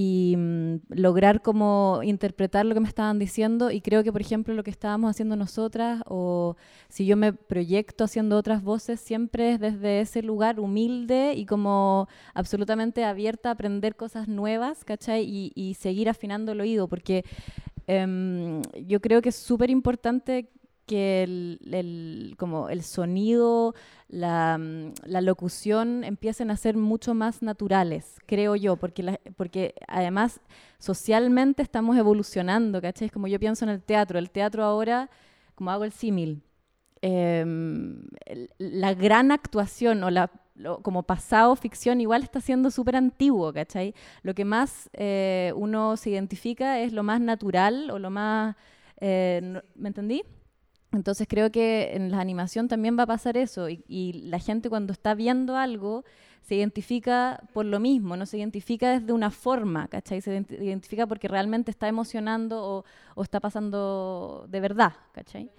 y, 0.00 0.36
mm, 0.36 0.76
lograr 0.90 1.42
como 1.42 2.02
interpretar 2.04 2.64
lo 2.64 2.72
que 2.72 2.78
me 2.78 2.86
estaban 2.86 3.18
diciendo 3.18 3.72
y 3.72 3.80
creo 3.80 4.04
que 4.04 4.12
por 4.12 4.20
ejemplo 4.20 4.54
lo 4.54 4.62
que 4.62 4.70
estábamos 4.70 5.10
haciendo 5.10 5.34
nosotras 5.34 6.02
o 6.06 6.56
si 6.88 7.04
yo 7.04 7.16
me 7.16 7.32
proyecto 7.32 8.04
haciendo 8.04 8.36
otras 8.36 8.62
voces 8.62 9.00
siempre 9.00 9.54
es 9.54 9.58
desde 9.58 10.00
ese 10.00 10.22
lugar 10.22 10.60
humilde 10.60 11.32
y 11.34 11.46
como 11.46 12.06
absolutamente 12.32 13.04
abierta 13.04 13.48
a 13.48 13.52
aprender 13.52 13.96
cosas 13.96 14.28
nuevas, 14.28 14.84
¿cachai? 14.84 15.24
Y, 15.24 15.50
y 15.56 15.74
seguir 15.74 16.08
afinando 16.08 16.52
el 16.52 16.60
oído 16.60 16.86
porque 16.86 17.24
em, 17.88 18.62
yo 18.86 19.00
creo 19.00 19.20
que 19.20 19.30
es 19.30 19.36
súper 19.36 19.68
importante 19.68 20.48
que 20.88 21.22
el, 21.22 21.60
el- 21.72 22.34
como 22.38 22.68
el 22.70 22.82
sonido, 22.82 23.74
la, 24.08 24.58
mm, 24.58 24.94
la 25.06 25.20
locución 25.20 26.02
empiecen 26.04 26.50
a 26.50 26.56
ser 26.56 26.76
mucho 26.76 27.14
más 27.14 27.42
naturales, 27.42 28.16
creo 28.26 28.56
yo, 28.56 28.76
porque, 28.76 29.02
la- 29.04 29.20
porque 29.36 29.74
además 29.86 30.40
socialmente 30.80 31.62
estamos 31.62 31.96
evolucionando, 31.96 32.82
¿cachai? 32.82 33.10
Como 33.10 33.28
yo 33.28 33.38
pienso 33.38 33.64
en 33.64 33.70
el 33.70 33.82
teatro, 33.82 34.18
el 34.18 34.30
teatro 34.30 34.64
ahora, 34.64 35.10
como 35.54 35.70
hago 35.70 35.84
el 35.84 35.92
símil, 35.92 36.42
el- 38.26 38.50
la 38.58 38.94
gran 38.94 39.30
actuación 39.32 40.02
o 40.04 40.10
la 40.10 40.30
lo- 40.54 40.82
como 40.82 41.04
pasado 41.04 41.54
ficción 41.54 42.00
igual 42.00 42.24
está 42.24 42.40
siendo 42.40 42.72
súper 42.72 42.96
antiguo, 42.96 43.52
¿cachai? 43.52 43.94
Lo 44.22 44.34
que 44.34 44.44
más 44.44 44.90
eh, 44.92 45.52
uno 45.54 45.96
se 45.96 46.10
identifica 46.10 46.80
es 46.80 46.92
lo 46.92 47.04
más 47.04 47.20
natural 47.20 47.90
o 47.92 47.98
lo 48.00 48.10
más... 48.10 48.56
eh, 49.00 49.60
¿Me 49.76 49.88
entendí? 49.88 50.24
Entonces 50.92 51.26
creo 51.28 51.50
que 51.52 51.94
en 51.94 52.10
la 52.10 52.20
animación 52.20 52.66
también 52.68 52.98
va 52.98 53.02
a 53.02 53.06
pasar 53.06 53.36
eso 53.36 53.68
y, 53.68 53.84
y 53.88 54.12
la 54.24 54.38
gente 54.38 54.70
cuando 54.70 54.92
está 54.92 55.14
viendo 55.14 55.56
algo 55.56 56.04
se 56.42 56.54
identifica 56.54 57.42
por 57.52 57.66
lo 57.66 57.78
mismo, 57.78 58.16
no 58.16 58.24
se 58.24 58.38
identifica 58.38 58.98
desde 58.98 59.12
una 59.12 59.30
forma, 59.30 59.88
¿cachai? 59.88 60.22
Se 60.22 60.30
ident- 60.40 60.62
identifica 60.62 61.06
porque 61.06 61.28
realmente 61.28 61.70
está 61.70 61.88
emocionando 61.88 62.62
o, 62.64 62.84
o 63.14 63.22
está 63.22 63.38
pasando 63.38 64.46
de 64.48 64.60
verdad, 64.60 64.94
¿cachai? 65.12 65.50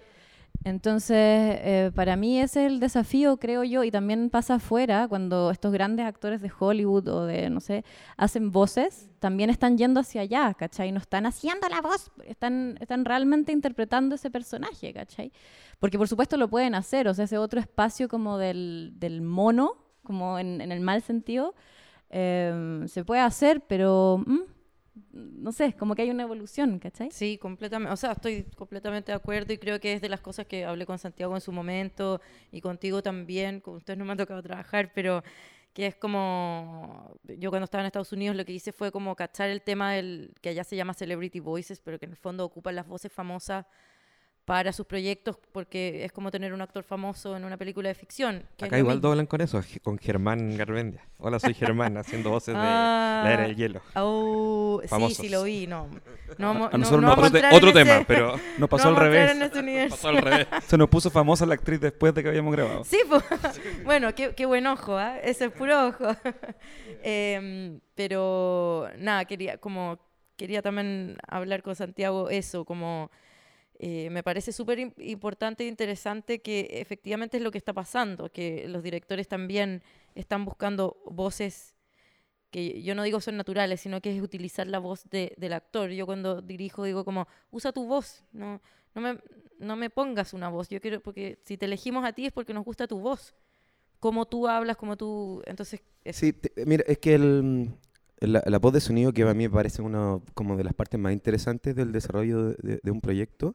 Entonces, 0.62 1.16
eh, 1.16 1.90
para 1.94 2.16
mí 2.16 2.38
es 2.38 2.54
el 2.54 2.80
desafío, 2.80 3.38
creo 3.38 3.64
yo, 3.64 3.82
y 3.82 3.90
también 3.90 4.28
pasa 4.28 4.56
afuera, 4.56 5.08
cuando 5.08 5.50
estos 5.50 5.72
grandes 5.72 6.04
actores 6.04 6.42
de 6.42 6.52
Hollywood 6.56 7.08
o 7.08 7.24
de, 7.24 7.48
no 7.48 7.60
sé, 7.60 7.82
hacen 8.18 8.52
voces, 8.52 9.08
también 9.20 9.48
están 9.48 9.78
yendo 9.78 10.00
hacia 10.00 10.20
allá, 10.20 10.52
¿cachai? 10.52 10.92
No 10.92 10.98
están 10.98 11.24
haciendo 11.24 11.66
la 11.68 11.80
voz, 11.80 12.10
están, 12.24 12.76
están 12.80 13.06
realmente 13.06 13.52
interpretando 13.52 14.16
ese 14.16 14.30
personaje, 14.30 14.92
¿cachai? 14.92 15.32
Porque 15.78 15.96
por 15.96 16.08
supuesto 16.08 16.36
lo 16.36 16.48
pueden 16.48 16.74
hacer, 16.74 17.08
o 17.08 17.14
sea, 17.14 17.24
ese 17.24 17.38
otro 17.38 17.58
espacio 17.58 18.08
como 18.08 18.36
del, 18.36 18.92
del 18.96 19.22
mono, 19.22 19.78
como 20.02 20.38
en, 20.38 20.60
el 20.60 20.80
mal 20.80 21.00
sentido, 21.00 21.54
em, 22.10 22.86
se 22.86 23.02
puede 23.02 23.22
hacer, 23.22 23.62
pero 23.66 24.22
mm, 24.26 24.40
no 25.12 25.52
sé, 25.52 25.74
como 25.74 25.94
que 25.94 26.02
hay 26.02 26.10
una 26.10 26.22
evolución, 26.22 26.78
¿cachai? 26.78 27.10
Sí, 27.10 27.38
completamente. 27.38 27.92
O 27.92 27.96
sea, 27.96 28.12
estoy 28.12 28.44
completamente 28.56 29.12
de 29.12 29.16
acuerdo 29.16 29.52
y 29.52 29.58
creo 29.58 29.80
que 29.80 29.94
es 29.94 30.00
de 30.00 30.08
las 30.08 30.20
cosas 30.20 30.46
que 30.46 30.64
hablé 30.64 30.86
con 30.86 30.98
Santiago 30.98 31.34
en 31.34 31.40
su 31.40 31.52
momento 31.52 32.20
y 32.52 32.60
contigo 32.60 33.02
también. 33.02 33.60
Con 33.60 33.76
ustedes 33.76 33.98
no 33.98 34.04
me 34.04 34.12
ha 34.12 34.16
tocado 34.16 34.42
trabajar, 34.42 34.92
pero 34.94 35.22
que 35.72 35.86
es 35.86 35.96
como. 35.96 37.14
Yo 37.38 37.50
cuando 37.50 37.64
estaba 37.64 37.82
en 37.82 37.86
Estados 37.86 38.12
Unidos 38.12 38.36
lo 38.36 38.44
que 38.44 38.52
hice 38.52 38.72
fue 38.72 38.90
como 38.92 39.14
cachar 39.16 39.50
el 39.50 39.62
tema 39.62 39.92
del 39.92 40.34
que 40.40 40.50
allá 40.50 40.64
se 40.64 40.76
llama 40.76 40.94
Celebrity 40.94 41.40
Voices, 41.40 41.80
pero 41.80 41.98
que 41.98 42.06
en 42.06 42.12
el 42.12 42.16
fondo 42.16 42.44
ocupan 42.44 42.74
las 42.74 42.86
voces 42.86 43.12
famosas 43.12 43.66
para 44.44 44.72
sus 44.72 44.84
proyectos 44.86 45.36
porque 45.52 46.04
es 46.04 46.10
como 46.10 46.30
tener 46.32 46.52
un 46.52 46.60
actor 46.60 46.82
famoso 46.82 47.36
en 47.36 47.44
una 47.44 47.56
película 47.56 47.88
de 47.88 47.94
ficción. 47.94 48.44
Acá 48.60 48.78
igual 48.78 48.96
mismo. 48.96 49.08
doblan 49.10 49.26
con 49.26 49.40
eso, 49.40 49.60
con 49.82 49.96
Germán 49.98 50.56
Garmendia. 50.56 51.04
Hola, 51.18 51.38
soy 51.38 51.54
Germán, 51.54 51.96
haciendo 51.96 52.30
voces 52.30 52.54
de 52.54 52.60
Ah. 52.60 53.20
La 53.24 53.32
Era 53.32 53.42
del 53.44 53.54
Hielo. 53.54 53.80
Oh, 53.94 54.80
sí, 54.82 54.88
Famosos. 54.88 55.18
sí 55.18 55.28
lo 55.28 55.44
vi, 55.44 55.66
no. 55.68 55.88
A 56.30 56.34
no- 56.38 56.70
nosotros 56.70 57.02
no 57.02 57.12
otro, 57.12 57.30
te- 57.30 57.42
otro 57.54 57.72
tema, 57.72 57.96
ese- 57.96 58.04
pero 58.06 58.32
nos 58.32 58.40
no 58.58 58.68
pasó 58.68 58.88
al 58.88 58.96
revés. 58.96 59.30
en 59.32 59.42
ese 59.42 59.58
universo. 59.60 59.96
Pasó 59.96 60.08
al 60.08 60.16
revés. 60.18 60.46
Se 60.66 60.76
nos 60.76 60.88
puso 60.88 61.10
famosa 61.10 61.46
la 61.46 61.54
actriz 61.54 61.78
después 61.80 62.12
de 62.14 62.22
que 62.22 62.30
habíamos 62.30 62.52
grabado. 62.52 62.82
Sí, 62.84 62.98
pues. 63.08 63.22
bueno, 63.84 64.12
qué, 64.14 64.34
qué 64.34 64.46
buen 64.46 64.66
ojo, 64.66 64.96
¿ah? 64.96 65.18
Ese 65.18 65.44
es 65.44 65.52
puro 65.52 65.88
ojo. 65.88 66.16
Em, 67.02 67.80
pero 67.94 68.88
nada, 68.98 69.24
quería 69.26 69.58
como 69.58 69.98
quería 70.36 70.62
también 70.62 71.18
hablar 71.28 71.62
con 71.62 71.76
Santiago 71.76 72.30
eso, 72.30 72.64
como 72.64 73.10
eh, 73.80 74.10
me 74.10 74.22
parece 74.22 74.52
súper 74.52 74.78
im- 74.80 74.94
importante 74.98 75.64
e 75.64 75.68
interesante 75.68 76.40
que 76.42 76.68
efectivamente 76.84 77.38
es 77.38 77.42
lo 77.42 77.50
que 77.50 77.58
está 77.58 77.72
pasando, 77.74 78.30
que 78.30 78.68
los 78.68 78.82
directores 78.84 79.28
también 79.28 79.82
están 80.14 80.44
buscando 80.44 80.98
voces 81.06 81.74
que 82.50 82.82
yo 82.82 82.94
no 82.94 83.02
digo 83.04 83.20
son 83.20 83.36
naturales, 83.36 83.80
sino 83.80 84.00
que 84.00 84.16
es 84.16 84.22
utilizar 84.22 84.66
la 84.66 84.78
voz 84.80 85.08
de- 85.10 85.34
del 85.38 85.52
actor. 85.52 85.90
Yo 85.90 86.06
cuando 86.06 86.42
dirijo 86.42 86.84
digo 86.84 87.04
como, 87.04 87.28
usa 87.50 87.72
tu 87.72 87.86
voz, 87.86 88.24
no, 88.32 88.60
no, 88.94 89.00
me, 89.02 89.18
no 89.58 89.76
me 89.76 89.90
pongas 89.90 90.34
una 90.34 90.48
voz, 90.48 90.68
yo 90.68 90.80
quiero, 90.80 91.00
porque 91.00 91.38
si 91.44 91.56
te 91.56 91.66
elegimos 91.66 92.04
a 92.04 92.12
ti 92.12 92.26
es 92.26 92.32
porque 92.32 92.54
nos 92.54 92.64
gusta 92.64 92.88
tu 92.88 93.00
voz, 93.00 93.34
cómo 94.00 94.26
tú 94.26 94.48
hablas, 94.48 94.76
cómo 94.76 94.96
tú, 94.96 95.42
entonces... 95.46 95.82
eso. 96.04 96.20
Sí, 96.20 96.32
te- 96.32 96.52
mira, 96.66 96.84
es 96.86 96.98
que 96.98 97.14
el, 97.14 97.70
la, 98.20 98.42
la 98.46 98.58
voz 98.58 98.72
de 98.72 98.80
sonido, 98.80 99.12
que 99.12 99.22
a 99.22 99.34
mí 99.34 99.44
me 99.48 99.50
parece 99.50 99.82
una 99.82 100.20
como 100.34 100.56
de 100.56 100.64
las 100.64 100.74
partes 100.74 100.98
más 101.00 101.12
interesantes 101.12 101.74
del 101.76 101.92
desarrollo 101.92 102.44
de, 102.50 102.56
de- 102.62 102.80
de 102.82 102.90
un 102.90 103.00
proyecto, 103.00 103.54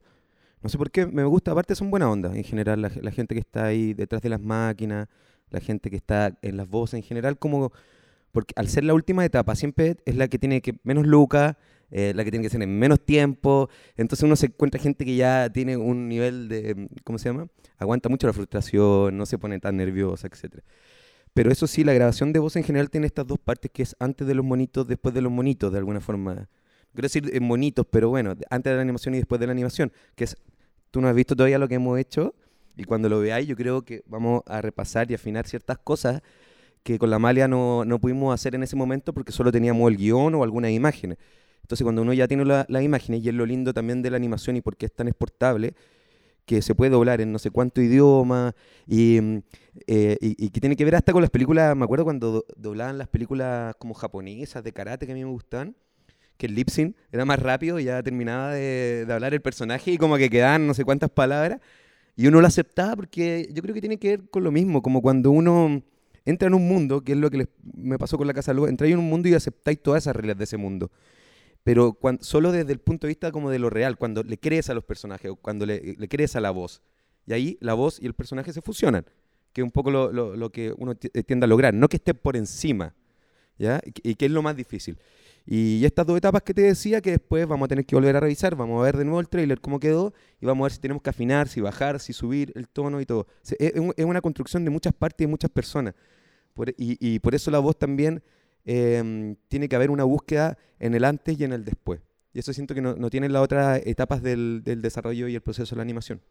no 0.65 0.69
sé 0.69 0.79
por 0.79 0.89
qué 0.89 1.05
me 1.05 1.23
gusta, 1.23 1.51
aparte 1.51 1.75
son 1.75 1.91
buena 1.91 2.09
onda 2.09 2.35
en 2.35 2.43
general, 2.43 2.81
la, 2.81 2.89
ge- 2.89 3.03
la 3.03 3.11
gente 3.11 3.35
que 3.35 3.41
está 3.41 3.65
ahí 3.65 3.93
detrás 3.93 4.23
de 4.23 4.29
las 4.29 4.41
máquinas, 4.41 5.07
la 5.51 5.59
gente 5.59 5.91
que 5.91 5.95
está 5.95 6.35
en 6.41 6.57
las 6.57 6.67
voces 6.67 6.95
en 6.95 7.03
general, 7.03 7.37
como 7.37 7.71
porque 8.31 8.53
al 8.57 8.67
ser 8.67 8.83
la 8.83 8.95
última 8.95 9.23
etapa 9.23 9.53
siempre 9.55 9.97
es 10.05 10.15
la 10.15 10.27
que 10.27 10.39
tiene 10.39 10.61
que 10.61 10.79
menos 10.83 11.05
lucas, 11.05 11.55
eh, 11.91 12.13
la 12.15 12.23
que 12.23 12.31
tiene 12.31 12.43
que 12.43 12.49
ser 12.49 12.63
en 12.63 12.79
menos 12.79 12.99
tiempo, 12.99 13.69
entonces 13.95 14.23
uno 14.23 14.35
se 14.35 14.47
encuentra 14.47 14.81
gente 14.81 15.05
que 15.05 15.15
ya 15.15 15.51
tiene 15.51 15.77
un 15.77 16.09
nivel 16.09 16.49
de, 16.49 16.89
¿cómo 17.03 17.19
se 17.19 17.29
llama? 17.29 17.47
Aguanta 17.77 18.09
mucho 18.09 18.25
la 18.25 18.33
frustración, 18.33 19.15
no 19.15 19.27
se 19.27 19.37
pone 19.37 19.59
tan 19.59 19.77
nerviosa, 19.77 20.25
etcétera. 20.27 20.63
Pero 21.35 21.51
eso 21.51 21.67
sí, 21.67 21.83
la 21.83 21.93
grabación 21.93 22.33
de 22.33 22.39
voz 22.39 22.55
en 22.55 22.63
general 22.63 22.89
tiene 22.89 23.05
estas 23.07 23.27
dos 23.27 23.37
partes, 23.37 23.69
que 23.71 23.83
es 23.83 23.95
antes 23.99 24.25
de 24.25 24.33
los 24.33 24.43
monitos, 24.43 24.87
después 24.87 25.13
de 25.13 25.21
los 25.21 25.31
monitos, 25.31 25.71
de 25.71 25.77
alguna 25.77 25.99
forma. 26.01 26.49
Quiero 26.93 27.05
decir 27.07 27.29
en 27.33 27.43
monitos, 27.43 27.85
pero 27.89 28.07
bueno, 28.09 28.35
antes 28.49 28.71
de 28.71 28.75
la 28.77 28.81
animación 28.81 29.15
y 29.15 29.17
después 29.17 29.39
de 29.41 29.47
la 29.47 29.51
animación, 29.51 29.91
que 30.15 30.23
es, 30.23 30.37
tú 30.95 31.01
no 31.01 31.09
has 31.09 31.15
visto 31.15 31.35
todavía 31.35 31.59
lo 31.59 31.67
que 31.67 31.75
hemos 31.75 31.99
hecho, 31.99 32.33
y 32.77 32.85
cuando 32.85 33.09
lo 33.09 33.19
veáis 33.19 33.47
yo 33.47 33.57
creo 33.57 33.81
que 33.83 34.03
vamos 34.07 34.43
a 34.47 34.61
repasar 34.61 35.11
y 35.11 35.13
afinar 35.15 35.45
ciertas 35.45 35.77
cosas 35.77 36.21
que 36.83 36.99
con 36.99 37.09
la 37.09 37.19
Malia 37.19 37.47
no, 37.47 37.85
no 37.85 37.99
pudimos 37.99 38.33
hacer 38.33 38.55
en 38.55 38.63
ese 38.63 38.75
momento 38.75 39.13
porque 39.13 39.31
solo 39.33 39.51
teníamos 39.51 39.91
el 39.91 39.97
guion 39.97 40.35
o 40.35 40.43
algunas 40.43 40.71
imágenes. 40.71 41.17
Entonces 41.63 41.83
cuando 41.83 42.03
uno 42.03 42.13
ya 42.13 42.27
tiene 42.27 42.45
la- 42.45 42.65
las 42.69 42.83
imágenes, 42.83 43.23
y 43.23 43.29
es 43.29 43.35
lo 43.35 43.45
lindo 43.45 43.73
también 43.73 44.01
de 44.01 44.11
la 44.11 44.17
animación 44.17 44.55
y 44.57 44.61
por 44.61 44.77
qué 44.77 44.87
es 44.87 44.93
tan 44.93 45.07
exportable, 45.07 45.75
que 46.45 46.61
se 46.61 46.75
puede 46.75 46.91
doblar 46.91 47.21
en 47.21 47.31
no 47.31 47.39
sé 47.39 47.51
cuánto 47.51 47.81
idioma 47.81 48.55
y, 48.87 49.19
mm, 49.21 49.37
eh, 49.87 50.17
y, 50.21 50.45
y 50.45 50.49
que 50.51 50.59
tiene 50.61 50.75
que 50.75 50.85
ver 50.85 50.95
hasta 50.95 51.11
con 51.13 51.21
las 51.21 51.31
películas, 51.31 51.75
me 51.75 51.85
acuerdo 51.85 52.03
cuando 52.05 52.31
do- 52.31 52.45
doblaban 52.55 52.97
las 52.99 53.07
películas 53.07 53.75
como 53.79 53.93
japonesas 53.95 54.63
de 54.63 54.71
karate 54.73 55.05
que 55.07 55.11
a 55.13 55.15
mí 55.15 55.23
me 55.25 55.31
gustaban, 55.31 55.75
que 56.37 56.45
el 56.47 56.55
lip 56.55 56.69
sync 56.69 56.95
era 57.11 57.25
más 57.25 57.39
rápido 57.39 57.79
y 57.79 57.85
ya 57.85 58.01
terminaba 58.03 58.53
de, 58.53 59.05
hablar 59.09 59.33
el 59.33 59.41
personaje 59.41 59.91
y 59.91 59.97
como 59.97 60.17
que 60.17 60.29
quedaban 60.29 60.67
no 60.67 60.73
sé 60.73 60.83
cuántas 60.83 61.09
palabras 61.09 61.59
y 62.15 62.27
uno 62.27 62.41
lo 62.41 62.47
aceptaba 62.47 62.95
porque 62.95 63.49
yo 63.53 63.61
creo 63.61 63.73
que 63.73 63.81
tiene 63.81 63.97
que 63.97 64.09
ver 64.09 64.29
con 64.29 64.43
lo 64.43 64.51
mismo, 64.51 64.81
como 64.81 65.01
cuando 65.01 65.31
uno 65.31 65.81
entra 66.23 66.47
en 66.47 66.53
un 66.53 66.67
mundo, 66.67 67.01
que 67.01 67.11
es 67.11 67.17
lo 67.17 67.29
que 67.29 67.47
me 67.75 67.97
pasó 67.99 68.17
con 68.17 68.25
la 68.27 68.33
Casa 68.33 68.53
Luz, 68.53 68.69
entráis 68.69 68.93
en 68.93 68.99
un 68.99 69.09
mundo 69.09 69.29
y 69.29 69.33
aceptáis 69.33 69.81
todas 69.81 70.03
esas 70.03 70.15
reglas 70.15 70.37
de 70.37 70.45
ese 70.45 70.57
mundo. 70.57 70.91
Pero 71.63 71.93
cuan- 71.93 72.19
solo 72.21 72.51
desde 72.51 72.71
el 72.71 72.79
punto 72.79 73.07
de 73.07 73.09
vista 73.11 73.31
como 73.31 73.49
de 73.49 73.59
lo 73.59 73.69
real, 73.69 73.97
cuando 73.97 74.23
le 74.23 74.37
crees 74.37 74.69
a 74.69 74.73
los 74.73 74.83
personajes, 74.83 75.31
o 75.31 75.35
cuando 75.35 75.65
le, 75.65 75.95
crees 76.07 76.35
a 76.35 76.41
la 76.41 76.51
voz. 76.51 76.81
Y 77.27 77.33
ahí 77.33 77.57
la 77.59 77.73
voz 77.73 77.99
y 78.01 78.05
el 78.05 78.13
personaje 78.13 78.53
se 78.53 78.61
fusionan, 78.61 79.05
que 79.51 79.61
es 79.61 79.65
un 79.65 79.71
poco 79.71 79.91
lo, 79.91 80.11
lo- 80.11 80.35
lo 80.35 80.51
que 80.51 80.73
uno 80.77 80.95
ti- 80.95 81.09
tiende 81.09 81.45
a 81.45 81.47
lograr, 81.47 81.73
no 81.73 81.87
que 81.89 81.97
esté 81.97 82.13
por 82.13 82.37
encima, 82.37 82.93
¿ya? 83.57 83.81
Y 84.03 84.15
que 84.15 84.25
es 84.25 84.31
lo 84.31 84.41
más 84.41 84.55
difícil. 84.55 84.97
Y 85.45 85.85
estas 85.85 86.05
dos 86.07 86.17
etapas 86.17 86.41
que 86.41 86.53
te 86.53 86.61
decía, 86.63 87.01
que 87.01 87.11
después 87.11 87.45
vamos 87.47 87.65
a 87.65 87.69
tener 87.69 87.85
que 87.85 87.95
volver 87.95 88.15
a 88.15 88.19
revisar, 88.19 88.55
vamos 88.55 88.79
a 88.79 88.83
ver 88.83 88.97
de 88.97 89.05
nuevo 89.05 89.19
el 89.19 89.29
trailer, 89.29 89.61
cómo 89.61 89.79
quedó, 89.79 90.13
y 90.41 90.45
vamos 90.45 90.63
a 90.63 90.65
ver 90.65 90.71
si 90.71 90.79
tenemos 90.79 91.03
que 91.03 91.09
afinar, 91.11 91.47
si 91.47 91.61
bajar, 91.61 91.99
si 91.99 92.13
subir 92.13 92.51
el 92.55 92.67
tono 92.67 92.99
y 92.99 93.05
todo. 93.05 93.27
Se- 93.43 93.55
Es, 93.59 93.73
es 93.75 93.79
un- 93.79 93.93
es 93.95 94.05
una 94.05 94.21
construcción 94.21 94.63
de 94.65 94.71
muchas 94.71 94.93
partes 94.93 95.21
y 95.23 95.25
de 95.25 95.31
muchas 95.31 95.51
personas. 95.51 95.93
Y, 96.77 96.97
y 96.99 97.19
por 97.19 97.35
eso 97.35 97.51
la 97.51 97.59
voz 97.59 97.77
también 97.77 98.23
em, 98.65 99.35
tiene 99.47 99.69
que 99.69 99.75
haber 99.75 99.91
una 99.91 100.03
búsqueda 100.05 100.57
en 100.79 100.95
el 100.95 101.03
antes 101.03 101.39
y 101.39 101.43
en 101.43 101.53
el 101.53 101.63
después. 101.65 102.01
Y 102.33 102.39
eso 102.39 102.51
siento 102.51 102.73
que 102.73 102.81
no, 102.81 102.95
no 102.95 103.09
tienen 103.09 103.31
las 103.31 103.43
otras 103.43 103.81
etapas 103.85 104.23
del, 104.23 104.61
del 104.63 104.81
desarrollo 104.81 105.27
y 105.27 105.35
el 105.35 105.41
proceso 105.41 105.75
de 105.75 105.77
la 105.77 105.83
animación. 105.83 106.21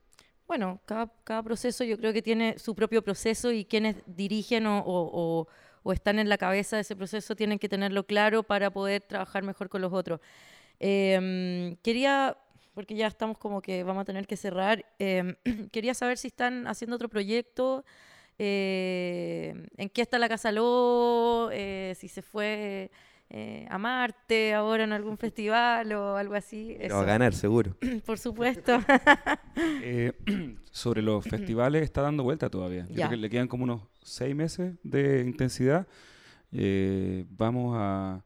Bueno, 0.47 0.81
cada, 0.85 1.11
cada 1.25 1.43
proceso 1.43 1.85
yo 1.85 1.97
creo 1.97 2.13
que 2.13 2.21
tiene 2.23 2.59
su 2.59 2.75
propio 2.75 3.03
proceso 3.03 3.53
y 3.53 3.65
quienes 3.65 3.97
dirigen 4.07 4.67
o, 4.67 4.81
o- 4.81 5.11
o- 5.13 5.49
o 5.85 5.93
están 5.93 6.19
en 6.19 6.29
la 6.29 6.39
cabeza 6.39 6.77
de 6.77 6.83
ese 6.83 6.97
proceso 6.97 7.37
tienen 7.37 7.61
que 7.61 7.69
tenerlo 7.69 8.05
claro 8.05 8.43
para 8.43 8.71
poder 8.73 9.03
trabajar 9.03 9.45
mejor 9.45 9.69
con 9.69 9.83
los 9.83 9.93
otros. 9.93 10.19
Em, 10.81 11.77
quería, 11.77 12.37
porque 12.75 12.97
ya 12.97 13.07
estamos 13.07 13.39
como 13.39 13.63
que 13.63 13.85
vamos 13.85 14.03
a 14.03 14.05
tener 14.05 14.27
que 14.27 14.37
cerrar, 14.37 14.85
em, 14.99 15.37
quería 15.71 15.95
saber 15.95 16.19
si 16.19 16.29
están 16.29 16.67
haciendo 16.67 16.97
otro 16.97 17.09
proyecto, 17.09 17.85
eh, 18.39 19.55
en 19.77 19.89
qué 19.91 20.03
está 20.03 20.19
la 20.19 20.29
Casa 20.29 20.51
Ló, 20.51 21.51
eh, 21.53 21.95
si 21.97 22.09
se 22.09 22.23
fue 22.23 22.91
eh, 23.31 23.67
a 23.71 23.79
Marte 23.79 24.55
ahora 24.55 24.85
en 24.85 24.93
algún 24.93 25.19
festival 25.19 25.93
o 25.93 26.17
algo 26.17 26.35
así. 26.35 26.75
Pero 26.79 26.95
va 26.95 27.01
a 27.01 27.03
Eso, 27.05 27.07
ganar, 27.09 27.35
seguro. 27.35 27.77
por 28.07 28.19
supuesto. 28.19 28.79
Eh, 29.57 30.13
sobre 30.73 31.01
los 31.03 31.25
festivales 31.29 31.83
está 31.83 32.03
dando 32.03 32.23
vuelta 32.25 32.51
todavía. 32.51 32.87
Yo 32.89 32.95
Ya. 32.97 33.07
creo 33.07 33.11
que 33.11 33.17
le 33.23 33.31
quedan 33.31 33.49
como 33.49 33.65
unos 33.65 33.83
seis 34.03 34.35
meses 34.35 34.75
de 34.83 35.23
intensidad. 35.23 35.87
Eh, 36.53 37.25
vamos 37.31 37.75
a 37.79 38.23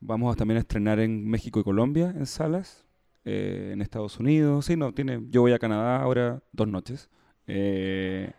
vamos 0.00 0.32
a 0.34 0.36
también 0.36 0.56
a 0.58 0.60
estrenar 0.60 1.00
en 1.00 1.26
México 1.28 1.60
y 1.60 1.64
Colombia 1.64 2.12
en 2.16 2.26
salas, 2.26 2.84
eh, 3.24 3.70
en 3.72 3.80
Estados 3.82 4.18
Unidos. 4.20 4.66
Sí, 4.66 4.76
no 4.76 4.92
tiene. 4.92 5.20
Yo 5.30 5.40
voy 5.40 5.52
a 5.52 5.58
Canadá 5.58 6.00
ahora 6.02 6.42
dos 6.52 6.68
noches 6.68 7.08
eh, 7.46 8.30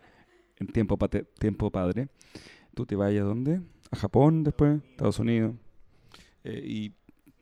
en 0.57 0.67
tiempo 0.67 0.97
pate- 0.97 1.25
tiempo 1.39 1.69
padre. 1.71 2.07
¿Tú 2.73 2.85
te 2.85 2.95
vayas 2.95 3.23
a 3.23 3.25
dónde? 3.27 3.61
A 3.91 3.95
Japón 3.97 4.43
después, 4.43 4.81
Estados 4.91 5.19
Unidos. 5.19 5.55
Eh, 6.45 6.61
y 6.65 6.93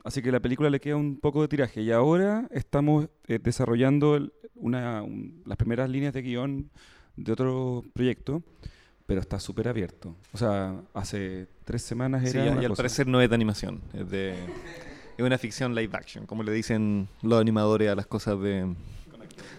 así 0.02 0.20
que 0.22 0.32
la 0.32 0.40
película 0.40 0.70
le 0.70 0.80
queda 0.80 0.96
un 0.96 1.18
poco 1.20 1.42
de 1.42 1.48
tiraje 1.48 1.82
y 1.82 1.92
ahora 1.92 2.48
estamos 2.50 3.08
eh, 3.28 3.38
desarrollando 3.42 4.16
el- 4.16 4.32
una, 4.56 5.02
un- 5.02 5.42
las 5.46 5.56
primeras 5.58 5.88
líneas 5.90 6.12
de 6.14 6.22
guion 6.22 6.70
de 7.16 7.32
otro 7.32 7.84
proyecto, 7.92 8.42
pero 9.06 9.20
está 9.20 9.38
súper 9.38 9.68
abierto. 9.68 10.16
O 10.32 10.38
sea, 10.38 10.80
hace 10.94 11.46
tres 11.64 11.82
semanas 11.82 12.22
Sí, 12.28 12.36
era 12.38 12.46
y, 12.46 12.48
una 12.48 12.62
y 12.62 12.64
al 12.64 12.70
cosa. 12.70 12.82
parecer 12.82 13.06
no 13.06 13.20
es 13.20 13.28
de 13.28 13.34
animación, 13.34 13.80
es 13.92 14.10
de 14.10 14.34
es 15.16 15.24
una 15.24 15.38
ficción 15.38 15.74
live 15.74 15.90
action, 15.96 16.26
como 16.26 16.42
le 16.42 16.50
dicen 16.52 17.06
los 17.22 17.40
animadores 17.40 17.88
a 17.90 17.94
las 17.94 18.06
cosas 18.06 18.40
de 18.40 18.74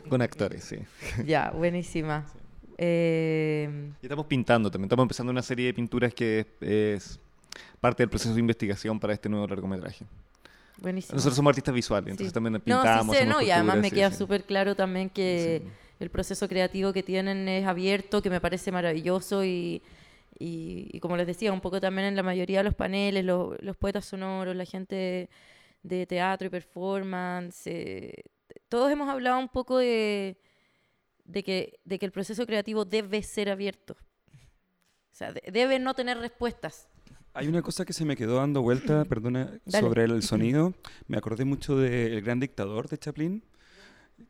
con 0.09 0.21
actores, 0.21 0.63
sí. 0.63 0.77
ya, 1.25 1.51
buenísima. 1.51 2.25
Eh, 2.77 3.91
Y 4.01 4.05
estamos 4.05 4.25
pintando 4.25 4.69
también, 4.69 4.85
estamos 4.87 5.03
empezando 5.05 5.31
una 5.31 5.41
serie 5.41 5.67
de 5.67 5.73
pinturas 5.73 6.13
que 6.13 6.39
es, 6.39 6.47
es 6.61 7.19
parte 7.85 8.03
del 8.03 8.09
proceso 8.09 8.33
de 8.33 8.39
investigación 8.39 8.99
para 8.99 9.13
este 9.13 9.29
nuevo 9.29 9.47
largometraje. 9.47 10.05
buenísima. 10.77 11.15
Nosotros 11.15 11.35
somos 11.35 11.51
artistas 11.51 11.73
visuales, 11.73 12.09
entonces 12.11 12.31
Sí. 12.31 12.33
también 12.33 12.53
No, 12.53 12.59
pintamos. 12.59 13.15
sí 13.15 13.21
sé, 13.21 13.25
¿no? 13.27 13.41
Y 13.41 13.51
además 13.51 13.77
me 13.77 13.89
sí, 13.89 13.95
queda 13.95 14.11
súper 14.11 14.43
claro 14.43 14.75
también 14.75 15.09
que 15.09 15.61
el 15.99 16.09
proceso 16.09 16.47
creativo 16.49 16.91
que 16.93 17.03
tienen 17.03 17.47
es 17.47 17.65
abierto, 17.65 18.21
que 18.21 18.29
me 18.29 18.41
parece 18.41 18.71
maravilloso 18.71 19.45
y, 19.45 19.81
y- 20.37 20.89
y 20.91 20.99
como 20.99 21.15
les 21.15 21.27
decía, 21.27 21.53
un 21.53 21.61
poco 21.61 21.79
también 21.79 22.07
en 22.07 22.15
la 22.15 22.23
mayoría 22.23 22.57
de 22.59 22.65
los 22.65 22.73
paneles, 22.75 23.23
los, 23.23 23.55
los 23.61 23.77
poetas 23.77 24.03
sonoros, 24.05 24.55
la 24.55 24.65
gente 24.65 25.29
de 25.83 26.05
teatro 26.07 26.47
y 26.47 26.49
performance, 26.49 27.67
eh, 27.67 28.23
todos 28.67 28.91
hemos 28.91 29.07
hablado 29.09 29.39
un 29.39 29.47
poco 29.47 29.77
de, 29.77 30.35
de, 31.23 31.43
que, 31.43 31.79
de 31.85 31.99
que 31.99 32.05
el 32.05 32.11
proceso 32.11 32.45
creativo 32.45 32.83
debe 32.83 33.21
ser 33.23 33.49
abierto. 33.49 33.95
O 35.13 35.17
sea, 35.17 35.31
de- 35.31 35.43
debe 35.53 35.79
no 35.79 35.93
tener 35.93 36.17
respuestas. 36.17 36.89
Hay 37.35 37.47
una 37.47 37.61
cosa 37.61 37.83
que 37.85 37.93
se 37.93 38.05
me 38.05 38.15
quedó 38.15 38.37
dando 38.37 38.61
vuelta, 38.61 39.03
perdona, 39.09 39.51
Dale. 39.65 39.85
sobre 39.85 40.03
el 40.05 40.21
sonido. 40.23 40.73
Me 41.07 41.17
acordé 41.17 41.45
mucho 41.45 41.77
de 41.77 42.13
El 42.17 42.21
Gran 42.21 42.39
Dictador 42.39 42.87
de 42.87 42.97
Chaplin, 42.97 43.43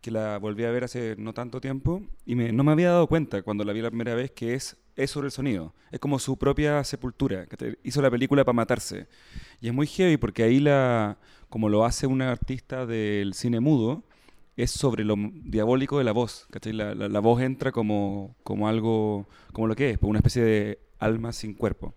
que 0.01 0.09
la 0.11 0.37
volví 0.39 0.63
a 0.63 0.71
ver 0.71 0.83
hace 0.83 1.15
no 1.17 1.33
tanto 1.33 1.61
tiempo 1.61 2.01
y 2.25 2.35
me- 2.35 2.51
no 2.51 2.63
me 2.63 2.71
había 2.71 2.89
dado 2.89 3.07
cuenta 3.07 3.43
cuando 3.43 3.63
la 3.63 3.73
vi 3.73 3.81
la 3.81 3.89
primera 3.89 4.15
vez 4.15 4.31
que 4.31 4.55
es, 4.55 4.77
es 4.95 5.11
sobre 5.11 5.27
el 5.27 5.31
sonido. 5.31 5.73
Es 5.91 5.99
como 5.99 6.17
su 6.19 6.37
propia 6.37 6.83
sepultura, 6.83 7.45
que 7.45 7.57
te- 7.57 7.79
hizo 7.83 8.01
la 8.01 8.09
película 8.09 8.43
para 8.43 8.53
matarse. 8.55 9.07
Y 9.61 9.67
es 9.67 9.73
muy 9.73 9.85
heavy 9.87 10.17
porque 10.17 10.43
ahí, 10.43 10.59
la, 10.59 11.17
como 11.49 11.69
lo 11.69 11.85
hace 11.85 12.07
una 12.07 12.31
artista 12.31 12.85
del 12.87 13.33
cine 13.35 13.59
mudo, 13.59 14.03
es 14.57 14.71
sobre 14.71 15.03
lo 15.03 15.15
diabólico 15.43 15.97
de 15.99 16.05
la 16.05 16.13
voz. 16.13 16.47
¿cachai? 16.49 16.73
La, 16.73 16.95
la- 16.95 17.09
la 17.09 17.19
voz 17.19 17.41
entra 17.41 17.71
como, 17.71 18.35
como 18.43 18.67
algo, 18.67 19.27
como 19.53 19.67
lo 19.67 19.75
que 19.75 19.91
es, 19.91 19.99
pues 19.99 20.09
una 20.09 20.19
especie 20.19 20.41
de 20.43 20.79
alma 20.97 21.31
sin 21.33 21.53
cuerpo. 21.53 21.93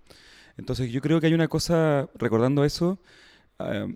Entonces 0.59 0.93
yo 0.93 1.01
creo 1.01 1.21
que 1.21 1.29
hay 1.29 1.35
una 1.35 1.49
cosa, 1.49 2.09
recordando 2.15 2.65
eso, 2.65 2.99
ah, 3.59 3.87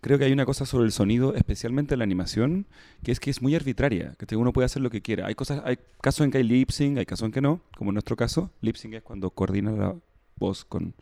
creo 0.00 0.18
que 0.18 0.24
hay 0.24 0.32
una 0.32 0.46
cosa 0.46 0.66
sobre 0.66 0.86
el 0.86 0.92
sonido, 0.92 1.34
especialmente 1.34 1.94
en 1.94 1.98
la 1.98 2.04
animación, 2.04 2.66
que 3.02 3.12
es 3.12 3.20
que 3.20 3.30
es 3.30 3.42
muy 3.42 3.54
arbitraria, 3.54 4.14
que 4.26 4.36
uno 4.36 4.52
puede 4.52 4.66
hacer 4.66 4.82
lo 4.82 4.90
que 4.90 5.02
quiera. 5.02 5.26
Hay 5.26 5.34
cosas, 5.34 5.62
hay 5.64 5.78
casos 6.00 6.24
en 6.24 6.30
que 6.30 6.38
hay 6.38 6.44
lip 6.44 6.70
sync, 6.70 6.98
hay 6.98 7.06
casos 7.06 7.26
en 7.26 7.32
que 7.32 7.40
no, 7.40 7.60
como 7.76 7.90
en 7.90 7.94
nuestro 7.94 8.16
caso. 8.16 8.50
Lip 8.60 8.76
sync 8.76 8.94
es 8.94 9.02
cuando 9.02 9.30
coordina 9.30 9.72
la 9.72 9.94
voz 10.36 10.64
con, 10.64 10.94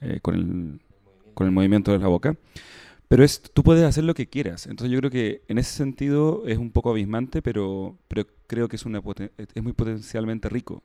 eh, 0.00 0.20
con, 0.22 0.34
el, 0.34 0.80
con 1.34 1.46
el 1.46 1.52
movimiento 1.52 1.92
de 1.92 1.98
la 1.98 2.08
boca. 2.08 2.36
Pero 3.08 3.24
es, 3.24 3.40
tú 3.40 3.62
puedes 3.62 3.84
hacer 3.84 4.04
lo 4.04 4.14
que 4.14 4.28
quieras. 4.28 4.66
Entonces 4.66 4.92
yo 4.92 4.98
creo 4.98 5.10
que 5.10 5.42
en 5.48 5.58
ese 5.58 5.76
sentido 5.76 6.44
es 6.46 6.58
un 6.58 6.70
poco 6.70 6.90
abismante, 6.90 7.42
pero, 7.42 7.96
pero 8.08 8.26
creo 8.46 8.68
que 8.68 8.76
es, 8.76 8.84
una, 8.84 9.02
es 9.54 9.62
muy 9.62 9.72
potencialmente 9.72 10.48
rico. 10.48 10.82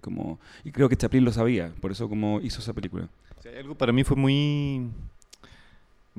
Como, 0.00 0.38
y 0.64 0.72
creo 0.72 0.88
que 0.88 0.96
Chaplin 0.96 1.24
lo 1.24 1.32
sabía, 1.32 1.72
por 1.80 1.92
eso 1.92 2.08
como 2.08 2.40
hizo 2.40 2.60
esa 2.60 2.72
película. 2.72 3.08
O 3.36 3.58
algo 3.58 3.74
para 3.74 3.92
mí 3.92 4.04
fue 4.04 4.16
muy... 4.16 4.90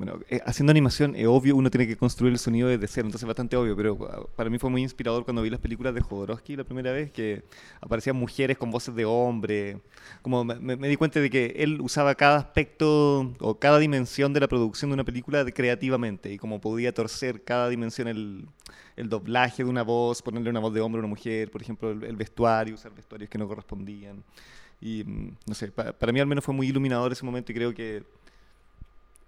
Bueno, 0.02 0.18
eh, 0.30 0.40
haciendo 0.44 0.72
animación 0.72 1.14
es 1.14 1.28
obvio, 1.28 1.54
uno 1.54 1.70
tiene 1.70 1.86
que 1.86 1.96
construir 1.96 2.32
el 2.32 2.40
sonido 2.40 2.66
desde 2.66 2.88
cero, 2.88 3.06
entonces 3.06 3.22
es 3.22 3.28
bastante 3.28 3.56
obvio, 3.56 3.76
pero 3.76 3.92
uh, 3.94 4.26
para 4.34 4.50
mí 4.50 4.58
fue 4.58 4.68
muy 4.68 4.82
inspirador 4.82 5.22
cuando 5.22 5.42
vi 5.42 5.48
las 5.50 5.60
películas 5.60 5.94
de 5.94 6.00
Jodorowsky 6.00 6.56
la 6.56 6.64
primera 6.64 6.90
vez, 6.90 7.12
que 7.12 7.44
aparecían 7.80 8.16
mujeres 8.16 8.58
con 8.58 8.72
voces 8.72 8.96
de 8.96 9.04
hombre, 9.04 9.78
como 10.20 10.42
me, 10.42 10.56
me- 10.56 10.74
me 10.74 10.88
di 10.88 10.96
cuenta 10.96 11.20
de 11.20 11.30
que 11.30 11.54
él 11.56 11.80
usaba 11.80 12.16
cada 12.16 12.38
aspecto 12.38 13.32
o 13.38 13.60
cada 13.60 13.78
dimensión 13.78 14.32
de 14.32 14.40
la 14.40 14.48
producción 14.48 14.90
de 14.90 14.94
una 14.94 15.04
película 15.04 15.44
de- 15.44 15.52
creativamente, 15.52 16.32
y 16.32 16.36
como 16.36 16.60
podía 16.60 16.92
torcer 16.92 17.44
cada 17.44 17.68
dimensión 17.68 18.08
el, 18.08 18.48
el 18.96 19.08
doblaje 19.08 19.62
de 19.62 19.70
una 19.70 19.84
voz, 19.84 20.20
ponerle 20.20 20.50
una 20.50 20.58
voz 20.58 20.74
de 20.74 20.80
hombre 20.80 20.98
a 20.98 21.02
una 21.04 21.08
mujer, 21.10 21.48
por 21.52 21.62
ejemplo, 21.62 21.92
el, 21.92 22.02
el 22.02 22.16
vestuario, 22.16 22.74
usar 22.74 22.92
vestuarios 22.92 23.30
que 23.30 23.38
no 23.38 23.46
correspondían. 23.46 24.24
Y 24.80 25.04
mm, 25.04 25.36
no 25.46 25.54
sé, 25.54 25.70
pa- 25.70 25.92
para 25.92 26.12
mí 26.12 26.18
al 26.20 26.26
menos 26.26 26.44
fue 26.44 26.54
muy 26.54 26.66
iluminador 26.68 27.12
ese 27.12 27.24
momento 27.24 27.52
y 27.52 27.54
creo 27.54 27.72
que, 27.72 28.02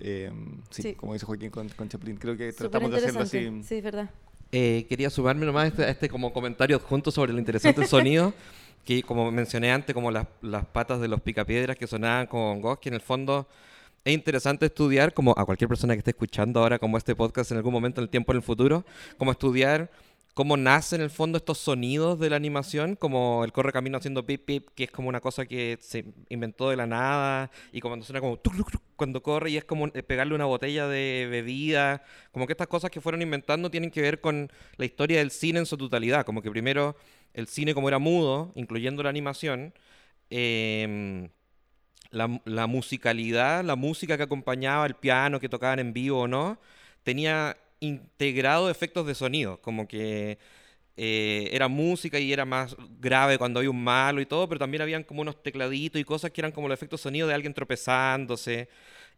eh, 0.00 0.30
sí, 0.70 0.82
Sí. 0.82 0.94
como 0.94 1.12
dice 1.12 1.26
Joaquín 1.26 1.50
con, 1.50 1.68
con 1.70 1.88
Chaplin, 1.88 2.16
creo 2.16 2.36
que 2.36 2.52
Súper 2.52 2.70
tratamos 2.70 2.90
de 2.90 2.96
hacerlo 2.98 3.20
así. 3.20 3.62
Sí, 3.62 3.76
es 3.76 3.82
verdad. 3.84 4.10
Eh, 4.52 4.86
quería 4.88 5.10
sumarme 5.10 5.46
nomás 5.46 5.64
a 5.64 5.66
este, 5.68 5.84
a 5.84 5.88
este 5.90 6.08
como 6.08 6.32
comentario 6.32 6.76
adjunto 6.76 7.10
sobre 7.10 7.32
lo 7.32 7.38
interesante 7.38 7.80
del 7.80 7.88
sonido, 7.88 8.32
que 8.84 9.02
como 9.02 9.30
mencioné 9.32 9.72
antes, 9.72 9.94
como 9.94 10.10
las, 10.10 10.26
las 10.42 10.64
patas 10.66 11.00
de 11.00 11.08
los 11.08 11.20
picapiedras 11.20 11.76
que 11.76 11.86
sonaban 11.86 12.26
con 12.26 12.60
Ghost, 12.60 12.82
que 12.82 12.88
en 12.90 12.94
el 12.94 13.00
fondo 13.00 13.48
es 14.04 14.12
interesante 14.14 14.66
estudiar, 14.66 15.14
como 15.14 15.32
a 15.36 15.44
cualquier 15.46 15.68
persona 15.68 15.94
que 15.94 15.98
esté 15.98 16.10
escuchando 16.10 16.60
ahora 16.60 16.78
como 16.78 16.98
este 16.98 17.16
podcast 17.16 17.50
en 17.52 17.56
algún 17.56 17.72
momento 17.72 18.00
en 18.00 18.04
el 18.04 18.10
tiempo 18.10 18.32
en 18.32 18.36
el 18.36 18.42
futuro, 18.42 18.84
como 19.16 19.30
estudiar 19.32 19.90
cómo 20.34 20.56
nacen 20.56 21.00
en 21.00 21.04
el 21.04 21.10
fondo 21.10 21.38
estos 21.38 21.58
sonidos 21.58 22.18
de 22.18 22.28
la 22.28 22.36
animación, 22.36 22.96
como 22.96 23.44
el 23.44 23.52
corre 23.52 23.72
camino 23.72 23.98
haciendo 23.98 24.26
pip 24.26 24.44
pip, 24.44 24.68
que 24.74 24.84
es 24.84 24.90
como 24.90 25.08
una 25.08 25.20
cosa 25.20 25.46
que 25.46 25.78
se 25.80 26.04
inventó 26.28 26.70
de 26.70 26.76
la 26.76 26.86
nada, 26.86 27.50
y 27.72 27.80
cuando 27.80 28.04
suena 28.04 28.20
como 28.20 28.40
cuando 28.96 29.22
corre 29.22 29.50
y 29.50 29.56
es 29.56 29.64
como 29.64 29.86
eh, 29.88 30.02
pegarle 30.02 30.34
una 30.34 30.44
botella 30.44 30.88
de 30.88 31.28
bebida, 31.30 32.02
como 32.32 32.46
que 32.46 32.52
estas 32.52 32.68
cosas 32.68 32.90
que 32.90 33.00
fueron 33.00 33.22
inventando 33.22 33.70
tienen 33.70 33.90
que 33.90 34.02
ver 34.02 34.20
con 34.20 34.50
la 34.76 34.84
historia 34.84 35.18
del 35.18 35.30
cine 35.30 35.60
en 35.60 35.66
su 35.66 35.76
totalidad, 35.76 36.26
como 36.26 36.42
que 36.42 36.50
primero 36.50 36.96
el 37.32 37.46
cine 37.46 37.74
como 37.74 37.88
era 37.88 37.98
mudo, 37.98 38.52
incluyendo 38.56 39.02
la 39.02 39.10
animación, 39.10 39.72
em, 40.30 41.30
la, 42.10 42.40
la 42.44 42.66
musicalidad, 42.66 43.64
la 43.64 43.76
música 43.76 44.16
que 44.16 44.24
acompañaba 44.24 44.86
el 44.86 44.94
piano, 44.94 45.40
que 45.40 45.48
tocaban 45.48 45.78
en 45.80 45.92
vivo 45.92 46.20
o 46.22 46.28
no, 46.28 46.58
tenía 47.02 47.56
integrado 47.80 48.70
efectos 48.70 49.06
de 49.06 49.14
sonido, 49.14 49.60
como 49.60 49.86
que 49.88 50.38
eh, 50.96 51.48
era 51.52 51.66
música 51.66 52.20
y 52.20 52.32
era 52.32 52.44
más 52.44 52.76
grave 53.00 53.36
cuando 53.36 53.58
había 53.58 53.70
un 53.70 53.82
malo 53.82 54.20
y 54.20 54.26
todo, 54.26 54.48
pero 54.48 54.60
también 54.60 54.82
habían 54.82 55.02
como 55.02 55.22
unos 55.22 55.42
tecladitos 55.42 56.00
y 56.00 56.04
cosas 56.04 56.30
que 56.30 56.40
eran 56.40 56.52
como 56.52 56.68
los 56.68 56.76
efectos 56.76 57.00
de 57.00 57.02
sonido 57.04 57.26
de 57.26 57.34
alguien 57.34 57.54
tropezándose. 57.54 58.68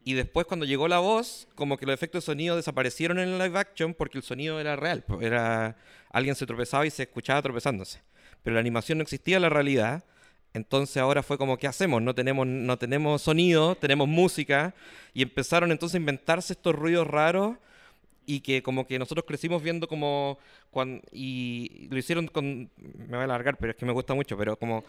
Y 0.05 0.15
después 0.15 0.47
cuando 0.47 0.65
llegó 0.65 0.89
la 0.89 1.01
voz, 1.01 1.49
como 1.55 1.77
que 1.77 1.85
los 1.85 1.95
efectos 1.95 2.23
de 2.25 2.27
sonido 2.27 2.57
desaparecieron 2.57 3.19
en 3.19 3.29
el 3.29 3.39
live 3.39 3.59
action 3.59 3.93
porque 3.93 4.19
el 4.19 4.25
sonido 4.25 4.61
era 4.61 4.77
real, 4.77 5.05
era 5.21 5.77
alguien 6.11 6.35
se 6.35 6.47
tropezaba 6.47 6.87
y 6.87 6.91
se 6.91 7.03
escuchaba 7.03 7.43
tropezándose. 7.43 8.01
Pero 8.43 8.55
la 8.55 8.61
animación 8.61 8.99
no 8.99 9.03
existía 9.03 9.37
en 9.37 9.43
la 9.43 9.49
realidad. 9.49 10.05
Entonces 10.55 10.97
ahora 10.99 11.23
fue 11.23 11.37
como, 11.37 11.59
¿qué 11.59 11.67
hacemos? 11.67 12.01
No 12.01 12.15
tenemos, 12.15 12.47
no 12.47 12.79
tenemos 12.79 13.21
sonido, 13.21 13.75
tenemos 13.75 14.09
música. 14.09 14.75
Y 15.13 15.23
empezaron 15.23 15.73
entonces 15.73 15.97
a 15.97 15.99
inventarse 15.99 16.55
estos 16.55 16.75
ruidos 16.75 17.07
raros 17.07 17.57
y 18.27 18.41
que 18.41 18.63
como 18.63 18.87
que 18.87 18.99
nosotros 18.99 19.25
crecimos 19.27 19.63
viendo 19.63 19.87
como 19.89 20.39
cuan- 20.71 21.01
y 21.13 21.87
lo 21.91 21.97
hicieron 21.97 22.27
con 22.27 22.69
me 22.77 23.07
voy 23.07 23.21
a 23.21 23.25
alargar 23.25 23.57
pero 23.57 23.71
es 23.71 23.77
que 23.79 23.87
me 23.87 23.93
gusta 23.93 24.15
mucho 24.15 24.37
pero 24.37 24.57
como 24.59 24.85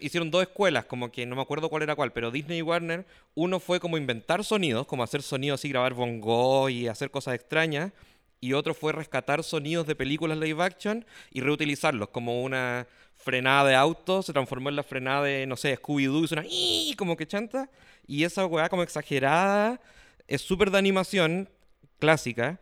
hicieron 0.00 0.30
dos 0.30 0.42
escuelas 0.42 0.84
como 0.86 1.10
que 1.12 1.24
no 1.24 1.36
me 1.36 1.42
acuerdo 1.42 1.68
cuál 1.70 1.84
era 1.84 1.94
cuál 1.94 2.12
pero 2.12 2.30
Disney 2.32 2.58
y 2.58 2.62
Warner 2.62 3.06
uno 3.34 3.60
fue 3.60 3.78
como 3.80 3.96
inventar 3.96 4.44
sonidos 4.44 4.86
como 4.86 5.02
hacer 5.04 5.22
sonidos 5.22 5.64
y 5.64 5.68
grabar 5.68 5.94
bongo 5.94 6.68
y 6.68 6.88
hacer 6.88 7.10
cosas 7.10 7.34
extrañas 7.36 7.92
y 8.40 8.54
otro 8.54 8.74
fue 8.74 8.92
rescatar 8.92 9.44
sonidos 9.44 9.86
de 9.86 9.94
películas 9.94 10.36
live 10.38 10.62
action 10.62 11.06
y 11.30 11.40
reutilizarlos 11.40 12.08
como 12.08 12.42
una 12.42 12.88
frenada 13.14 13.68
de 13.68 13.76
auto 13.76 14.22
se 14.24 14.32
transformó 14.32 14.68
en 14.70 14.74
la 14.76 14.82
frenada 14.82 15.22
de 15.22 15.46
no 15.46 15.56
sé 15.56 15.76
Scooby 15.76 16.06
Doo 16.06 16.24
y 16.24 16.26
suena 16.28 16.44
"Ii", 16.44 16.96
como 16.96 17.16
que 17.16 17.26
chanta 17.28 17.70
y 18.08 18.24
esa 18.24 18.44
weá 18.46 18.68
como 18.68 18.82
exagerada 18.82 19.80
es 20.26 20.40
súper 20.42 20.72
de 20.72 20.78
animación 20.78 21.48
clásica 22.00 22.58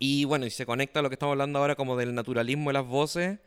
y 0.00 0.24
bueno, 0.24 0.46
y 0.46 0.50
se 0.50 0.66
conecta 0.66 0.98
a 0.98 1.02
lo 1.02 1.10
que 1.10 1.14
estamos 1.14 1.34
hablando 1.34 1.58
ahora 1.60 1.76
como 1.76 1.96
del 1.96 2.14
naturalismo 2.14 2.70
de 2.70 2.74
las 2.74 2.86
voces, 2.86 3.38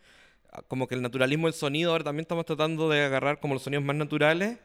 como 0.68 0.88
que 0.88 0.96
el 0.96 1.02
naturalismo 1.02 1.48
del 1.48 1.54
sonido, 1.56 1.92
ahora 1.92 2.04
también 2.06 2.22
estamos 2.22 2.46
tratando 2.46 2.88
de 2.90 3.04
agarrar 3.04 3.40
como 3.40 3.56
los 3.56 3.64
sonidos 3.64 3.84
más 3.84 3.96
naturales, 3.96 4.60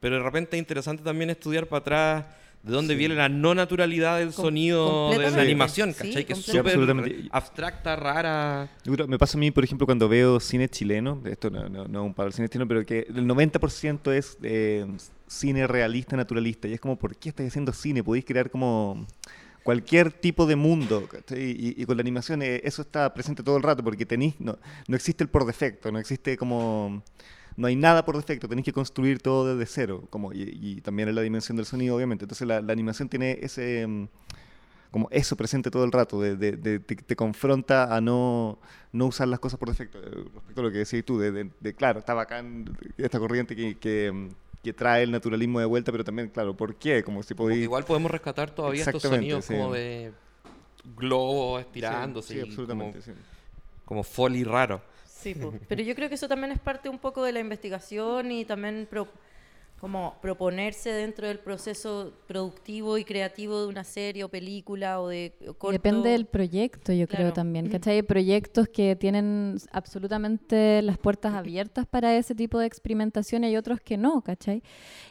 pero 0.00 0.16
de 0.16 0.22
repente 0.22 0.56
es 0.56 0.60
interesante 0.60 1.02
también 1.02 1.28
estudiar 1.30 1.66
para 1.66 1.80
atrás 1.80 2.24
de 2.62 2.72
dónde 2.72 2.94
viene 2.94 3.14
la 3.14 3.28
no 3.28 3.54
naturalidad 3.54 4.18
del 4.18 4.32
Com- 4.32 4.46
sonido 4.46 5.10
de 5.10 5.30
la 5.30 5.42
animación, 5.42 5.92
Sí, 5.92 6.08
¿cachai? 6.08 6.24
que 6.24 6.32
es 6.32 6.38
súper 6.42 6.78
abstracta, 7.32 7.96
rara. 7.96 8.68
Me 9.06 9.18
pasa 9.18 9.36
a 9.36 9.40
mí, 9.40 9.50
por 9.50 9.64
ejemplo, 9.64 9.86
cuando 9.86 10.08
veo 10.08 10.40
cine 10.40 10.68
chileno, 10.70 11.20
esto 11.26 11.50
no, 11.50 11.68
no, 11.68 11.86
no 11.86 12.00
es 12.00 12.06
un 12.06 12.14
paro 12.14 12.30
cine 12.32 12.48
chileno, 12.48 12.66
pero 12.68 12.84
que 12.86 13.06
el 13.08 13.26
90% 13.26 14.12
es 14.12 14.38
eh, 14.42 14.86
cine 15.26 15.66
realista, 15.66 16.16
naturalista. 16.16 16.66
Y 16.68 16.72
es 16.74 16.80
como, 16.80 16.96
¿por 16.98 17.14
qué 17.16 17.28
estáis 17.30 17.48
haciendo 17.50 17.72
cine? 17.74 18.02
Podéis 18.04 18.24
crear 18.26 18.50
como 18.50 19.06
cualquier 19.62 20.12
tipo 20.12 20.46
de 20.46 20.56
mundo. 20.56 21.08
Y, 21.36 21.84
con 21.86 21.96
la 21.96 22.00
animación 22.02 22.42
eh, 22.42 22.60
eso 22.64 22.82
está 22.82 23.12
presente 23.14 23.42
todo 23.42 23.56
el 23.56 23.62
rato, 23.62 23.82
porque 23.84 24.06
tenéis, 24.06 24.34
no, 24.40 24.58
no 24.88 24.96
existe 24.96 25.24
el 25.24 25.30
por 25.30 25.44
defecto, 25.44 25.90
no 25.92 25.98
existe 25.98 26.36
como... 26.36 27.02
No 27.56 27.66
hay 27.66 27.76
nada 27.76 28.04
por 28.04 28.16
defecto, 28.16 28.48
tenéis 28.48 28.64
que 28.64 28.72
construir 28.72 29.20
todo 29.20 29.54
desde 29.56 29.70
cero, 29.70 30.04
como, 30.08 30.32
y, 30.32 30.80
también 30.82 31.08
en 31.10 31.14
la 31.16 31.20
dimensión 31.20 31.56
del 31.56 31.66
sonido, 31.66 31.96
obviamente. 31.96 32.24
Entonces 32.24 32.46
la, 32.46 32.56
animación 32.58 33.08
tiene 33.08 33.38
ese... 33.42 33.86
mm, 33.86 34.06
como 34.90 35.08
eso 35.12 35.36
presente 35.36 35.70
todo 35.70 35.84
el 35.84 35.92
rato, 35.92 36.20
de, 36.20 36.36
de- 36.36 36.56
de- 36.56 36.80
te, 36.80 36.96
te 36.96 37.16
confronta 37.16 37.94
a 37.94 38.00
no, 38.00 38.58
no 38.92 39.06
usar 39.06 39.28
las 39.28 39.38
cosas 39.40 39.58
por 39.58 39.68
defecto. 39.68 39.98
Eh, 39.98 40.24
Respecto 40.34 40.60
a 40.60 40.64
lo 40.64 40.72
que 40.72 40.78
decías 40.78 41.04
tú, 41.04 41.18
de, 41.18 41.50
claro, 41.76 42.00
está 42.00 42.14
bacán 42.14 42.76
esta 42.96 43.18
corriente 43.18 43.54
que, 43.54 43.76
que, 43.78 44.10
mm, 44.12 44.28
que 44.62 44.72
trae 44.72 45.02
el 45.02 45.10
naturalismo 45.10 45.58
de 45.60 45.66
vuelta, 45.66 45.90
pero 45.90 46.04
también, 46.04 46.28
claro, 46.28 46.54
¿por 46.54 46.74
qué? 46.74 47.02
Como 47.02 47.22
si 47.22 47.34
podéis... 47.34 47.62
igual 47.62 47.84
podemos 47.84 48.10
rescatar 48.10 48.50
todavía 48.50 48.82
estos 48.84 49.02
sonidos 49.02 49.44
sí. 49.46 49.54
como 49.54 49.72
de 49.72 50.12
globos 50.96 51.60
estirándose, 51.62 52.28
Sí, 52.28 52.34
sí, 52.34 52.38
y 52.38 52.40
como, 52.42 52.50
absolutamente, 52.50 53.02
sí. 53.02 53.12
como 53.84 54.02
foley 54.02 54.44
raro. 54.44 54.82
Sí, 55.06 55.34
po. 55.34 55.52
pero 55.68 55.82
yo 55.82 55.94
creo 55.94 56.08
que 56.08 56.14
eso 56.14 56.28
también 56.28 56.50
es 56.52 56.58
parte 56.58 56.88
un 56.88 56.98
poco 56.98 57.22
de 57.24 57.32
la 57.32 57.40
investigación 57.40 58.32
y 58.32 58.44
también 58.46 58.86
pro- 58.90 59.08
como 59.80 60.16
proponerse 60.20 60.90
dentro 60.92 61.26
del 61.26 61.38
proceso 61.38 62.12
productivo 62.26 62.98
y 62.98 63.04
creativo 63.04 63.62
de 63.62 63.66
una 63.68 63.82
serie 63.82 64.24
o 64.24 64.28
película 64.28 65.00
o 65.00 65.08
de 65.08 65.32
o 65.48 65.54
corto. 65.54 65.72
Depende 65.72 66.10
del 66.10 66.26
proyecto, 66.26 66.92
yo 66.92 67.06
Claro. 67.06 67.22
creo 67.24 67.32
también. 67.32 67.68
¿Cachai? 67.70 67.96
Hay 67.96 68.02
proyectos 68.02 68.68
que 68.68 68.94
tienen 68.96 69.56
absolutamente 69.72 70.82
las 70.82 70.98
puertas 70.98 71.32
abiertas 71.34 71.86
para 71.86 72.14
ese 72.16 72.34
tipo 72.34 72.58
de 72.58 72.66
experimentación 72.66 73.42
y 73.42 73.46
hay 73.48 73.56
otros 73.56 73.80
que 73.80 73.96
no, 73.96 74.20
¿cachai? 74.22 74.62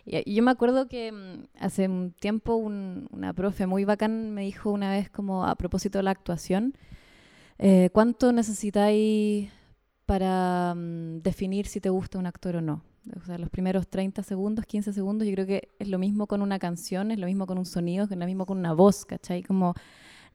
Y, 0.06 0.30
y 0.32 0.36
yo 0.36 0.44
me 0.44 0.52
acuerdo 0.52 0.88
que 0.88 1.12
mm, 1.12 1.46
hace 1.60 1.88
un 1.88 2.12
tiempo 2.12 2.54
un- 2.56 3.08
una 3.12 3.34
profe 3.34 3.66
muy 3.66 3.86
bacán 3.86 4.32
me 4.36 4.44
dijo 4.44 4.70
una 4.72 4.92
vez 4.92 5.10
como 5.10 5.46
a 5.46 5.56
propósito 5.56 5.98
de 5.98 6.04
la 6.04 6.12
actuación, 6.12 6.76
eh, 7.58 7.90
¿cuánto 7.92 8.32
necesitáis 8.32 9.50
para 10.06 10.74
mm, 10.76 11.22
definir 11.22 11.66
si 11.68 11.82
te 11.82 11.90
gusta 11.90 12.20
un 12.20 12.28
actor 12.28 12.58
o 12.58 12.62
no? 12.62 12.84
O 13.16 13.26
sea, 13.26 13.38
los 13.38 13.50
primeros 13.50 13.88
30 13.88 14.24
segundos, 14.24 14.66
15 14.66 14.94
segundos, 14.94 15.28
yo 15.28 15.34
creo 15.34 15.46
que 15.48 15.70
es 15.80 15.88
lo 15.88 15.98
mismo 16.00 16.28
con 16.28 16.42
una 16.42 16.60
canción, 16.60 17.12
es 17.12 17.20
lo 17.20 17.26
mismo 17.26 17.46
con 17.48 17.58
un 17.58 17.66
sonido, 17.66 18.06
es 18.06 18.16
lo 18.18 18.26
mismo 18.26 18.46
con 18.46 18.58
una 18.58 18.74
voz, 18.74 19.06
¿cachai? 19.06 19.44
Como 19.44 19.74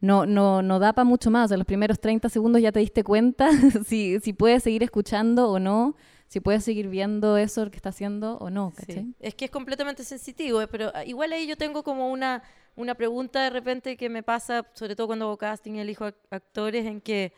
no, 0.01 0.25
no, 0.25 0.61
no 0.61 0.79
da 0.79 0.93
para 0.93 1.05
mucho 1.05 1.31
más. 1.31 1.45
O 1.45 1.47
sea, 1.49 1.57
los 1.57 1.65
primeros 1.65 1.99
30 1.99 2.29
segundos 2.29 2.61
ya 2.61 2.71
te 2.71 2.79
diste 2.79 3.03
cuenta 3.03 3.49
si, 3.85 4.19
si 4.19 4.33
puedes 4.33 4.63
seguir 4.63 4.83
escuchando 4.83 5.49
o 5.49 5.59
no, 5.59 5.95
si 6.27 6.39
puedes 6.39 6.63
seguir 6.63 6.89
viendo 6.89 7.37
eso 7.37 7.69
que 7.69 7.77
está 7.77 7.89
haciendo 7.89 8.37
o 8.39 8.49
no, 8.49 8.71
¿cachai? 8.75 8.95
Sí. 9.03 9.15
Es 9.19 9.35
que 9.35 9.45
es 9.45 9.51
completamente 9.51 10.03
sensitivo, 10.03 10.61
eh, 10.61 10.67
pero 10.67 10.91
ah, 10.93 11.05
igual 11.05 11.31
ahí 11.33 11.47
yo 11.47 11.55
tengo 11.55 11.83
como 11.83 12.11
una, 12.11 12.41
una 12.75 12.95
pregunta 12.95 13.43
de 13.43 13.51
repente 13.51 13.95
que 13.95 14.09
me 14.09 14.23
pasa, 14.23 14.65
sobre 14.73 14.95
todo 14.95 15.07
cuando 15.07 15.25
hago 15.25 15.37
casting 15.37 15.73
y 15.75 15.79
elijo 15.79 16.05
ac- 16.05 16.15
actores, 16.31 16.85
en 16.85 16.99
que 16.99 17.31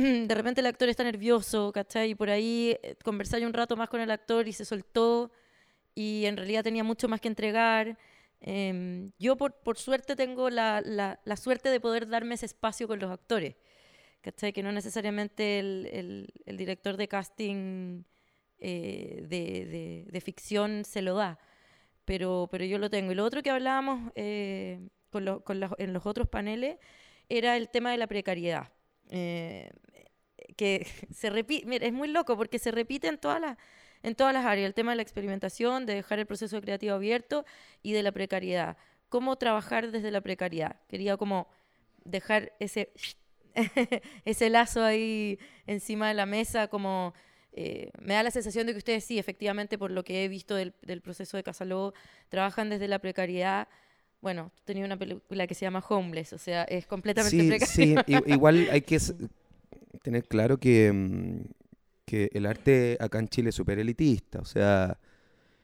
de 0.28 0.34
repente 0.34 0.60
el 0.60 0.66
actor 0.66 0.88
está 0.88 1.04
nervioso, 1.04 1.72
¿cachai? 1.72 2.10
Y 2.10 2.14
por 2.14 2.30
ahí 2.30 2.76
eh, 2.82 2.96
conversé 3.04 3.44
un 3.46 3.52
rato 3.52 3.76
más 3.76 3.88
con 3.88 4.00
el 4.00 4.10
actor 4.10 4.48
y 4.48 4.52
se 4.52 4.64
soltó 4.64 5.30
y 5.94 6.26
en 6.26 6.36
realidad 6.36 6.64
tenía 6.64 6.84
mucho 6.84 7.08
más 7.08 7.20
que 7.20 7.28
entregar. 7.28 7.98
Em, 8.40 9.12
yo 9.18 9.36
por, 9.36 9.54
por 9.62 9.78
suerte 9.78 10.16
tengo 10.16 10.50
la, 10.50 10.80
la- 10.84 11.20
la 11.24 11.36
suerte 11.36 11.68
de 11.70 11.80
poder 11.80 12.08
darme 12.08 12.34
ese 12.36 12.46
espacio 12.46 12.88
con 12.88 12.98
los 13.00 13.10
actores, 13.10 13.56
¿cachai? 14.22 14.52
Que 14.52 14.62
no 14.62 14.72
necesariamente 14.72 15.58
el, 15.60 15.88
el- 15.92 16.34
el 16.46 16.56
director 16.56 16.96
de 16.96 17.08
casting 17.08 18.02
eh, 18.58 19.24
de, 19.28 19.66
de- 19.66 20.06
de 20.10 20.20
ficción 20.20 20.84
se 20.84 21.02
lo 21.02 21.14
da, 21.16 21.38
pero, 22.04 22.48
pero 22.50 22.64
yo 22.64 22.78
lo 22.78 22.90
tengo. 22.90 23.12
Y 23.12 23.14
lo 23.14 23.24
otro 23.24 23.42
que 23.42 23.50
hablábamos 23.50 24.12
eh, 24.16 24.80
con 25.10 25.24
lo- 25.24 25.44
con 25.44 25.60
los- 25.60 25.72
en 25.78 25.92
los 25.92 26.06
otros 26.06 26.28
paneles 26.28 26.78
era 27.28 27.56
el 27.56 27.68
tema 27.70 27.92
de 27.92 27.98
la 27.98 28.06
precariedad. 28.06 28.72
Eh, 29.10 29.70
que 30.60 30.86
se 31.20 31.30
repite, 31.30 31.66
mira, 31.66 31.86
es 31.86 31.92
muy 31.92 32.08
loco 32.08 32.36
porque 32.36 32.58
se 32.58 32.70
repite 32.70 33.08
en 33.08 33.18
todas 33.18 33.40
las 33.40 33.56
en 34.02 34.14
todas 34.14 34.32
las 34.32 34.46
áreas, 34.46 34.66
el 34.66 34.72
tema 34.74 34.92
de 34.92 34.96
la 34.96 35.02
experimentación, 35.02 35.84
de 35.84 35.94
dejar 35.94 36.18
el 36.18 36.26
proceso 36.26 36.58
creativo 36.62 36.94
abierto 36.94 37.44
y 37.82 37.92
de 37.92 38.02
la 38.02 38.12
precariedad. 38.12 38.78
¿Cómo 39.10 39.36
trabajar 39.36 39.90
desde 39.90 40.10
la 40.10 40.22
precariedad? 40.22 40.76
Quería 40.88 41.18
como 41.18 41.48
dejar 42.04 42.52
ese 42.60 42.92
ese 44.24 44.48
lazo 44.50 44.82
ahí 44.84 45.38
encima 45.66 46.08
de 46.08 46.14
la 46.14 46.26
mesa, 46.26 46.68
como 46.68 47.12
eh, 47.52 47.90
me 48.00 48.14
da 48.14 48.22
la 48.22 48.30
sensación 48.30 48.66
de 48.66 48.72
que 48.72 48.78
ustedes 48.78 49.04
sí, 49.04 49.18
efectivamente, 49.18 49.76
por 49.76 49.90
lo 49.90 50.02
que 50.04 50.24
he 50.24 50.28
visto 50.28 50.54
del, 50.54 50.72
del 50.82 51.00
proceso 51.02 51.36
de 51.36 51.42
Casaló, 51.42 51.92
trabajan 52.28 52.70
desde 52.70 52.88
la 52.88 53.00
precariedad. 53.00 53.68
Bueno, 54.22 54.52
tenía 54.64 54.84
una 54.84 54.98
película 54.98 55.46
que 55.46 55.54
se 55.54 55.66
llama 55.66 55.84
Homeless, 55.88 56.32
o 56.32 56.38
sea, 56.38 56.64
es 56.64 56.86
completamente 56.86 57.42
Sí, 57.42 57.48
precario. 57.48 57.66
sí, 57.66 57.94
igual 58.26 58.68
hay 58.70 58.82
que 58.82 58.98
tener 60.02 60.26
claro 60.26 60.58
que, 60.58 60.92
mm, 60.92 61.40
que 62.04 62.30
el 62.32 62.46
arte 62.46 62.96
acá 63.00 63.18
en 63.18 63.28
Chile 63.28 63.50
es 63.50 63.54
súper 63.54 63.78
elitista. 63.78 64.40
O 64.40 64.44
sea, 64.44 64.98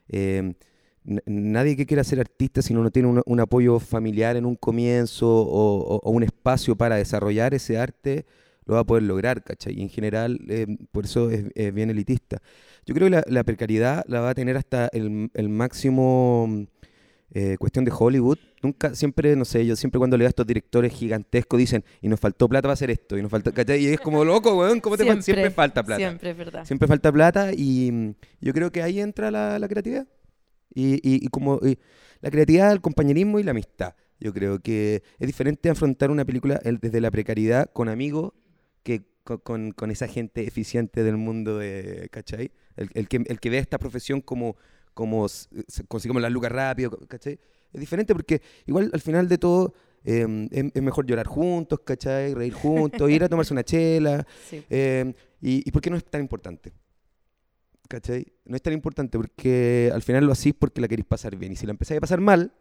n- 0.08 1.22
nadie 1.26 1.76
que 1.76 1.86
quiera 1.86 2.04
ser 2.04 2.20
artista 2.20 2.62
si 2.62 2.74
no 2.74 2.90
tiene 2.90 3.22
un, 3.24 3.40
apoyo 3.40 3.78
familiar 3.80 4.36
en 4.36 4.46
un 4.46 4.56
comienzo 4.56 5.28
o, 5.28 6.10
un 6.10 6.22
espacio 6.22 6.76
para 6.76 6.96
desarrollar 6.96 7.54
ese 7.54 7.78
arte, 7.78 8.26
lo 8.66 8.74
va 8.74 8.80
a 8.80 8.84
poder 8.84 9.04
lograr, 9.04 9.44
¿cachai? 9.44 9.78
Y 9.78 9.82
en 9.82 9.88
general, 9.88 10.40
eh, 10.48 10.66
por 10.90 11.04
eso 11.04 11.30
es, 11.30 11.46
es 11.54 11.72
bien 11.72 11.90
elitista. 11.90 12.42
Yo 12.84 12.94
creo 12.94 13.06
que 13.06 13.16
la, 13.16 13.24
la 13.28 13.44
precariedad 13.44 14.04
la 14.08 14.20
va 14.20 14.30
a 14.30 14.34
tener 14.34 14.56
hasta 14.56 14.88
el, 14.92 15.30
el 15.34 15.48
máximo 15.48 16.66
eh, 17.32 17.56
cuestión 17.58 17.84
de 17.84 17.92
Hollywood. 17.96 18.38
Nunca, 18.62 18.94
siempre, 18.94 19.36
no 19.36 19.44
sé, 19.44 19.64
yo 19.66 19.76
siempre 19.76 19.98
cuando 19.98 20.16
leo 20.16 20.26
a 20.26 20.30
estos 20.30 20.46
directores 20.46 20.92
gigantescos 20.92 21.58
dicen, 21.58 21.84
y 22.00 22.08
nos 22.08 22.18
faltó 22.20 22.48
plata 22.48 22.62
para 22.62 22.72
hacer 22.74 22.90
esto, 22.90 23.16
y 23.18 23.22
nos 23.22 23.30
faltó, 23.30 23.52
¿cachai? 23.52 23.82
Y 23.84 23.86
es 23.88 24.00
como 24.00 24.24
loco, 24.24 24.56
weón, 24.58 24.80
¿cómo 24.80 24.96
te 24.96 25.04
falta? 25.04 25.22
Siempre 25.22 25.50
falta 25.50 25.82
plata. 25.84 25.98
Siempre, 25.98 26.30
es 26.30 26.36
verdad. 26.36 26.64
Siempre 26.64 26.88
falta 26.88 27.12
plata 27.12 27.50
y 27.56 27.90
mm, 27.92 28.14
yo 28.40 28.52
creo 28.52 28.70
que 28.72 28.82
ahí 28.82 29.00
entra 29.00 29.30
la, 29.30 29.58
la 29.58 29.68
creatividad. 29.68 30.06
Y, 30.74 30.94
y- 30.96 31.24
y 31.24 31.28
como 31.28 31.58
y 31.62 31.78
la 32.20 32.30
creatividad, 32.30 32.72
el 32.72 32.80
compañerismo 32.80 33.38
y 33.38 33.42
la 33.42 33.52
amistad. 33.52 33.94
Yo 34.18 34.32
creo 34.32 34.60
que 34.60 35.02
es 35.18 35.26
diferente 35.26 35.68
afrontar 35.70 36.10
una 36.10 36.24
película 36.24 36.60
el- 36.64 36.78
desde 36.78 37.00
la 37.00 37.10
precariedad 37.10 37.70
con 37.72 37.88
amigos 37.88 38.32
que 38.82 39.02
co- 39.24 39.38
con, 39.42 39.72
con 39.72 39.90
esa 39.90 40.06
gente 40.08 40.46
eficiente 40.46 41.02
del 41.02 41.16
mundo 41.16 41.58
de, 41.58 42.08
¿cachai? 42.10 42.50
El, 42.76 42.90
el 42.94 43.08
que, 43.08 43.22
el 43.26 43.40
que 43.40 43.50
ve 43.50 43.58
esta 43.58 43.78
profesión 43.78 44.20
como, 44.20 44.56
s- 45.26 45.48
consigamos 45.88 46.22
las 46.22 46.32
lucas 46.32 46.50
rápido, 46.52 46.90
¿cachai? 47.08 47.38
Es 47.72 47.80
diferente 47.80 48.14
porque 48.14 48.40
igual 48.66 48.90
al 48.92 49.00
final 49.00 49.28
de 49.28 49.38
todo 49.38 49.74
eh, 50.04 50.48
es, 50.50 50.64
es 50.74 50.82
mejor 50.82 51.04
llorar 51.06 51.26
juntos, 51.26 51.80
¿cachai? 51.84 52.32
Reír 52.34 52.52
juntos, 52.54 53.10
ir 53.10 53.22
a 53.24 53.28
tomarse 53.28 53.52
una 53.52 53.64
chela. 53.64 54.26
Sí. 54.48 54.64
Eh, 54.70 55.12
y, 55.40 55.68
¿Y 55.68 55.70
por 55.70 55.82
qué 55.82 55.90
no 55.90 55.96
es 55.96 56.04
tan 56.04 56.20
importante? 56.22 56.72
¿Cachai? 57.88 58.26
No 58.44 58.56
es 58.56 58.62
tan 58.62 58.72
importante 58.72 59.16
porque 59.16 59.90
al 59.94 60.02
final 60.02 60.24
lo 60.26 60.32
hacís 60.32 60.54
porque 60.58 60.80
la 60.80 60.88
queréis 60.88 61.06
pasar 61.06 61.36
bien. 61.36 61.52
Y 61.52 61.56
si 61.56 61.66
la 61.66 61.70
empezáis 61.72 61.98
a 61.98 62.00
pasar 62.00 62.20
mal, 62.20 62.52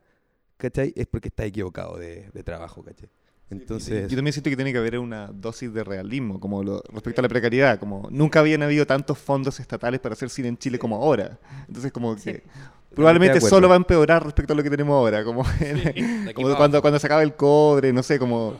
¿cachai? 0.57 0.93
Es 0.95 1.07
porque 1.07 1.29
estáis 1.29 1.49
equivocado 1.49 1.97
de, 1.97 2.29
de 2.31 2.43
trabajo, 2.43 2.83
¿cachai? 2.83 3.09
Entonces, 3.51 4.09
Yo 4.09 4.15
también 4.17 4.33
siento 4.33 4.49
que 4.49 4.55
tiene 4.55 4.71
que 4.71 4.79
haber 4.79 4.97
una 4.97 5.27
dosis 5.27 5.71
de 5.73 5.83
realismo 5.83 6.39
como 6.39 6.63
lo- 6.63 6.81
respecto 6.91 7.21
a 7.21 7.23
la 7.23 7.29
precariedad. 7.29 7.79
Como 7.79 8.07
nunca 8.11 8.39
habían 8.39 8.63
habido 8.63 8.85
tantos 8.87 9.17
fondos 9.19 9.59
estatales 9.59 9.99
para 9.99 10.13
hacer 10.13 10.29
cine 10.29 10.47
en 10.47 10.57
Chile 10.57 10.79
como 10.79 10.95
ahora. 10.95 11.37
Entonces, 11.67 11.91
como 11.91 12.17
Sí. 12.17 12.31
que 12.33 12.43
probablemente 12.95 13.39
solo 13.41 13.67
va 13.67 13.75
a 13.75 13.77
empeorar 13.77 14.23
respecto 14.23 14.53
a 14.53 14.55
lo 14.55 14.63
que 14.63 14.69
tenemos 14.71 14.95
ahora. 14.95 15.23
Como, 15.23 15.43
como 16.33 16.55
cuando, 16.55 16.81
cuando 16.81 16.97
se 16.99 17.05
acaba 17.05 17.21
el 17.21 17.35
cobre, 17.35 17.93
no 17.93 18.01
sé, 18.01 18.17
como. 18.17 18.55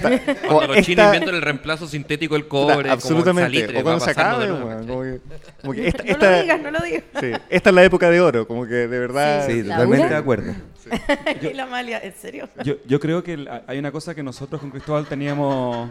como 0.46 0.56
Cuando 0.58 0.74
los 0.74 0.86
chinos 0.86 1.06
inventan 1.06 1.34
el 1.34 1.42
reemplazo 1.42 1.86
sintético 1.86 2.34
del 2.34 2.48
cobre, 2.48 2.74
como 2.76 2.80
el 2.86 2.90
absolutamente. 2.90 3.42
salitre, 3.60 3.80
o 3.80 3.82
cuando 3.82 4.04
se 4.04 4.10
acabe, 4.10 4.46
nuevo, 4.46 4.70
como 4.86 5.02
que, 5.02 5.20
como 5.60 5.72
que 5.74 5.88
esta, 5.88 6.04
No 6.30 6.30
lo 6.36 6.42
digas, 6.42 6.62
no 6.62 6.70
lo 6.70 6.80
digas. 6.80 7.02
sí, 7.20 7.26
esta 7.50 7.70
es 7.70 7.74
la 7.76 7.84
época 7.84 8.08
de 8.08 8.20
oro, 8.22 8.46
como 8.48 8.64
que 8.64 8.72
de 8.74 8.98
verdad. 8.98 9.46
sí, 9.46 9.62
totalmente 9.62 10.08
de 10.08 10.16
acuerdo. 10.16 10.54
y 11.50 11.54
la 11.54 11.64
Amalia, 11.64 11.98
¿en 12.02 12.12
serio? 12.14 12.48
Yo, 12.64 12.74
yo 12.86 13.00
creo 13.00 13.22
que 13.22 13.46
hay 13.66 13.78
una 13.78 13.90
cosa 13.92 14.14
que 14.14 14.22
nosotros 14.22 14.60
con 14.60 14.70
Cristóbal 14.70 15.06
teníamos... 15.06 15.90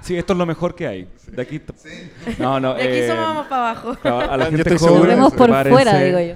Sí, 0.00 0.16
esto 0.16 0.32
es 0.32 0.38
lo 0.38 0.46
mejor 0.46 0.74
que 0.74 0.86
hay. 0.86 1.08
De 1.30 1.42
aquí... 1.42 1.58
t- 1.58 1.72
No, 2.38 2.58
no. 2.60 2.74
De 2.74 2.82
aquí 2.82 2.92
eh, 2.92 3.08
somos 3.08 3.24
vamos 3.24 3.46
para 3.46 3.70
abajo. 3.70 3.96
a 4.04 4.24
a 4.34 4.36
la 4.36 4.44
Yo 4.50 4.56
gente 4.56 4.78
joven, 4.78 5.18
por 5.20 5.32
prepárense. 5.36 5.70
fuera, 5.70 6.00
digo 6.00 6.20
yo. 6.20 6.34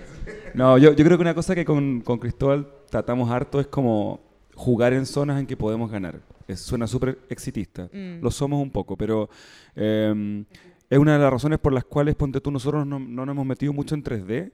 No, 0.55 0.79
yo, 0.79 0.93
yo 0.93 1.05
creo 1.05 1.17
que 1.19 1.23
una 1.23 1.35
cosa 1.35 1.55
que 1.55 1.65
con, 1.65 2.01
con 2.01 2.19
Cristóbal 2.19 2.67
tratamos 2.91 3.31
harto 3.31 3.61
es 3.61 3.67
como 3.67 4.21
jugar 4.55 4.93
en 4.93 5.05
zonas 5.07 5.39
en 5.41 5.47
que 5.47 5.57
podemos 5.57 5.91
ganar. 5.91 6.21
Es- 6.49 6.61
suena 6.61 6.87
súper 6.87 7.19
exitista. 7.29 7.89
Mm. 7.93 8.21
Lo 8.23 8.31
somos 8.31 8.63
un 8.63 8.71
poco, 8.71 8.97
pero 8.97 9.29
eh, 9.75 10.45
es 10.89 10.99
una 10.99 11.15
de 11.15 11.19
las 11.19 11.31
razones 11.33 11.59
por 11.59 11.73
las 11.73 11.85
cuales, 11.85 12.15
ponte 12.15 12.41
tú, 12.41 12.51
nosotros 12.51 12.87
no, 12.87 12.99
no 13.01 13.27
nos 13.27 13.33
hemos 13.35 13.47
metido 13.47 13.73
mucho 13.73 13.95
en 13.95 14.05
3D, 14.05 14.53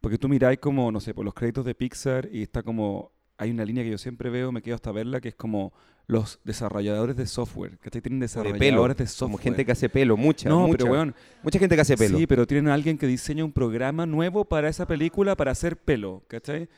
porque 0.00 0.18
tú 0.18 0.28
miráis 0.28 0.58
como, 0.58 0.90
no 0.92 1.00
sé, 1.00 1.14
por 1.14 1.24
los 1.24 1.34
créditos 1.34 1.64
de 1.64 1.74
Pixar 1.74 2.28
y 2.30 2.42
está 2.42 2.62
como, 2.62 3.12
hay 3.38 3.50
una 3.50 3.64
línea 3.64 3.82
que 3.84 3.90
yo 3.90 3.98
siempre 3.98 4.30
veo, 4.30 4.52
me 4.52 4.62
quedo 4.62 4.74
hasta 4.74 4.92
verla, 4.92 5.20
que 5.20 5.28
es 5.28 5.34
como 5.34 5.72
los 6.06 6.40
desarrolladores 6.44 7.16
de 7.16 7.26
software, 7.26 7.78
que 7.78 7.90
tienen 7.90 8.18
O 8.18 8.20
de 8.20 8.24
desarrolladores 8.24 8.58
pelo. 8.60 8.88
de 8.88 9.06
software. 9.06 9.26
Como 9.30 9.38
gente 9.38 9.64
que 9.64 9.72
hace 9.72 9.88
pelo, 9.88 10.16
mucha, 10.16 10.48
no, 10.48 10.66
mucha. 10.66 10.78
pero 10.78 10.92
weón, 10.92 11.14
mucha 11.42 11.58
gente 11.58 11.74
que 11.74 11.80
hace 11.80 11.96
pelo. 11.96 12.18
Sí, 12.18 12.26
pero 12.26 12.46
tienen 12.46 12.68
a 12.68 12.74
alguien 12.74 12.98
que 12.98 13.06
diseña 13.06 13.44
un 13.44 13.52
programa 13.52 14.04
nuevo 14.04 14.44
para 14.44 14.68
esa 14.68 14.86
película 14.86 15.34
para 15.36 15.52
hacer 15.52 15.76
pelo, 15.76 16.22
¿cachai? 16.28 16.68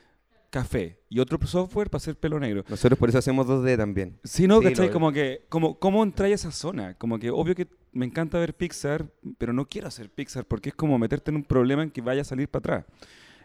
Café. 0.61 0.99
Y 1.09 1.19
otro 1.21 1.39
software 1.47 1.91
para 1.91 1.99
hacer 1.99 2.17
pelo 2.17 2.39
negro. 2.41 2.65
Nosotros 2.69 2.99
por 2.99 3.09
eso 3.09 3.19
hacemos 3.19 3.47
2D 3.47 3.77
también. 3.77 4.19
Sí, 4.25 4.47
¿no? 4.47 4.59
Sí, 4.61 4.65
¿Cachai? 4.69 4.87
lo- 4.87 4.93
Como 4.93 5.13
que, 5.13 5.43
como, 5.49 5.79
¿cómo 5.79 6.03
entrar 6.03 6.31
a 6.31 6.35
esa 6.35 6.51
zona? 6.51 6.95
Como 6.95 7.19
que 7.19 7.31
obvio 7.31 7.55
que 7.55 7.67
me 7.93 8.07
encanta 8.07 8.39
ver 8.39 8.55
Pixar, 8.55 9.07
pero 9.39 9.53
no 9.53 9.67
quiero 9.69 9.89
hacer 9.89 10.11
Pixar 10.11 10.45
porque 10.47 10.71
es 10.71 10.75
como 10.75 10.99
meterte 10.99 11.31
en 11.31 11.37
un 11.37 11.45
problema 11.45 11.83
en 11.83 11.91
que 11.91 12.01
vaya 12.01 12.23
a 12.23 12.25
salir 12.25 12.49
para 12.49 12.59
atrás. 12.81 12.85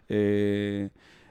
Eh, 0.10 0.90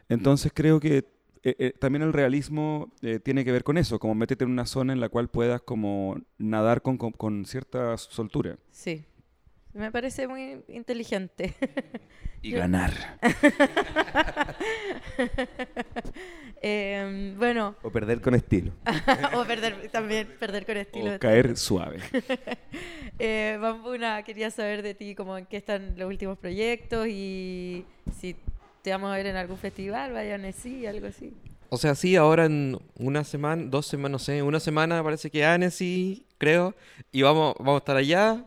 entonces 0.09 0.53
creo 0.55 0.81
que 0.81 0.99
eh, 1.43 1.57
eh, 1.59 1.73
también 1.79 2.03
el 2.03 2.13
realismo 2.13 2.93
eh, 3.03 3.19
tiene 3.23 3.45
que 3.45 3.53
ver 3.53 3.65
con 3.65 3.79
eso, 3.79 3.99
como 3.99 4.15
métete 4.15 4.45
en 4.45 4.51
una 4.51 4.67
zona 4.67 4.93
en 4.93 5.01
la 5.01 5.09
cual 5.09 5.29
puedas 5.29 5.61
como 5.63 6.19
nadar 6.39 6.83
con, 6.83 6.99
con- 6.99 7.13
con 7.13 7.45
cierta 7.47 7.97
soltura. 7.97 8.59
Sí. 8.71 9.05
Me 9.73 9.91
parece 9.93 10.27
muy 10.27 10.63
inteligente. 10.69 11.55
Y 12.43 12.51
Yo- 12.53 12.59
ganar. 12.59 12.93
Em, 16.63 17.37
bueno, 17.39 17.75
O 17.83 17.91
perder 17.91 18.21
con 18.21 18.35
estilo. 18.35 18.73
o 19.35 19.45
perder 19.45 19.89
también, 19.91 20.29
perder 20.39 20.67
con 20.67 20.77
estilo. 20.77 21.15
O 21.15 21.19
caer 21.19 21.57
suave. 21.57 22.01
Eh, 23.23 23.59
Bambuna, 23.61 24.23
quería 24.23 24.51
saber 24.51 24.81
de 24.83 24.95
ti, 24.95 25.15
como 25.15 25.37
en 25.37 25.45
qué 25.45 25.59
están 25.59 25.93
los 25.99 26.09
últimos 26.09 26.39
proyectos 26.39 27.07
y 27.07 27.85
si 28.19 28.35
te 28.81 28.93
vamos 28.93 29.13
a 29.13 29.17
ver 29.17 29.27
en 29.27 29.37
algún 29.37 29.59
festival, 29.59 30.15
vayan 30.15 30.47
así, 30.47 30.87
algo 30.87 31.07
así. 31.09 31.35
O 31.69 31.77
sea, 31.77 31.95
sí, 31.95 32.17
ahora 32.17 32.47
en 32.47 32.79
una 32.97 33.23
semana, 33.25 33.63
dos 33.67 33.87
semanas, 33.87 34.13
no 34.13 34.19
sé, 34.21 34.43
una 34.43 34.59
semana 34.59 35.05
parece 35.05 35.31
que 35.31 35.45
Annecy, 35.45 36.25
creo, 36.39 36.75
y 37.13 37.21
vamos, 37.21 37.55
vamos 37.59 37.75
a 37.75 37.79
estar 37.79 37.97
allá. 37.99 38.43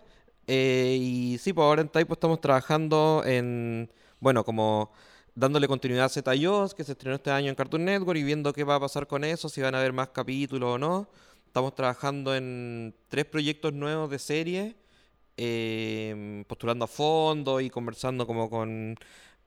Eh, 0.48 0.98
y 1.00 1.38
sí, 1.38 1.54
pues 1.54 1.66
ahora 1.66 1.82
en 1.82 1.89
Taipo 1.89 2.14
estamos 2.14 2.41
trabajando 2.41 3.24
en, 3.26 3.89
bueno, 4.20 4.44
como 4.44 4.91
dándole 5.36 5.68
continuidad 5.68 6.06
a 6.06 6.10
Zetayos, 6.10 6.74
que 6.74 6.84
se 6.84 6.94
estrenó 6.94 7.16
este 7.16 7.32
año 7.32 7.50
en 7.50 7.56
Cartoon 7.56 7.86
Network, 7.86 8.20
y 8.20 8.24
viendo 8.24 8.54
qué 8.54 8.64
va 8.64 8.76
a 8.76 8.80
pasar 8.80 9.08
con 9.08 9.24
eso, 9.24 9.50
si 9.50 9.62
van 9.62 9.76
a 9.76 9.80
haber 9.80 9.94
más 9.94 10.10
capítulos 10.10 10.76
o 10.76 10.78
no. 10.78 11.10
Estamos 11.48 11.76
trabajando 11.76 12.36
en 12.36 12.96
tres 13.10 13.26
proyectos 13.26 13.74
nuevos 13.74 14.10
de 14.10 14.20
serie, 14.20 14.76
eh, 15.38 16.44
postulando 16.48 16.86
a 16.86 16.88
fondo 16.88 17.62
y 17.62 17.70
conversando 17.70 18.28
como 18.28 18.50
con 18.50 18.96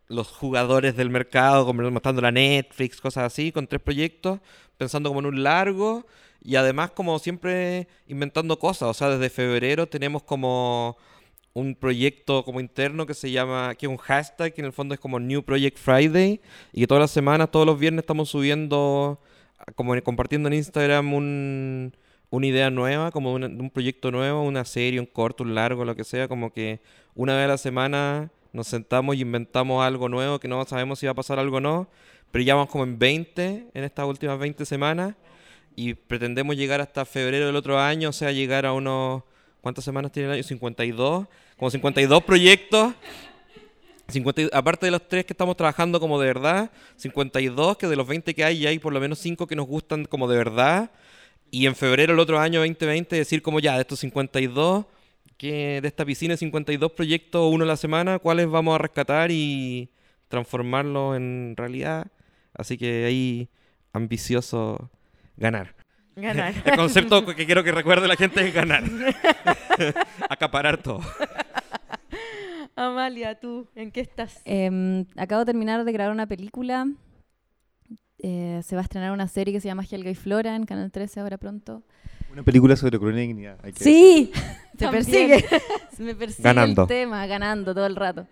los 0.09 0.29
jugadores 0.29 0.97
del 0.97 1.11
mercado, 1.11 1.67
como 1.67 1.89
mostrando 1.91 2.23
la 2.23 2.31
Netflix, 2.33 3.01
cosas 3.01 3.25
así, 3.25 3.53
con 3.53 3.67
tres 3.67 3.83
proyectos, 3.83 4.41
pensando 4.77 5.11
como 5.11 5.21
en 5.21 5.27
un 5.27 5.43
largo 5.43 6.07
y 6.43 6.57
además 6.57 6.91
como 6.93 7.19
siempre 7.19 7.89
inventando 8.07 8.59
cosas. 8.59 8.89
O 8.89 8.95
sea, 8.95 9.11
desde 9.11 9.31
febrero 9.31 9.89
tenemos 9.89 10.23
como 10.23 10.97
un 11.55 11.75
proyecto 11.75 12.45
como 12.45 12.61
interno 12.61 13.07
que 13.07 13.15
se 13.15 13.31
llama, 13.31 13.75
que 13.75 13.87
es 13.87 13.91
un 13.91 13.97
hashtag, 13.97 14.53
que 14.53 14.61
en 14.61 14.67
el 14.67 14.73
fondo 14.73 14.95
es 14.95 15.01
como 15.01 15.19
New 15.19 15.43
Project 15.43 15.79
Friday, 15.79 16.41
y 16.73 16.81
que 16.81 16.87
todas 16.87 17.01
las 17.01 17.11
semanas, 17.11 17.51
todos 17.51 17.65
los 17.65 17.79
viernes 17.79 18.03
estamos 18.03 18.29
subiendo, 18.29 19.21
como 19.75 20.01
compartiendo 20.03 20.49
en 20.49 20.55
Instagram 20.55 21.15
un, 21.15 21.97
una 22.29 22.47
idea 22.47 22.71
nueva, 22.71 23.11
como 23.11 23.33
un, 23.33 23.45
un 23.45 23.71
proyecto 23.71 24.11
nuevo, 24.11 24.43
una 24.43 24.67
serie, 24.67 25.01
un 25.01 25.07
corto, 25.07 25.45
un 25.45 25.55
largo, 25.55 25.87
lo 25.87 25.97
que 25.97 26.05
sea, 26.05 26.29
como 26.29 26.53
que 26.53 26.81
una 27.15 27.35
vez 27.35 27.47
a 27.47 27.49
la 27.49 27.59
semana 27.59 28.31
nos 28.57 28.67
sentamos 28.67 29.15
y 29.17 29.21
inventamos 29.21 29.85
algo 29.85 30.09
nuevo 30.09 30.39
que 30.41 30.49
no 30.49 30.65
sabemos 30.65 30.99
si 30.99 31.07
va 31.07 31.13
a 31.13 31.15
pasar 31.15 31.39
algo 31.39 31.59
o 31.59 31.61
no, 31.61 31.89
pero 32.33 32.43
ya 32.45 32.55
vamos 32.55 32.71
como 32.71 32.85
en 32.85 32.99
20 32.99 33.67
en 33.73 33.85
estas 33.85 34.07
últimas 34.07 34.39
20 34.39 34.65
semanas 34.65 35.15
y 35.77 35.95
pretendemos 35.95 36.57
llegar 36.57 36.81
hasta 36.81 37.05
febrero 37.05 37.47
del 37.47 37.55
otro 37.57 37.79
año, 37.79 38.09
o 38.09 38.13
sea, 38.13 38.33
llegar 38.33 38.67
a 38.67 38.73
unos... 38.73 39.23
¿Cuántas 39.61 39.85
semanas 39.85 40.13
tiene 40.13 40.29
el 40.29 40.35
año? 40.35 40.43
52. 40.43 41.27
Como 41.57 41.71
52 41.71 42.23
proyectos. 42.23 42.95
50 44.09 44.43
y- 44.43 44.49
aparte 44.53 44.87
de 44.87 44.93
los 44.93 45.07
tres 45.09 45.25
que 45.25 45.33
estamos 45.33 45.57
trabajando 45.57 45.99
como 45.99 46.21
de 46.21 46.29
verdad, 46.29 46.71
52, 46.97 47.77
que 47.77 47.89
de 47.89 47.97
los 47.97 48.07
20 48.07 48.33
que 48.35 48.45
hay, 48.45 48.61
ya 48.61 48.69
hay 48.71 48.79
por 48.79 48.93
lo 48.93 49.01
menos 49.01 49.19
5 49.19 49.47
que 49.49 49.57
nos 49.57 49.67
gustan 49.67 50.05
como 50.05 50.29
de 50.29 50.37
verdad. 50.37 50.91
Y 51.51 51.67
en 51.67 51.75
febrero 51.75 52.13
del 52.13 52.21
otro 52.21 52.39
año 52.39 52.61
2020 52.61 53.17
decir 53.17 53.43
como 53.43 53.59
ya, 53.61 53.75
de 53.75 53.81
estos 53.81 53.99
52, 54.01 54.87
que 55.37 55.81
de 55.81 55.89
esta 55.89 56.05
piscina 56.05 56.35
de 56.35 56.39
52 56.39 56.93
proyectos, 56.93 57.53
uno 57.53 57.65
a 57.65 57.67
la 57.67 57.77
semana, 57.77 58.19
cuáles 58.19 58.49
vamos 58.49 58.75
a 58.75 58.79
rescatar 58.79 59.31
y 59.31 59.91
transformarlos 60.29 61.17
en 61.17 61.55
realidad. 61.57 62.07
Así 62.55 62.79
que 62.79 63.05
ahí, 63.05 63.49
ambicioso, 63.93 64.91
ganar. 65.37 65.75
Ganar. 66.17 66.55
El 66.65 66.77
concepto 66.77 67.25
que 67.27 67.47
quiero 67.47 67.63
que 67.63 67.73
recuerde 67.73 68.09
la 68.09 68.17
gente 68.17 68.47
es 68.47 68.55
ganar. 68.55 68.85
Acaparar 70.31 70.83
todo. 70.83 71.01
Amalia, 72.77 73.39
¿tú 73.39 73.69
en 73.75 73.91
qué 73.91 74.01
estás? 74.01 74.41
Em, 74.45 75.07
acabo 75.17 75.41
de 75.41 75.47
terminar 75.47 75.85
de 75.85 75.93
grabar 75.93 76.13
una 76.13 76.27
película. 76.27 76.87
Eh, 78.19 78.61
se 78.65 78.75
va 78.77 78.81
a 78.81 78.85
estrenar 78.85 79.13
una 79.13 79.29
serie 79.29 79.53
que 79.53 79.61
se 79.61 79.69
llama 79.69 79.85
Helga 79.91 80.11
y 80.11 80.15
Flora 80.15 80.57
en 80.57 80.65
Canal 80.65 80.91
13 80.91 81.21
ahora 81.21 81.39
pronto. 81.39 81.83
Una 82.37 82.43
película 82.43 82.77
sobre 82.77 82.99
crónica 82.99 83.23
y 83.23 83.27
dignidad. 83.29 83.59
hay 83.63 83.73
que 83.73 83.83
Sí, 83.83 84.31
te 84.77 84.85
También. 84.85 85.05
persigue. 85.07 85.45
Me 85.99 86.15
persigue 86.15 86.43
Ganando. 86.43 86.83
el 86.83 86.89
tema, 86.89 87.27
ganando 87.27 87.75
todo 87.75 87.87
el 87.87 87.97
rato. 87.97 88.27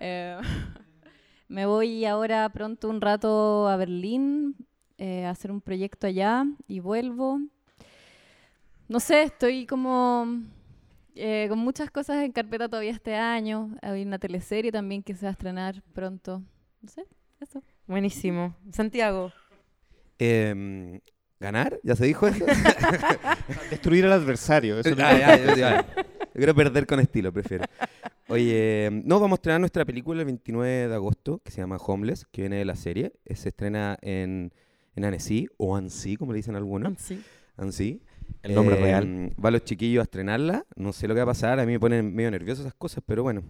Eh, 0.00 0.36
me 1.48 1.64
voy 1.64 2.04
ahora 2.04 2.48
pronto 2.48 2.88
un 2.90 3.00
rato 3.00 3.68
a 3.68 3.76
Berlín 3.76 4.56
eh, 4.98 5.24
a 5.24 5.30
hacer 5.30 5.52
un 5.52 5.60
proyecto 5.60 6.08
allá 6.08 6.46
y 6.66 6.80
vuelvo. 6.80 7.38
No 8.88 8.98
sé, 8.98 9.22
estoy 9.22 9.66
como 9.66 10.26
eh, 11.14 11.46
con 11.48 11.60
muchas 11.60 11.92
cosas 11.92 12.24
en 12.24 12.32
carpeta 12.32 12.68
todavía 12.68 12.90
este 12.90 13.14
año. 13.14 13.70
Hay 13.82 14.02
una 14.02 14.18
teleserie 14.18 14.72
también 14.72 15.04
que 15.04 15.14
se 15.14 15.26
va 15.26 15.28
a 15.30 15.32
estrenar 15.32 15.80
pronto. 15.92 16.42
No 16.82 16.88
sé, 16.88 17.04
eso. 17.40 17.62
Buenísimo. 17.86 18.56
Santiago. 18.72 19.30
Em, 20.18 20.98
¿Ganar? 21.40 21.78
¿Ya 21.84 21.94
se 21.96 22.06
dijo 22.06 22.26
eso? 22.26 22.44
Destruir 23.70 24.04
al 24.06 24.12
adversario. 24.12 24.78
Eso 24.80 24.90
Ah, 24.98 25.16
ya, 25.18 25.36
ya, 25.36 25.54
ya. 25.56 25.86
Yo 25.96 26.32
quiero 26.34 26.54
perder 26.54 26.86
con 26.86 27.00
estilo, 27.00 27.32
prefiero. 27.32 27.64
Oye, 28.28 28.90
no, 29.04 29.20
vamos 29.20 29.36
a 29.36 29.38
estrenar 29.38 29.60
nuestra 29.60 29.84
película 29.84 30.20
el 30.20 30.26
29 30.26 30.88
de 30.88 30.94
agosto, 30.94 31.40
que 31.44 31.50
se 31.50 31.60
llama 31.60 31.76
Homeless, 31.76 32.26
que 32.30 32.42
viene 32.42 32.56
de 32.56 32.64
la 32.64 32.76
serie. 32.76 33.12
Eh, 33.24 33.36
Se 33.36 33.48
estrena 33.50 33.98
en, 34.02 34.52
en 34.94 35.04
Annecy, 35.04 35.48
o 35.56 35.76
Annecy, 35.76 36.16
como 36.16 36.32
le 36.32 36.36
dicen 36.38 36.56
algunos. 36.56 36.94
Sí. 36.98 37.22
Annecy. 37.56 38.02
El 38.42 38.54
nombre 38.54 38.76
Eh, 38.78 38.80
real. 38.82 39.32
Va 39.42 39.50
los 39.50 39.64
chiquillos 39.64 40.00
a 40.00 40.04
estrenarla. 40.04 40.66
No 40.76 40.92
sé 40.92 41.08
lo 41.08 41.14
que 41.14 41.20
va 41.20 41.24
a 41.24 41.26
pasar. 41.34 41.58
A 41.60 41.64
mí 41.66 41.72
me 41.72 41.80
ponen 41.80 42.14
medio 42.14 42.30
nervioso 42.30 42.60
esas 42.62 42.74
cosas, 42.74 43.02
pero 43.06 43.22
bueno. 43.22 43.42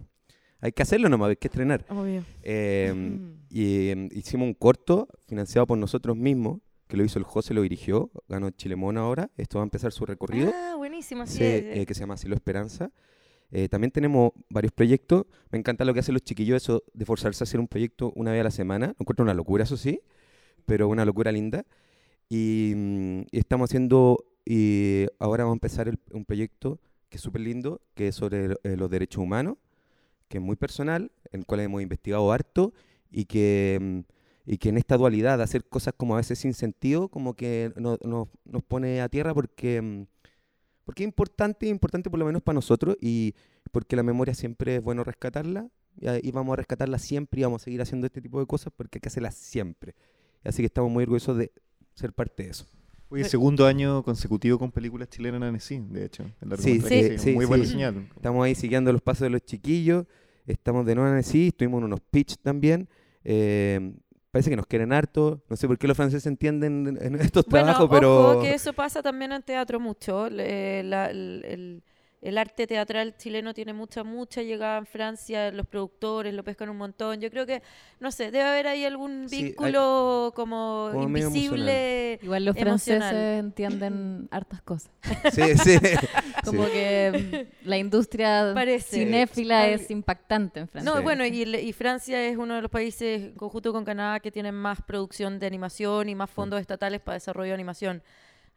Hay 0.61 0.71
que 0.73 0.81
hacerlo 0.83 1.07
nomás, 1.09 1.29
hay 1.29 1.35
que 1.37 1.47
estrenar. 1.47 1.85
Obvio. 1.89 2.23
Eh, 2.43 2.91
Mm. 2.95 3.31
y 3.49 3.89
em, 3.89 4.09
hicimos 4.11 4.45
un 4.47 4.53
corto 4.53 5.07
financiado 5.27 5.65
por 5.67 5.77
nosotros 5.77 6.15
mismos, 6.17 6.59
que 6.89 6.97
lo 6.97 7.03
hizo 7.05 7.19
el 7.19 7.23
José, 7.25 7.53
lo 7.53 7.61
dirigió, 7.61 8.09
ganó 8.27 8.49
Chilemón 8.49 8.97
ahora. 8.97 9.29
Esto 9.37 9.59
va 9.59 9.63
a 9.63 9.67
empezar 9.67 9.91
su 9.91 10.05
recorrido. 10.05 10.51
Ah, 10.53 10.73
buenísimo. 10.75 11.25
Sí, 11.27 11.43
es. 11.43 11.63
eh, 11.77 11.85
que 11.85 11.93
se 11.93 12.01
llama 12.01 12.15
Asilo 12.15 12.33
Esperanza. 12.35 12.91
Eh, 13.51 13.69
también 13.69 13.91
tenemos 13.91 14.31
varios 14.49 14.73
proyectos. 14.73 15.25
Me 15.51 15.59
encanta 15.59 15.85
lo 15.85 15.93
que 15.93 15.99
hacen 16.01 16.13
los 16.13 16.23
chiquillos, 16.23 16.57
eso 16.61 16.83
de 16.93 17.05
forzarse 17.05 17.43
a 17.43 17.45
hacer 17.45 17.59
un 17.59 17.67
proyecto 17.67 18.11
una 18.15 18.31
vez 18.31 18.41
a 18.41 18.45
la 18.45 18.51
semana. 18.51 18.87
Lo 18.87 18.95
encuentro 18.99 19.23
una 19.23 19.33
locura, 19.35 19.63
eso 19.63 19.77
sí, 19.77 20.01
pero 20.65 20.87
una 20.87 21.05
locura 21.05 21.31
linda. 21.31 21.63
Y, 22.27 22.73
mm, 22.75 23.21
estamos 23.31 23.69
haciendo, 23.69 24.25
y 24.45 25.05
ahora 25.19 25.43
vamos 25.43 25.55
a 25.55 25.57
empezar 25.57 25.87
el- 25.87 25.99
un 26.11 26.25
proyecto 26.25 26.79
que 27.09 27.17
es 27.17 27.21
súper 27.23 27.41
lindo, 27.41 27.81
que 27.95 28.07
es 28.09 28.15
sobre 28.15 28.55
eh, 28.63 28.75
los 28.77 28.89
derechos 28.89 29.23
humanos, 29.23 29.57
que 30.27 30.37
es 30.37 30.43
muy 30.43 30.55
personal, 30.55 31.11
en 31.31 31.41
el 31.41 31.45
cual 31.45 31.61
hemos 31.61 31.81
investigado 31.81 32.31
harto 32.31 32.73
y 33.11 33.25
que, 33.25 33.77
mm, 33.79 33.99
y 34.51 34.57
que 34.57 34.69
en 34.69 34.77
esta 34.77 34.97
dualidad 34.97 35.37
de 35.37 35.43
hacer 35.43 35.63
cosas 35.65 35.93
como 35.95 36.15
a 36.15 36.17
veces 36.17 36.39
sin 36.39 36.53
sentido, 36.55 37.07
como 37.09 37.35
que 37.35 37.71
no- 37.75 37.97
no- 38.03 38.29
nos 38.45 38.63
pone 38.63 38.99
a 39.01 39.07
tierra 39.09 39.33
porque... 39.33 39.81
mm, 39.81 40.05
porque 40.85 41.03
es 41.03 41.07
importante, 41.07 41.67
es 41.67 41.71
importante 41.71 42.09
por 42.09 42.17
lo 42.19 42.25
menos 42.25 42.41
para 42.41 42.55
nosotros 42.55 42.97
y 42.99 43.35
porque 43.71 43.95
la 43.95 44.01
memoria 44.01 44.33
siempre 44.33 44.77
es 44.77 44.81
bueno 44.81 45.03
rescatarla 45.03 45.69
y, 46.23 46.31
vamos 46.31 46.53
a 46.53 46.55
rescatarla 46.55 46.97
siempre 46.97 47.41
y 47.41 47.43
vamos 47.43 47.61
a 47.61 47.65
seguir 47.65 47.79
haciendo 47.79 48.07
este 48.07 48.21
tipo 48.21 48.39
de 48.39 48.47
cosas 48.47 48.73
porque 48.75 48.97
hay 48.97 49.01
que 49.01 49.09
hacerlas 49.09 49.35
siempre. 49.35 49.93
Así 50.43 50.63
que 50.63 50.65
estamos 50.65 50.89
muy 50.89 51.03
orgullosos 51.03 51.37
de 51.37 51.51
ser 51.93 52.11
parte 52.13 52.41
de 52.43 52.49
eso. 52.49 52.65
Oye, 53.09 53.25
segundo 53.25 53.67
año 53.67 54.01
consecutivo 54.01 54.57
con 54.57 54.71
películas 54.71 55.09
chilenas 55.09 55.37
en 55.37 55.43
Annecy, 55.43 55.79
de 55.91 56.05
hecho. 56.05 56.23
en 56.23 56.29
Sí, 56.31 56.79
largometraje, 56.79 57.17
sí, 57.19 57.23
sí, 57.23 57.31
Muy 57.35 57.45
sí. 57.45 57.49
buena 57.49 57.65
señal. 57.65 58.09
Estamos 58.15 58.43
ahí 58.45 58.55
siguiendo 58.55 58.91
los 58.91 59.01
pasos 59.03 59.21
de 59.21 59.29
los 59.29 59.43
chiquillos, 59.43 60.05
estamos 60.47 60.85
de 60.87 60.95
nuevo 60.95 61.15
en 61.15 61.21
sí, 61.23 61.47
estuvimos 61.49 61.79
en 61.79 61.83
unos 61.85 61.99
pitch 62.01 62.37
también. 62.37 62.89
eh, 63.23 63.93
parece 64.31 64.49
que 64.49 64.55
nos 64.55 64.65
quieren 64.67 64.93
harto, 64.93 65.43
no 65.49 65.55
sé 65.55 65.67
por 65.67 65.77
qué 65.77 65.87
los 65.87 65.97
franceses 65.97 66.25
entienden 66.27 66.87
en, 66.87 67.01
en 67.03 67.15
estos 67.21 67.45
Bueno, 67.45 67.65
trabajos, 67.65 67.89
pero... 67.89 68.31
ojo 68.31 68.41
que 68.41 68.53
eso 68.53 68.73
pasa 68.73 69.01
también 69.01 69.31
en 69.31 69.41
teatro 69.43 69.79
mucho. 69.79 70.29
Le- 70.29 70.83
la- 70.83 71.09
el, 71.09 71.43
el- 71.45 71.83
el 72.21 72.37
arte 72.37 72.67
teatral 72.67 73.15
chileno 73.15 73.53
tiene 73.53 73.71
mucha, 73.71 74.03
mucha 74.03 74.41
llegada 74.41 74.77
en 74.77 74.85
Francia, 74.85 75.51
los 75.51 75.65
productores 75.65 76.33
lo 76.33 76.43
pescan 76.43 76.69
un 76.69 76.75
montón. 76.77 77.21
Yo 77.21 77.29
creo 77.29 77.45
que, 77.45 77.61
no 78.01 78.11
sé, 78.11 78.25
debe 78.31 78.43
haber 78.43 78.67
ahí 78.67 78.83
algún 78.83 79.29
Sí, 79.29 79.35
hay- 79.37 79.43
vínculo 79.45 80.33
como, 80.35 80.91
invisible. 81.01 82.19
Igual 82.21 82.45
los 82.45 82.55
Emocional. 82.57 83.09
franceses 83.09 83.39
entienden 83.39 84.27
hartas 84.31 84.61
cosas. 84.63 84.91
Sí, 85.31 85.57
sí. 85.57 85.79
Como 86.45 86.65
sí. 86.65 86.71
que 86.71 87.47
mm, 87.63 87.67
la 87.69 87.77
industria 87.77 88.51
Parece. 88.53 88.97
cinéfila 88.97 89.67
es 89.67 89.89
impactante 89.91 90.61
en 90.61 90.67
Francia. 90.67 90.91
No, 90.91 90.97
Sí. 90.97 91.03
bueno, 91.03 91.25
y, 91.25 91.73
Francia 91.73 92.25
es 92.25 92.37
uno 92.37 92.55
de 92.55 92.61
los 92.61 92.71
países, 92.71 93.21
en 93.21 93.35
conjunto 93.35 93.71
con 93.71 93.85
Canadá, 93.85 94.19
que 94.19 94.31
tienen 94.31 94.55
más 94.55 94.81
producción 94.81 95.39
de 95.39 95.47
animación 95.47 96.09
y 96.09 96.15
más 96.15 96.29
fondos 96.29 96.59
estatales 96.59 96.99
para 97.01 97.13
desarrollo 97.15 97.49
de 97.49 97.53
animación. 97.53 98.01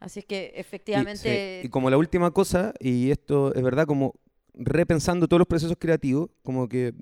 Así 0.03 0.19
es 0.19 0.25
que 0.25 0.51
Y- 0.55 0.59
efectivamente... 0.59 1.59
sí, 1.61 1.67
Y, 1.67 1.69
como 1.69 1.89
la 1.89 1.97
última 1.97 2.29
cosa, 2.31 2.73
y 2.79 3.09
esto 3.09 3.53
es 3.55 3.63
verdad, 3.63 3.85
como 3.87 4.15
repensando 4.53 5.27
todos 5.27 5.39
los 5.39 5.47
procesos 5.47 5.77
creativos, 5.79 6.29
como 6.43 6.67
que 6.67 6.93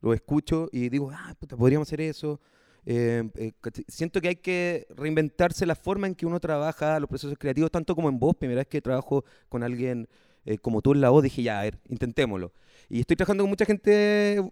lo 0.00 0.14
escucho 0.14 0.68
y 0.72 0.88
digo, 0.88 1.10
ah, 1.12 1.34
puta, 1.38 1.54
podríamos 1.56 1.86
hacer 1.86 2.00
eso. 2.00 2.40
Eh, 2.86 3.28
eh, 3.34 3.52
siento 3.88 4.22
que 4.22 4.28
hay 4.28 4.36
que 4.36 4.86
reinventarse 4.96 5.66
la 5.66 5.74
forma 5.74 6.06
en 6.06 6.14
que 6.14 6.24
uno 6.24 6.40
trabaja 6.40 6.98
los 6.98 7.10
procesos 7.10 7.36
creativos, 7.38 7.70
tanto 7.70 7.94
como 7.94 8.08
en 8.08 8.18
voz. 8.18 8.34
Primera 8.36 8.60
vez 8.60 8.68
que 8.68 8.80
trabajo 8.80 9.22
con 9.50 9.62
alguien 9.62 10.08
eh, 10.46 10.56
como 10.56 10.80
tú 10.80 10.92
en 10.94 11.02
la 11.02 11.10
voz, 11.10 11.22
dije, 11.22 11.42
ya, 11.42 11.60
a 11.60 11.64
ver, 11.64 11.78
intentémoslo. 11.90 12.52
Y 12.88 13.00
estoy 13.00 13.16
trabajando 13.16 13.42
con 13.44 13.50
mucha 13.50 13.66
gente 13.66 14.42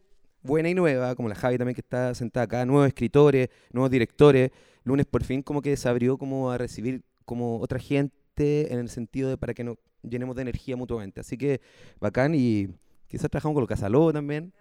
buena 0.42 0.68
y 0.68 0.74
nueva, 0.74 1.14
como 1.14 1.30
la 1.30 1.34
Javi 1.34 1.56
también 1.56 1.74
que 1.74 1.80
está 1.80 2.14
sentada 2.14 2.44
acá, 2.44 2.66
nuevos 2.66 2.86
escritores, 2.86 3.48
nuevos 3.72 3.90
directores. 3.90 4.50
Lunes 4.84 5.06
por 5.06 5.24
fin 5.24 5.42
como 5.42 5.60
que 5.62 5.76
se 5.76 5.88
abrió 5.88 6.16
como 6.18 6.50
a 6.50 6.58
recibir 6.58 7.02
como 7.28 7.60
otra 7.60 7.78
gente 7.78 8.72
en 8.72 8.78
el 8.80 8.88
sentido 8.88 9.28
de 9.28 9.36
para 9.36 9.52
que 9.52 9.62
nos 9.62 9.76
llenemos 10.02 10.34
de 10.34 10.42
energía 10.42 10.76
mutuamente. 10.76 11.20
Así 11.20 11.36
que 11.36 11.60
bacán 12.00 12.34
y 12.34 12.68
quizás 13.06 13.30
trabajamos 13.30 13.54
con 13.54 13.60
los 13.62 13.68
Casaló 13.68 14.12
también. 14.12 14.52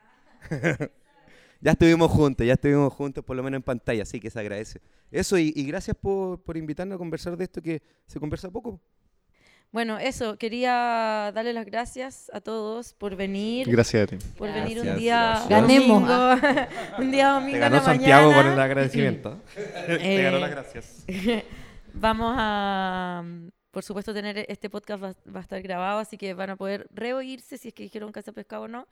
ya 1.62 1.72
estuvimos 1.72 2.12
juntos, 2.12 2.46
ya 2.46 2.54
estuvimos 2.54 2.94
juntos 2.94 3.24
por 3.24 3.36
lo 3.36 3.44
menos 3.44 3.58
en 3.60 3.64
pantalla, 3.64 4.04
así 4.04 4.20
que 4.20 4.30
se 4.30 4.40
agradece. 4.40 4.82
Eso 5.12 5.38
y, 5.38 5.54
y 5.56 5.64
gracias 5.66 5.96
por, 6.00 6.42
por 6.44 6.58
invitarnos 6.58 6.96
a 6.96 7.00
conversar 7.00 7.38
de 7.38 7.46
esto 7.46 7.62
que 7.62 7.82
se 8.06 8.20
conversa 8.20 8.52
poco. 8.52 8.80
Bueno, 9.72 9.98
eso, 10.00 10.38
quería 10.38 11.32
darle 11.36 11.52
las 11.54 11.66
gracias 11.66 12.32
a 12.34 12.40
todos 12.40 12.94
por 12.94 13.16
venir. 13.18 13.70
Gracias 13.70 14.04
a 14.04 14.08
ti. 14.08 14.18
Por 14.38 14.48
venir 14.52 14.78
un 14.80 14.86
Gracias, 14.86 14.98
día 15.00 15.20
gracias. 15.20 15.50
Ganemos. 15.50 16.02
domingo, 16.08 16.68
un 17.00 17.12
día 17.12 17.28
domingo 17.30 17.52
Te 17.52 17.56
en 17.58 17.62
ganó 17.62 17.76
la 17.76 17.84
Santiago 17.84 18.28
mañana. 18.30 18.44
con 18.44 18.54
el 18.54 18.60
agradecimiento. 18.60 19.38
Te 19.56 20.24
ganó 20.24 20.38
Eh, 20.38 20.42
las 20.42 20.52
gracias. 20.52 21.06
Vamos 22.00 22.36
a, 22.38 23.24
por 23.72 23.84
supuesto, 23.84 24.14
tener 24.14 24.46
este 24.50 24.70
podcast 24.70 25.04
va, 25.04 25.14
va 25.34 25.40
a 25.40 25.42
estar 25.42 25.62
grabado, 25.62 26.00
así 26.00 26.18
que 26.18 26.36
van 26.36 26.52
a 26.52 26.56
poder 26.56 26.88
reoírse 26.92 27.58
si 27.58 27.70
es 27.70 27.74
que 27.74 27.84
dijeron 27.84 28.12
Casa 28.12 28.32
Pescado 28.32 28.64
o 28.64 28.68
no. 28.68 28.88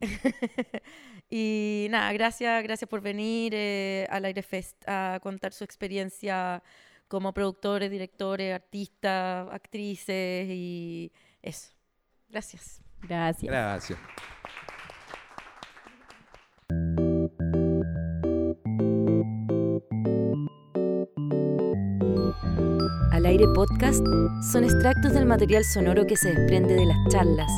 y 1.30 1.86
nada, 1.90 2.12
gracias, 2.12 2.62
gracias 2.62 2.88
por 2.88 3.00
venir 3.00 3.52
eh, 3.54 4.06
al 4.10 4.26
Aire 4.26 4.42
Fest 4.42 4.76
a 4.86 5.18
contar 5.22 5.54
su 5.54 5.64
experiencia 5.64 6.62
como 7.08 7.32
productores, 7.32 7.90
directores, 7.90 8.54
artistas, 8.54 9.48
actrices 9.50 10.46
y 10.50 11.12
eso. 11.40 11.70
Gracias. 12.28 12.82
Gracias. 13.00 13.50
Gracias. 13.50 13.98
Al 23.24 23.30
aire 23.30 23.48
podcast 23.54 24.04
son 24.52 24.64
extractos 24.64 25.14
del 25.14 25.24
material 25.24 25.64
sonoro 25.64 26.06
que 26.06 26.14
se 26.14 26.34
desprende 26.34 26.74
de 26.74 26.84
las 26.84 26.98
charlas, 27.08 27.50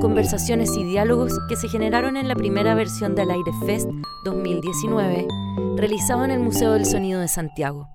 conversaciones 0.00 0.74
y 0.78 0.82
diálogos 0.82 1.38
que 1.46 1.56
se 1.56 1.68
generaron 1.68 2.16
en 2.16 2.26
la 2.26 2.34
primera 2.34 2.74
versión 2.74 3.14
del 3.14 3.30
Aire 3.30 3.52
Fest 3.66 3.86
2019, 4.24 5.28
realizado 5.76 6.24
en 6.24 6.30
el 6.30 6.40
Museo 6.40 6.72
del 6.72 6.86
Sonido 6.86 7.20
de 7.20 7.28
Santiago. 7.28 7.90